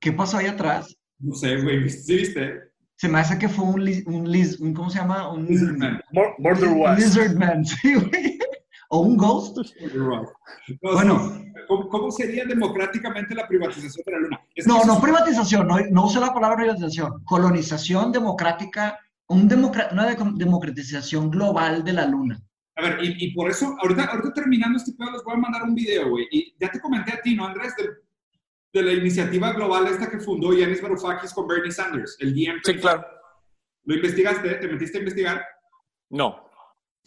[0.00, 0.96] ¿Qué pasó ahí atrás?
[1.20, 1.88] No sé, güey.
[1.88, 2.54] ¿Sí viste?
[2.96, 4.26] Se me hace que fue un, un,
[4.60, 5.32] un ¿cómo se llama?
[5.32, 6.00] Un Lizardman.
[6.38, 6.98] Border.
[6.98, 8.38] Lizardman, sí, güey.
[8.94, 9.56] O un ghost.
[9.94, 10.22] No,
[10.82, 11.42] Bueno.
[11.66, 14.40] ¿Cómo, cómo sería democráticamente la privatización de la luna?
[14.54, 17.24] Es No, no es- privatización, no, no uso la palabra privatización.
[17.24, 18.98] Colonización democrática,
[19.28, 22.38] un democra- una de- democratización global de la luna.
[22.76, 25.62] A ver, y, y por eso, ahorita, ahorita terminando este pedo, les voy a mandar
[25.62, 26.26] un video, güey.
[26.30, 27.74] Y ya te comenté a ti, ¿no, Andrés?
[27.76, 27.96] Del-
[28.74, 32.60] de la iniciativa global esta que fundó Yanis Varoufakis con Bernie Sanders, el DMP.
[32.64, 33.06] Sí, claro.
[33.84, 34.54] ¿Lo investigaste?
[34.56, 35.42] ¿Te metiste a investigar?
[36.10, 36.44] No.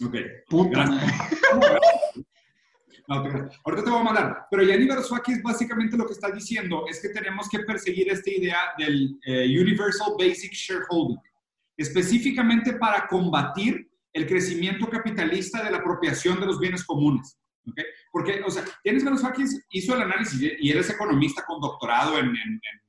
[0.03, 0.15] Ok.
[0.49, 1.07] Puta madre.
[3.07, 3.17] No.
[3.17, 4.47] Ahorita te voy a mandar.
[4.49, 8.57] Pero Yanni Varoufakis básicamente lo que está diciendo es que tenemos que perseguir esta idea
[8.79, 11.19] del eh, Universal Basic Shareholding,
[11.77, 17.37] específicamente para combatir el crecimiento capitalista de la apropiación de los bienes comunes.
[17.67, 17.79] ¿ok?
[18.11, 22.25] Porque, o sea, Yanis Varoufakis hizo el análisis y él es economista con doctorado en,
[22.25, 22.85] en, en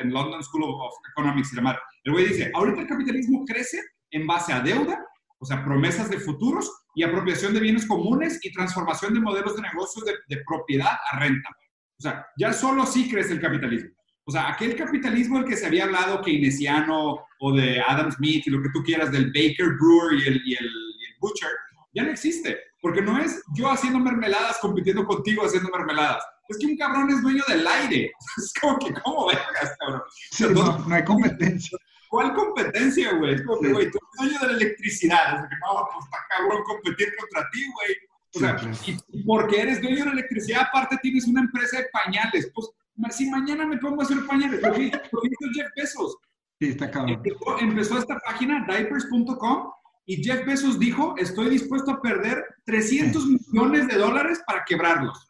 [0.00, 1.76] en London School of Economics y demás.
[2.04, 5.04] El güey dice, ahorita el capitalismo crece en base a deuda,
[5.38, 9.62] o sea, promesas de futuros y apropiación de bienes comunes y transformación de modelos de
[9.62, 11.48] negocios de, de propiedad a renta.
[11.98, 13.90] O sea, ya solo así crece el capitalismo.
[14.26, 18.50] O sea, aquel capitalismo del que se había hablado keynesiano o de Adam Smith y
[18.50, 21.50] lo que tú quieras, del Baker Brewer y el, y el, y el Butcher,
[21.92, 22.58] ya no existe.
[22.80, 26.24] Porque no es yo haciendo mermeladas compitiendo contigo haciendo mermeladas.
[26.48, 28.12] Es que un cabrón es dueño del aire.
[28.38, 30.02] Es como que, ¿cómo vergas, cabrón?
[30.30, 31.78] Sí, no, no hay competencia.
[32.14, 33.34] ¿Cuál competencia, güey?
[33.34, 33.72] Es como que, Sí.
[33.72, 35.34] güey, tú eres dueño de la electricidad.
[35.34, 37.96] O sea, que no, pues está cabrón competir contra ti, güey.
[38.34, 41.78] O sea, Sí, y, y porque eres dueño de la electricidad, aparte tienes una empresa
[41.78, 42.50] de pañales.
[42.54, 42.68] Pues,
[43.16, 44.98] si mañana me pongo a hacer pañales, lo hizo
[45.54, 46.16] Jeff Bezos.
[46.60, 47.14] Sí, está cabrón.
[47.14, 49.70] Empezó, empezó esta página, diapers.com,
[50.06, 55.26] y Jeff Bezos dijo, estoy dispuesto a perder 300 millones de dólares para quebrarlos.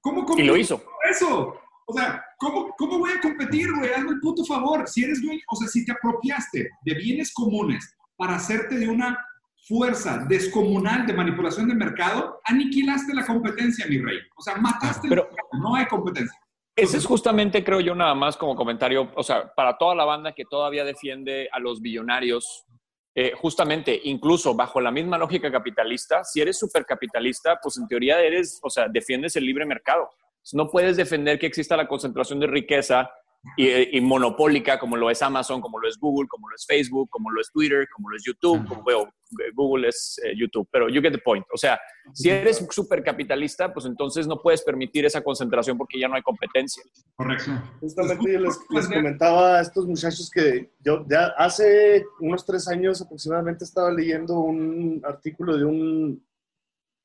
[0.00, 0.82] ¿Cómo, cómo Y lo hizo.
[1.10, 1.60] eso?
[1.90, 3.90] O sea, ¿cómo, ¿cómo voy a competir, güey?
[3.90, 4.86] Hazme el puto favor.
[4.86, 9.18] Si eres dueño, o sea, si te apropiaste de bienes comunes para hacerte de una
[9.66, 14.18] fuerza descomunal de manipulación de mercado, aniquilaste la competencia, mi rey.
[14.36, 16.38] O sea, mataste Pero, no hay competencia.
[16.76, 20.32] Ese es justamente, creo yo, nada más como comentario, o sea, para toda la banda
[20.32, 22.66] que todavía defiende a los billonarios,
[23.14, 28.60] eh, justamente, incluso bajo la misma lógica capitalista, si eres supercapitalista, pues en teoría eres,
[28.62, 30.08] o sea, defiendes el libre mercado.
[30.54, 33.10] No puedes defender que exista la concentración de riqueza
[33.56, 37.30] y, monopólica como lo es Amazon, como lo es Google, como lo es Facebook, como
[37.30, 39.08] lo es Twitter, como lo es YouTube, como veo,
[39.54, 41.44] Google es eh, YouTube, pero you get the point.
[41.52, 41.78] O sea,
[42.14, 46.22] si eres súper capitalista, pues entonces no puedes permitir esa concentración porque ya no hay
[46.22, 46.82] competencia.
[47.16, 47.50] Correcto.
[47.80, 53.00] Justamente yo les, les, comentaba a estos muchachos que yo ya hace unos tres años
[53.00, 56.27] aproximadamente estaba leyendo un artículo de un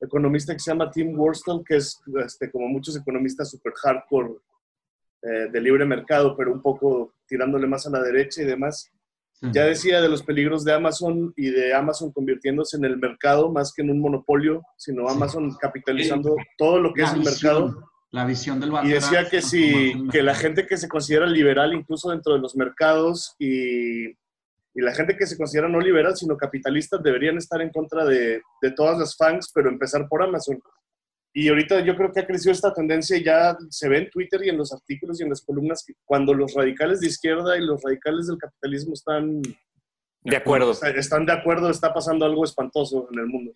[0.04, 4.34] economista que se llama Tim Worstall, que es este, como muchos economistas super hardcore
[5.22, 8.90] eh, de libre mercado, pero un poco tirándole más a la derecha y demás.
[9.52, 13.74] Ya decía de los peligros de Amazon y de Amazon convirtiéndose en el mercado más
[13.74, 17.90] que en un monopolio, sino Amazon capitalizando todo lo que es el mercado.
[18.10, 22.10] La visión del Y decía que si que la gente que se considera liberal incluso
[22.10, 24.14] dentro de los mercados y,
[24.74, 28.42] y, la gente que se considera no liberal sino capitalista deberían estar en contra de,
[28.62, 30.60] de todas las fans, pero empezar por Amazon.
[31.32, 34.44] Y ahorita yo creo que ha crecido esta tendencia y ya se ve en Twitter
[34.44, 37.66] y en los artículos y en las columnas que cuando los radicales de izquierda y
[37.66, 39.42] los radicales del capitalismo están
[40.24, 40.72] de acuerdo.
[40.72, 43.52] Están de acuerdo, está pasando algo espantoso en el mundo.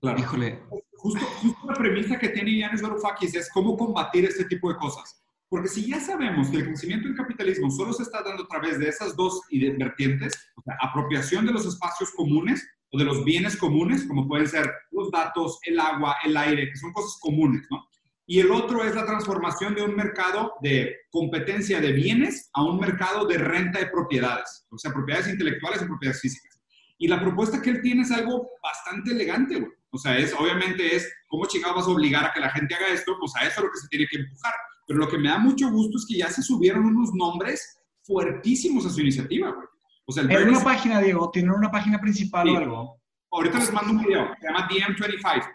[0.00, 0.18] Claro.
[0.18, 0.60] Híjole.
[0.92, 5.19] Justo, justo la premisa que tiene Yanis Varoufakis es cómo combatir este tipo de cosas.
[5.50, 8.78] Porque si ya sabemos que el crecimiento del capitalismo solo se está dando a través
[8.78, 13.56] de esas dos vertientes, o sea, apropiación de los espacios comunes o de los bienes
[13.56, 17.84] comunes, como pueden ser los datos, el agua, el aire, que son cosas comunes, ¿no?
[18.26, 22.78] Y el otro es la transformación de un mercado de competencia de bienes a un
[22.78, 26.62] mercado de renta de propiedades, o sea, propiedades intelectuales y propiedades físicas.
[26.96, 29.72] Y la propuesta que él tiene es algo bastante elegante, güey.
[29.90, 32.86] O sea, es, obviamente es, ¿cómo chingados vas a obligar a que la gente haga
[32.88, 33.16] esto?
[33.18, 34.54] Pues a eso es lo que se tiene que empujar.
[34.90, 38.84] Pero lo que me da mucho gusto es que ya se subieron unos nombres fuertísimos
[38.84, 39.68] a su iniciativa, güey.
[40.04, 41.30] O sea, el una página, Diego?
[41.30, 43.00] ¿Tienen una página principal o algo?
[43.30, 45.48] Ahorita les mando un video, se llama DM25.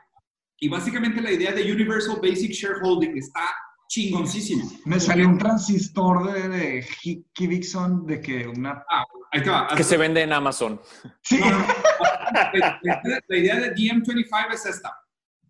[0.59, 3.41] Y básicamente la idea de Universal Basic Shareholding está
[3.89, 4.63] chingoncísima.
[4.85, 8.85] Me salió un transistor de, de Hickey Dixon de que una...
[8.89, 9.03] Ah,
[9.33, 9.67] ahí te va.
[9.67, 10.79] Que se vende en Amazon.
[11.23, 11.39] Sí.
[11.39, 14.97] la, la, idea de DM25 es esta.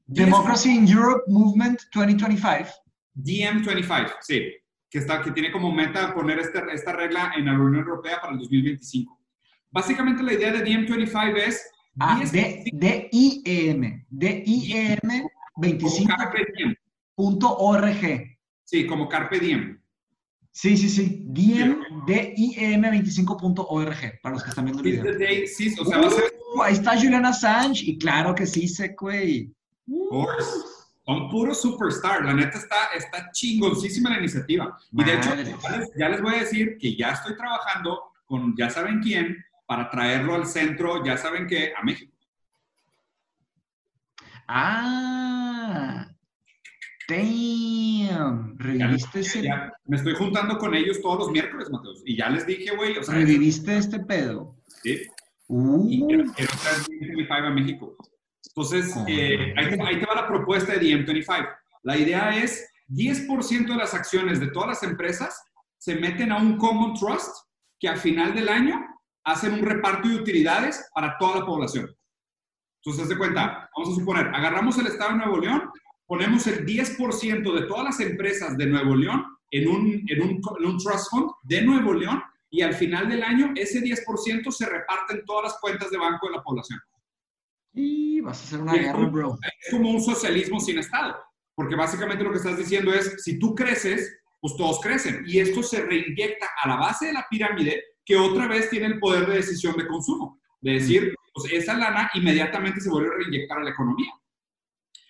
[0.08, 2.85] Democracy in Europe Movement 2025.
[3.16, 4.52] DM25, sí,
[4.90, 8.34] que, está, que tiene como meta poner esta, esta regla en la Unión Europea para
[8.34, 9.18] el 2025.
[9.72, 11.70] Básicamente la idea de DM25 es...
[11.98, 12.22] Ah,
[12.74, 18.38] D-I-E-M, D-I-E-M 25.org.
[18.66, 19.80] Sí, como Carpe Diem.
[20.52, 21.24] Sí, sí, sí.
[21.28, 25.06] Diem, D-I-E-M25.org, para los que están viendo el video.
[25.48, 26.26] sí, o sea, va a ser...
[26.56, 29.54] Uh, ahí está Julian Assange, y claro que sí, se güey.
[29.88, 30.75] Of course
[31.06, 32.26] son puros superstar.
[32.26, 34.78] La neta está, está chingoncísima la iniciativa.
[34.92, 35.30] Y de hecho,
[35.98, 39.38] ya les, voy a decir que ya estoy trabajando con ya saben quién
[39.68, 42.12] para traerlo al centro, ya saben qué, a México.
[44.48, 46.08] Ah,
[47.08, 48.58] damn.
[48.58, 49.50] ¿Reviviste ese?
[49.86, 52.02] me estoy juntando con ellos todos los miércoles, Mateos.
[52.06, 52.98] Y ya les dije, güey.
[52.98, 54.56] O sea, ¿Reviviste este pedo?
[54.84, 55.02] Sí.
[55.48, 55.88] Uh.
[55.88, 57.96] Y quiero, quiero traer a México.
[58.56, 59.70] Entonces, eh, ahí,
[60.00, 61.50] te, va la propuesta de DM25.
[61.84, 65.44] La idea es 10% de las acciones de todas las empresas
[65.78, 67.36] se meten a un Common Trust
[67.78, 68.82] que al final del año
[69.26, 71.94] hacen un reparto de utilidades para toda la población.
[72.82, 75.70] Entonces, de cuenta, vamos a suponer, agarramos el Estado de Nuevo León,
[76.06, 80.66] ponemos el 10% de todas las empresas de Nuevo León en un, en un, en
[80.66, 85.16] un trust fund de Nuevo León y al final del año ese 10% se reparte
[85.16, 86.80] en todas las cuentas de banco de la población.
[87.76, 89.38] Y vas a hacer una guerra, bro.
[89.44, 91.16] Es como un socialismo sin Estado,
[91.54, 95.24] porque básicamente lo que estás diciendo es, si tú creces, pues todos crecen.
[95.28, 99.00] Y esto se reinyecta a la base de la pirámide, que otra vez tiene el
[99.00, 100.40] poder de decisión de consumo.
[100.62, 104.12] De decir, pues esa lana inmediatamente se vuelve a reinyectar a la economía.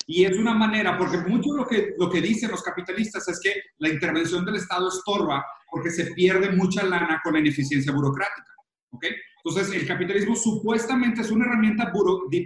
[0.07, 3.61] Y es una manera, porque mucho lo que, lo que dicen los capitalistas es que
[3.77, 8.53] la intervención del Estado estorba porque se pierde mucha lana con la ineficiencia burocrática.
[8.91, 9.05] ¿ok?
[9.45, 11.93] Entonces, el capitalismo supuestamente es una herramienta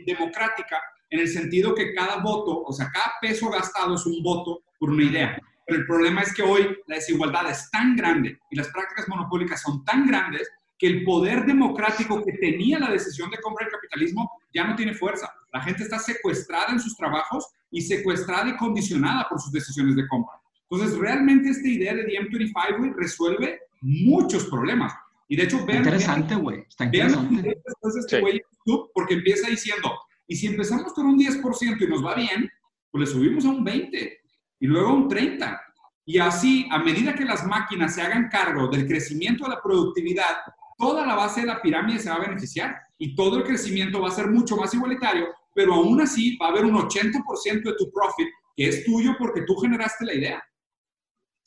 [0.05, 4.63] democrática en el sentido que cada voto, o sea, cada peso gastado es un voto
[4.77, 5.41] por una idea.
[5.65, 9.61] Pero el problema es que hoy la desigualdad es tan grande y las prácticas monopólicas
[9.61, 14.29] son tan grandes que el poder democrático que tenía la decisión de compra del capitalismo
[14.53, 15.33] ya no tiene fuerza.
[15.53, 20.05] La gente está secuestrada en sus trabajos y secuestrada y condicionada por sus decisiones de
[20.05, 20.35] compra.
[20.69, 24.93] Entonces, realmente esta idea de DM25 resuelve muchos problemas.
[25.29, 25.77] Y de hecho, vean.
[25.77, 26.65] Interesante, güey.
[26.67, 27.57] Está interesante.
[27.97, 29.97] Este güey YouTube, porque empieza diciendo,
[30.27, 32.49] y si empezamos con un 10% y nos va bien,
[32.91, 34.11] pues le subimos a un 20%
[34.59, 35.57] y luego a un 30%.
[36.05, 40.37] Y así, a medida que las máquinas se hagan cargo del crecimiento de la productividad,
[40.75, 44.07] toda la base de la pirámide se va a beneficiar y todo el crecimiento va
[44.07, 47.91] a ser mucho más igualitario, pero aún así va a haber un 80% de tu
[47.91, 50.43] profit que es tuyo porque tú generaste la idea.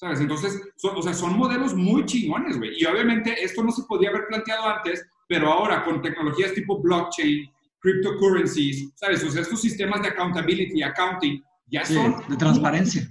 [0.02, 0.18] ¿Sabes?
[0.18, 2.72] Entonces, son, o sea, son modelos muy chingones, güey.
[2.76, 7.48] Y obviamente esto no se podía haber planteado antes, pero ahora con tecnologías tipo blockchain,
[7.78, 9.22] cryptocurrencies, ¿sabes?
[9.22, 12.16] O sea, estos sistemas de accountability, accounting, ya son...
[12.28, 13.08] De transparencia.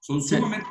[0.00, 0.66] Son sumamente...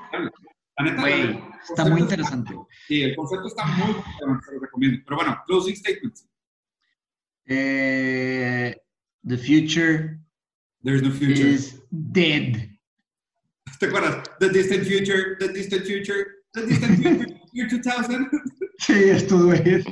[0.77, 2.53] La neta, está muy interesante.
[2.89, 5.01] Sí, el concepto está muy bueno, se lo recomiendo.
[5.05, 6.27] Pero bueno, closing statements.
[7.45, 8.75] Eh,
[9.25, 10.19] the future,
[10.83, 11.49] There's no future.
[11.49, 12.76] is dead.
[13.79, 14.23] ¿Te acuerdas?
[14.39, 18.29] The distant future, the distant future, the distant future, year 2000.
[18.79, 19.83] Sí, esto, güey.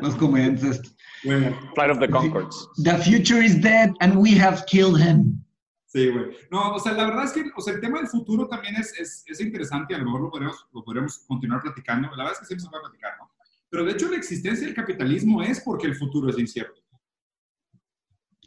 [0.00, 0.80] Nos comentas.
[1.24, 2.68] Bueno, Flight of the Concords.
[2.84, 5.44] The future is dead and we have killed him.
[5.86, 6.36] sí, güey.
[6.52, 8.94] No, o sea, la verdad es que o sea, el tema del futuro también es,
[9.00, 12.08] es, es interesante y a lo mejor lo podremos, lo podremos continuar platicando.
[12.12, 13.30] La verdad es que siempre se puede platicar, ¿no?
[13.68, 16.80] Pero de hecho la existencia del capitalismo es porque el futuro es incierto.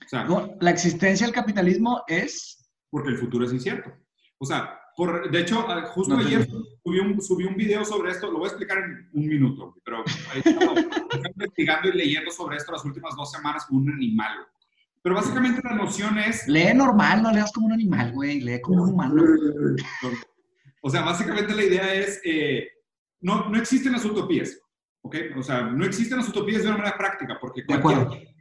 [0.06, 2.70] O sea, No, La existencia del capitalismo es...
[2.90, 3.92] porque el futuro es incierto.
[4.42, 6.48] O sea, por, de hecho, ah, justo No, ayer
[6.84, 10.04] subí un, subí un video sobre esto, lo voy a explicar en un minuto, pero
[10.34, 10.74] he estado
[11.36, 14.36] investigando y leyendo sobre esto las últimas dos semanas con un animal.
[14.38, 14.48] güey.
[15.04, 18.42] Pero básicamente la noción es, Lee normal, no leas como un animal, güey.
[18.42, 19.24] Lee como un humano.
[20.82, 22.68] o sea, básicamente la idea es, eh,
[23.20, 24.60] no, no existen las utopías,
[25.04, 25.18] ¿ok?
[25.38, 28.32] O sea, no existen las utopías de una manera práctica, porque cualquier persona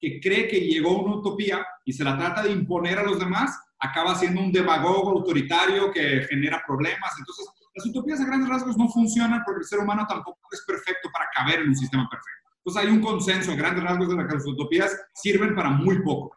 [0.00, 3.18] que cree que llegó a una utopía y se la trata de imponer a los
[3.18, 7.12] demás, acaba siendo un demagogo autoritario que genera problemas.
[7.18, 11.08] Entonces, las utopías a grandes rasgos no funcionan porque el ser humano tampoco es perfecto
[11.12, 12.50] para caber en un sistema perfecto.
[12.58, 16.36] Entonces, hay un consenso a grandes rasgos de que las utopías sirven para muy poco.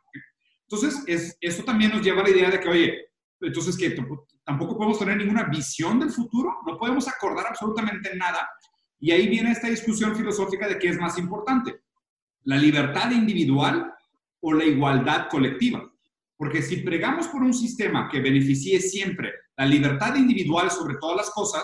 [0.70, 3.06] Entonces, es, eso también nos lleva a la idea de que, oye,
[3.41, 8.49] entonces que tampoco- podemos tener ninguna visión del futuro, no podemos acordar absolutamente nada.
[8.99, 11.82] Y ahí viene esta discusión filosófica de qué es más importante,
[12.45, 13.94] la libertad individual
[14.40, 15.93] o la igualdad colectiva.
[16.44, 21.30] Porque si pregamos por un sistema que beneficie siempre la libertad individual sobre todas las
[21.30, 21.64] cosas,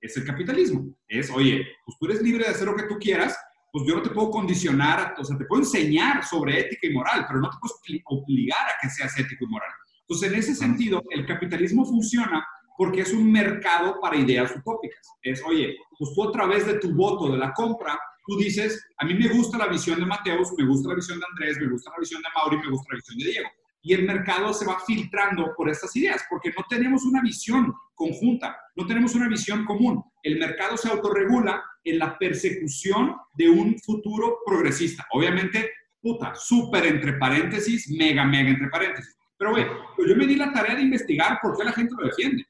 [0.00, 0.94] es el capitalismo.
[1.08, 3.36] Es, oye, pues tú eres libre de hacer lo que tú quieras,
[3.72, 7.24] pues yo no te puedo condicionar, o sea, te puedo enseñar sobre ética y moral,
[7.26, 9.70] pero no te puedo obli- obligar a que seas ético y moral.
[10.02, 12.46] Entonces, en ese sentido, el capitalismo funciona
[12.76, 15.06] porque es un mercado para ideas utópicas.
[15.22, 19.04] Es, oye, pues tú a través de tu voto de la compra, tú dices, a
[19.04, 21.90] mí me gusta la visión de Mateus, me gusta la visión de Andrés, me gusta
[21.90, 23.48] la visión de Mauri, me gusta la visión de Diego.
[23.82, 28.56] Y el mercado se va filtrando por estas ideas, porque no tenemos una visión conjunta,
[28.76, 30.02] no tenemos una visión común.
[30.22, 35.06] El mercado se autorregula en la persecución de un futuro progresista.
[35.12, 35.70] Obviamente,
[36.00, 39.16] puta, súper entre paréntesis, mega, mega entre paréntesis.
[39.38, 39.66] Pero, güey,
[39.96, 42.44] pues yo me di la tarea de investigar por qué la gente lo defiende.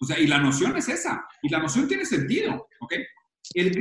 [0.00, 1.24] O sea, y la noción es esa.
[1.42, 2.94] Y la noción tiene sentido, ¿ok?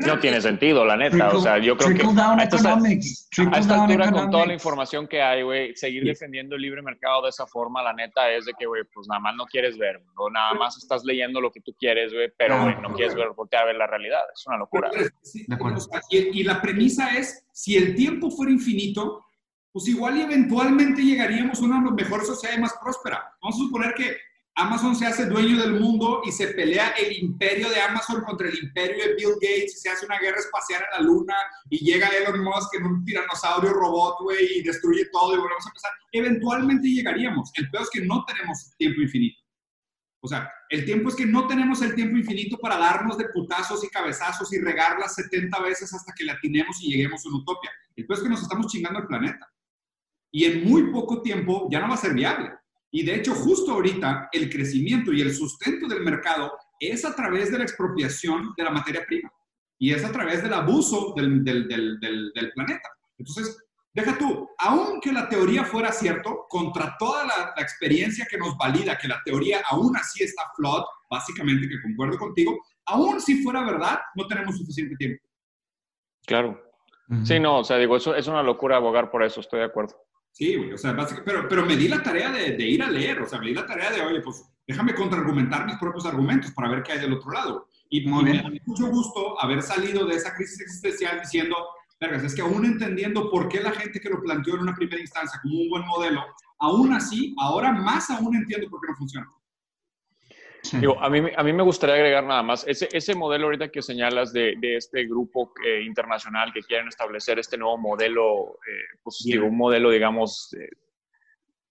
[0.06, 1.30] No tiene sentido, la neta.
[1.30, 3.28] O sea, yo creo que trickle down a esta, economics.
[3.32, 6.62] a Trickle esta down altura, con toda la información que hay, güey, seguir defendiendo el
[6.62, 9.46] libre mercado de esa forma, la neta es de que, güey, pues nada más no
[9.46, 12.94] quieres ver, o nada más estás leyendo lo que tú quieres, güey, pero, güey, no
[12.94, 14.22] quieres ver, voltear a ver la realidad.
[14.34, 14.90] Es una locura.
[15.22, 15.80] Sí, De acuerdo.
[16.10, 19.26] y, y la premisa es, si el tiempo fuera infinito,
[19.72, 23.34] pues igual y eventualmente llegaríamos a una mejor sociedad y más próspera.
[23.42, 24.18] Vamos a suponer que
[24.56, 28.57] Amazon se hace dueño del mundo y se pelea el imperio de Amazon contra el
[28.61, 31.36] imperio de Bill Gates y se hace una guerra espacial en la luna
[31.69, 35.69] y llega Elon Musk en un tiranosaurio robot, güey, y destruye todo y volvemos a
[35.69, 35.91] empezar.
[36.11, 37.52] Eventualmente llegaríamos.
[37.56, 39.41] El peor es que no tenemos tiempo infinito.
[40.23, 43.84] O sea, el tiempo es que no tenemos el tiempo infinito para darnos de putazos
[43.84, 47.72] y cabezazos y regarlas 70 veces hasta que la atinemos y lleguemos a una utopia.
[47.95, 49.52] El peor es que nos estamos chingando el planeta.
[50.30, 52.52] Y en muy poco tiempo ya no va a ser viable.
[52.91, 57.51] Y de hecho, justo ahorita, el crecimiento y el sustento del mercado es a través
[57.51, 59.31] de la expropiación de la materia prima.
[59.80, 62.89] Y es a través del abuso del, del, del, del, del planeta.
[63.18, 63.57] Entonces,
[63.93, 68.97] deja tú, aunque la teoría fuera cierto, contra toda la, la, experiencia que nos valida
[68.97, 73.99] que la teoría aún así está flawed, básicamente que concuerdo contigo, aún si fuera verdad,
[74.15, 75.23] no tenemos suficiente tiempo.
[76.26, 76.61] Claro.
[77.26, 79.97] Sí, no, o sea, digo, eso es una locura abogar por eso, estoy de acuerdo.
[80.32, 80.95] Sí, güey, o sea,
[81.26, 83.53] pero, pero me di la tarea de, de, ir a leer, o sea, me di
[83.53, 87.14] la tarea de, oye, pues déjame contraargumentar mis propios argumentos para ver qué hay del
[87.14, 87.68] otro lado.
[87.90, 88.38] Y, Muy bien.
[88.38, 91.58] me da mucho gusto haber salido de esa crisis existencial diciendo,
[91.99, 95.02] vergas, es que aún entendiendo por qué la gente que lo planteó en una primera
[95.02, 96.24] instancia como un buen modelo,
[96.60, 99.28] aún así, ahora más aún entiendo por qué no funciona.
[100.80, 103.82] Digo, a, mí, a mí me gustaría agregar nada más, ese, ese modelo ahorita que
[103.82, 109.26] señalas de, de este grupo eh, internacional que quieren establecer este nuevo modelo, eh, pues,
[109.26, 110.70] un modelo, digamos, eh,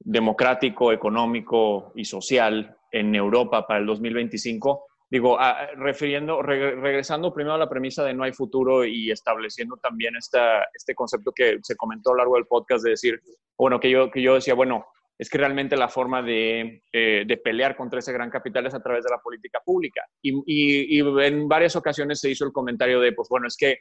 [0.01, 5.39] democrático, económico y social en Europa para el 2025, digo,
[5.77, 10.95] refiriendo, regresando primero a la premisa de no hay futuro y estableciendo también esta, este
[10.95, 13.21] concepto que se comentó a lo largo del podcast de decir,
[13.57, 14.87] bueno, que yo, que yo decía, bueno,
[15.21, 18.83] es que realmente la forma de, eh, de, pelear contra ese gran capital es a
[18.83, 20.03] través de la política pública.
[20.23, 23.81] Y, y, en varias ocasiones se hizo el comentario de, pues bueno, es que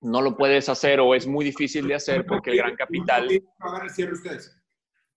[0.00, 3.28] no lo puedes hacer o es muy difícil de hacer porque el gran capital...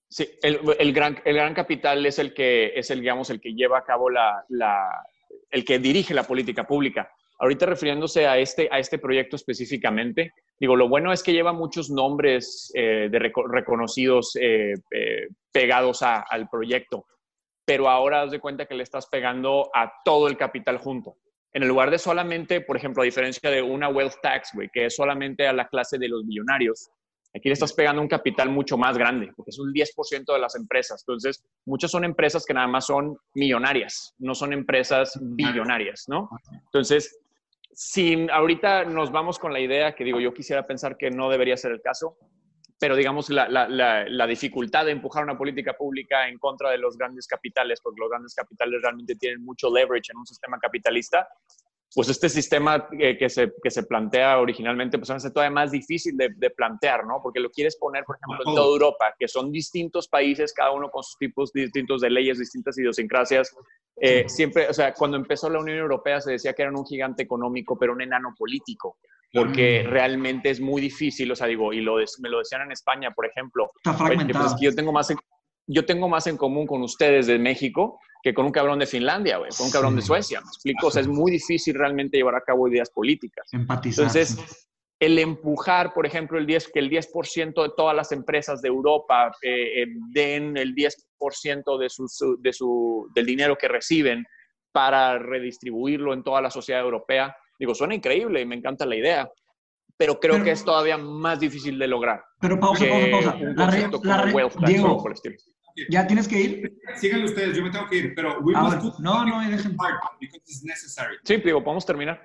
[0.08, 3.56] Sí, el, el, gran, el gran capital es el que, es el, digamos, el que
[3.56, 4.88] lleva a cabo la, la,
[5.50, 7.12] el que dirige la política pública.
[7.40, 11.90] Ahorita refiriéndose a este, a este proyecto específicamente, digo, lo bueno es que lleva muchos
[11.90, 17.06] nombres eh, de reconocidos eh, eh, pegados al proyecto,
[17.66, 21.16] pero ahora haz de cuenta que le estás pegando a todo el capital junto.
[21.54, 24.86] En el lugar de solamente, por ejemplo, a diferencia de una wealth tax, güey, que
[24.86, 26.92] es solamente a la clase de los millonarios,
[27.36, 30.56] Aquí le estás pegando un capital mucho más grande, porque es un 10% de las
[30.56, 31.04] empresas.
[31.04, 36.28] Entonces, muchas son empresas que nada más son millonarias, no son empresas billonarias, ¿no?
[36.66, 37.20] Entonces,
[37.82, 41.56] si ahorita nos vamos con la idea que digo, yo quisiera pensar que no debería
[41.56, 42.18] ser el caso,
[42.78, 43.70] pero digamos la, la,
[44.06, 48.10] la, dificultad de empujar una política pública en contra de los grandes capitales, porque los
[48.10, 51.26] grandes capitales realmente tienen mucho leverage en un sistema capitalista,
[51.96, 56.30] pues este sistema que, se, que se plantea originalmente, pues hace todavía más difícil de,
[56.36, 57.20] de, plantear, ¿no?
[57.22, 60.92] Porque lo quieres poner, por ejemplo, en toda Europa, que son distintos países, cada uno
[60.92, 63.56] con sus tipos distintos de leyes, distintas idiosincrasias.
[64.00, 67.24] Eh, siempre, o sea, cuando empezó la Unión Europea se decía que eran un gigante
[67.24, 68.98] económico, pero un enano político,
[69.34, 73.12] porque realmente es muy difícil, o sea, digo, y lo me lo decían en España,
[73.12, 74.56] por ejemplo, Está pues, fragmentado.
[74.62, 75.14] yo tengo más
[75.72, 79.38] yo tengo más en común con ustedes de México que con un cabrón de Finlandia,
[79.38, 80.88] güey, con un cabrón de Suecia, ¿me explico?
[80.88, 83.48] O sea, es muy difícil realmente llevar a cabo ideas políticas.
[83.54, 84.06] Empatizar.
[84.06, 84.68] Entonces,
[85.00, 89.32] el empujar, por ejemplo, el 10, que el 10% de todas las empresas de Europa
[89.42, 94.26] eh, eh, den el 10% de su, de su, del dinero que reciben
[94.72, 99.30] para redistribuirlo en toda la sociedad europea, digo, suena increíble y me encanta la idea,
[99.98, 102.24] pero creo que es todavía más difícil de lograr.
[102.40, 103.38] Pero pausa, pausa, pausa.
[103.40, 105.04] La, la Diego,
[105.90, 106.80] ¿Ya tienes que ir?
[106.96, 109.78] Síganlo ustedes, yo me tengo que ir, pero we ah, must No, no, dejen.
[110.20, 111.18] Because it's necessary.
[111.24, 112.20] Sí, digo, podemos terminar.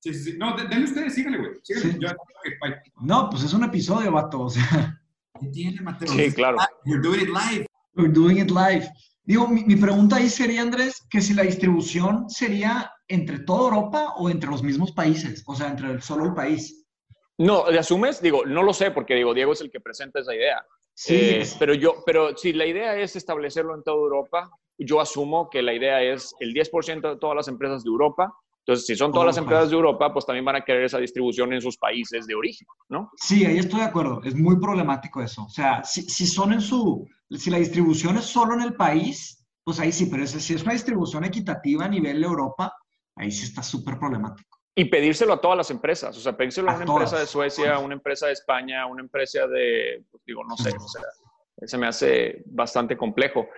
[0.00, 0.38] Sí, sí, sí.
[0.38, 1.50] No, denle ustedes, síganle, güey.
[1.62, 1.98] Síganle.
[2.00, 2.08] Yo,
[3.02, 5.00] no, pues es un episodio, vato, o sea.
[5.40, 6.08] ¿Qué tiene, Mateo?
[6.08, 6.58] Sí, claro.
[6.84, 7.66] We're doing it live.
[7.94, 8.88] We're doing it live.
[9.24, 14.14] Digo, mi, mi, pregunta ahí sería, Andrés, que si la distribución sería entre toda Europa
[14.16, 16.86] o entre los mismos países, o sea, entre el, solo el país.
[17.38, 18.20] No, ¿le asumes?
[18.20, 20.64] Digo, no lo sé, porque digo, Diego es el que presenta esa idea.
[21.02, 21.14] Sí.
[21.14, 25.62] Eh, pero yo, pero si la idea es establecerlo en toda Europa, yo asumo que
[25.62, 28.30] la idea es el 10% de todas las empresas de Europa.
[28.58, 31.54] Entonces, si son todas las empresas de Europa, pues también van a querer esa distribución
[31.54, 33.10] en sus países de origen, ¿no?
[33.16, 34.20] Sí, ahí estoy de acuerdo.
[34.22, 35.44] Es muy problemático eso.
[35.44, 39.42] O sea, si, si son en su, si la distribución es solo en el país,
[39.64, 42.74] pues ahí sí, pero si es una distribución equitativa a nivel Europa,
[43.16, 44.59] ahí sí está súper problemático.
[44.74, 47.78] Y pedírselo a todas las empresas, o sea, pedírselo a, una empresa de Suecia, a
[47.78, 51.02] una empresa de España, a una empresa de, pues, digo, no sé, o sea,
[51.66, 53.48] se me hace bastante complejo.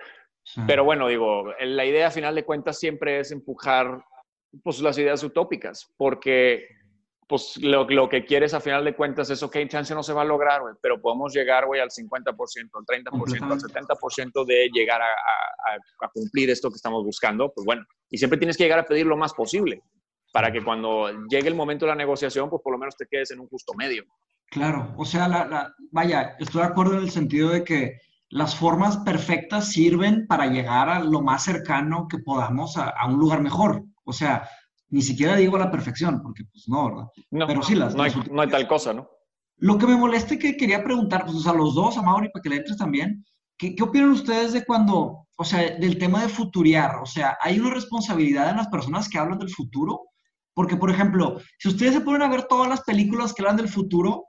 [0.67, 4.03] Pero bueno, digo, la idea a final de cuentas siempre es empujar
[4.61, 6.67] pues las ideas utópicas, porque
[7.27, 10.21] pues lo, lo, que quieres a final de cuentas es, ok, chance no se va
[10.21, 15.05] a lograr, pero podemos llegar, güey, al 50%, al 30%, al 70% de llegar a,
[15.05, 18.85] a, a, cumplir esto que estamos buscando, pues bueno, y siempre tienes que llegar a
[18.85, 19.81] pedir lo más posible
[20.33, 23.29] para que cuando llegue el momento de la negociación, pues por lo menos te quedes
[23.31, 24.03] en un justo medio.
[24.47, 27.99] Claro, o sea, la, vaya, estoy de acuerdo en el sentido de que
[28.29, 33.41] las formas perfectas sirven para llegar a lo más cercano que podamos a, un lugar
[33.41, 33.83] mejor.
[34.05, 34.49] O sea,
[34.89, 37.07] ni siquiera digo la perfección, porque pues no, ¿verdad?
[37.29, 39.07] No, Pero sí las, no, hay, no hay tal cosa, ¿no?
[39.57, 42.49] Lo que me molesta que quería preguntar, pues a los dos, a Mauri, para que
[42.49, 43.23] le entres también,
[43.55, 46.95] ¿qué, ¿qué opinan ustedes de cuando, o sea, del tema de futuriar?
[47.03, 50.01] O sea, ¿hay una responsabilidad en las personas que hablan del futuro?
[50.53, 53.69] Porque, por ejemplo, si ustedes se ponen a ver todas las películas que hablan del
[53.69, 54.25] futuro,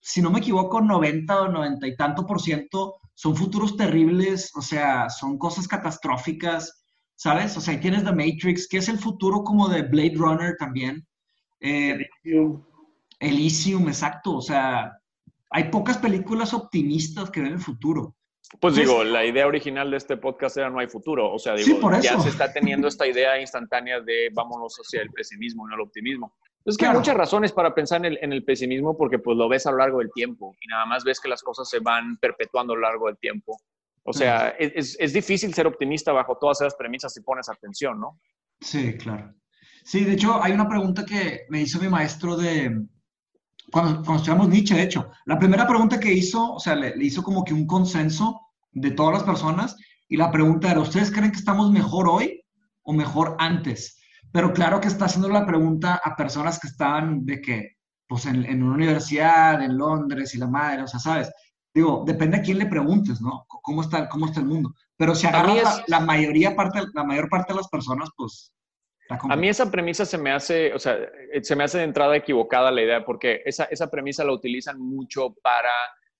[0.00, 4.62] si no me equivoco, 90 o 90 y tanto por ciento son futuros terribles, o
[4.62, 6.84] sea, son cosas catastróficas,
[7.16, 7.56] ¿sabes?
[7.56, 11.06] O sea, tienes The Matrix, que es el futuro como de Blade Runner también.
[11.60, 12.64] Eh, Elysium.
[13.18, 14.36] Elysium, exacto.
[14.36, 14.92] O sea,
[15.50, 18.14] hay pocas películas optimistas que ven el futuro.
[18.60, 21.30] Pues digo, la idea original de este podcast era no hay futuro.
[21.32, 25.66] O sea, digo, ya se está teniendo esta idea instantánea de vámonos hacia el pesimismo
[25.66, 26.34] y no el optimismo.
[26.64, 29.70] Es que hay muchas razones para pensar en el, pesimismo porque pues lo ves a
[29.70, 32.76] lo largo del tiempo y nada más ves que las cosas se van perpetuando a
[32.76, 33.58] lo largo del tiempo.
[34.02, 38.18] O sea, es, es, difícil ser optimista bajo todas esas premisas si pones atención, ¿no?
[38.60, 39.34] Sí, claro.
[39.84, 42.86] Sí, de hecho, hay una pregunta que me hizo mi maestro de,
[43.70, 47.22] cuando, cuando estudiamos Nietzsche, de hecho, la primera pregunta que hizo, o sea, le, hizo
[47.22, 48.40] como que un consenso
[48.72, 49.76] de todas las personas
[50.08, 52.42] y la pregunta era, ¿ustedes creen que estamos mejor hoy
[52.82, 54.00] o mejor antes?
[54.32, 57.76] Pero claro que está haciendo la pregunta a personas que estaban de que,
[58.06, 61.30] pues en, en una universidad, en Londres y la madre, o sea, ¿sabes?
[61.74, 63.44] Digo, depende a quién le preguntes, ¿no?
[63.46, 64.74] ¿Cómo está, cómo está el mundo?
[64.96, 68.52] Pero si agarras la, mayoría parte, la mayor parte de las personas, pues
[69.08, 70.96] a mí esa premisa se me hace, o sea,
[71.32, 74.80] eh, se me hace de entrada equivocada la idea, porque esa, esa premisa la utilizan
[74.80, 75.70] mucho para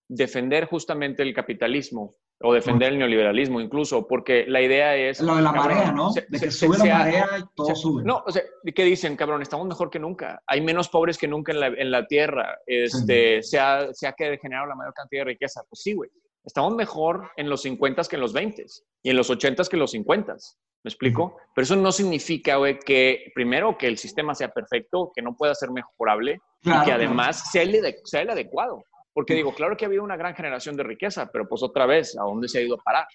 [0.08, 5.20] defender justamente el capitalismo o defender el neoliberalismo incluso, porque la idea es...
[5.20, 6.12] Lo de la marea, ¿no?
[6.12, 8.04] de que sube la marea y todo sube.
[8.04, 8.42] No, o sea,
[8.74, 9.42] ¿qué dicen, cabrón?
[9.42, 10.40] Estamos mejor que nunca.
[10.46, 12.58] Hay menos pobres que nunca en la, en la tierra.
[12.64, 15.62] Este, se, ha, se ha generado la mayor cantidad de riqueza.
[15.68, 16.10] Pues sí, güey.
[16.48, 18.64] Estamos mejor en los 50 que en los 20
[19.02, 20.32] y en los 80 que en los 50.
[20.32, 21.36] ¿Me explico?
[21.54, 25.54] Pero eso no significa, güey, que primero que el sistema sea perfecto, que no pueda
[25.54, 28.82] ser mejorable y que además sea, el, sea el adecuado.
[29.12, 32.16] Porque digo, claro que ha habido una gran generación de riqueza, pero pues otra vez,
[32.18, 33.06] ¿a dónde se ha ido a parar?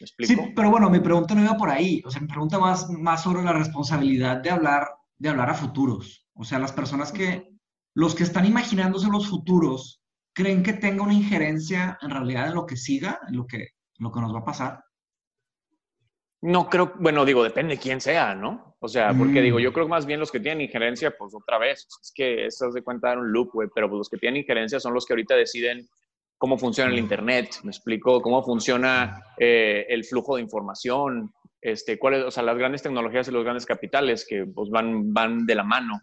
[0.00, 0.42] ¿Me explico?
[0.42, 2.02] Sí, pero bueno, mi pregunta no iba por ahí.
[2.04, 6.26] O sea, mi pregunta más, más sobre la responsabilidad de hablar, de hablar a futuros.
[6.34, 7.46] O sea, las personas que,
[7.94, 9.99] los que están imaginándose los futuros,
[10.32, 13.98] ¿creen que tenga una injerencia en realidad en lo que siga, en lo que, en
[13.98, 14.84] lo que nos va a pasar?
[16.42, 18.76] No creo, bueno, digo, depende de quién sea, ¿no?
[18.80, 19.60] O sea, porque digo, mm.
[19.60, 22.82] yo creo más bien los que tienen injerencia, pues otra vez, es que eso de
[22.82, 25.86] cuenta un loop, güey, pero pues, los que tienen injerencia son los que ahorita deciden
[26.38, 31.30] cómo funciona el Internet, me explico, cómo funciona eh, el flujo de información,
[31.60, 35.44] este, cuáles, o sea, las grandes tecnologías y los grandes capitales que pues van, van
[35.44, 36.00] de la mano.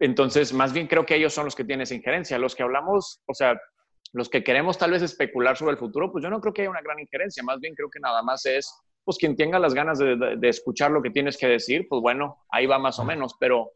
[0.00, 2.38] Entonces, más bien creo que ellos son los que tienen esa injerencia.
[2.38, 3.60] Los que hablamos, o sea,
[4.12, 6.70] los que queremos tal vez especular sobre el futuro, pues yo no creo que haya
[6.70, 8.72] una gran injerencia, más bien creo que nada más es
[9.04, 12.66] pues quien tenga las ganas de, escuchar lo que tienes que decir, pues bueno, ahí
[12.66, 13.72] va más o menos, pero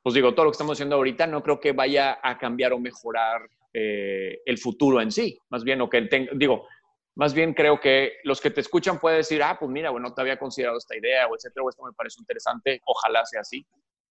[0.00, 2.78] pues digo, todo lo que estamos haciendo ahorita no creo que vaya a cambiar o
[2.78, 6.68] mejorar eh, el futuro en sí, más bien, o que digo,
[7.16, 10.14] más bien creo que los que te escuchan pueden decir, ah, pues mira, bueno, no
[10.14, 13.66] te había considerado esta idea, o etcétera, o esto me parece interesante, ojalá sea así.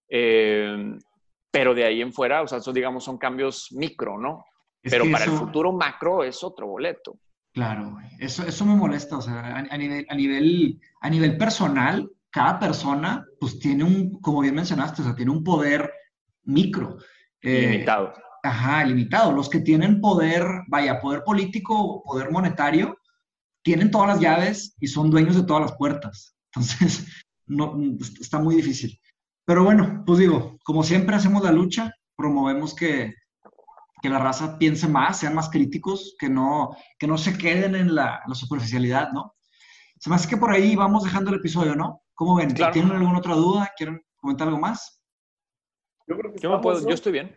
[0.10, 0.98] Eh,
[1.56, 4.44] pero de ahí en fuera, o sea, eso digamos son cambios micro, ¿no?
[4.82, 7.18] pero para el futuro macro es otro boleto.
[7.54, 9.18] Claro, eso, eso me molesta.
[9.18, 14.42] O sea, a, nivel, a, nivel, a nivel personal, cada persona, pues tiene un, como
[14.42, 15.90] bien mencionaste, o sea, tiene un poder
[16.44, 16.98] micro.
[17.42, 18.14] Eh, limitado.
[18.44, 19.32] Ajá, limitado.
[19.32, 22.98] Los que tienen poder, vaya, poder político, poder monetario,
[23.64, 26.36] tienen todas las llaves y son dueños de todas las puertas.
[26.54, 27.08] Entonces,
[27.48, 27.78] no,
[28.20, 29.00] está muy difícil.
[29.46, 33.14] Pero bueno, pues digo, como siempre hacemos la lucha, promovemos que,
[34.02, 37.94] que la raza piense más, sean más críticos, que no, que no se queden en
[37.94, 39.36] la, superficialidad, ¿no?
[40.00, 42.02] Se me hace que por ahí vamos dejando el episodio, ¿no?
[42.16, 42.54] ¿Cómo ven?
[42.54, 43.72] ¿Tienen alguna otra duda?
[43.78, 45.02] ¿Quieren comentar algo más?
[46.08, 47.36] Yo creo que yo, puedo, yo estoy bien.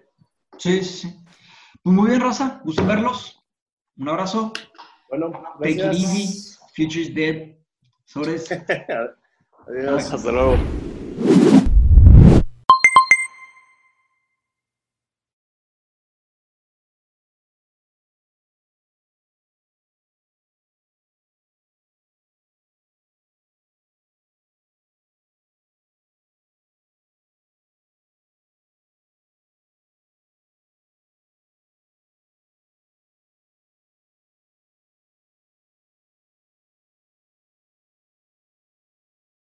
[0.58, 1.24] Sí, sí, sí.
[1.82, 2.60] Pues muy bien, Rosa.
[2.64, 3.42] Gusto verlos.
[3.96, 4.52] Un abrazo.
[5.08, 5.86] Bueno, gracias.
[5.86, 6.58] Take it easy.
[6.76, 7.56] Future is dead.
[8.04, 8.50] Sobres.
[9.68, 10.12] Adiós.
[10.12, 10.56] Hasta luego.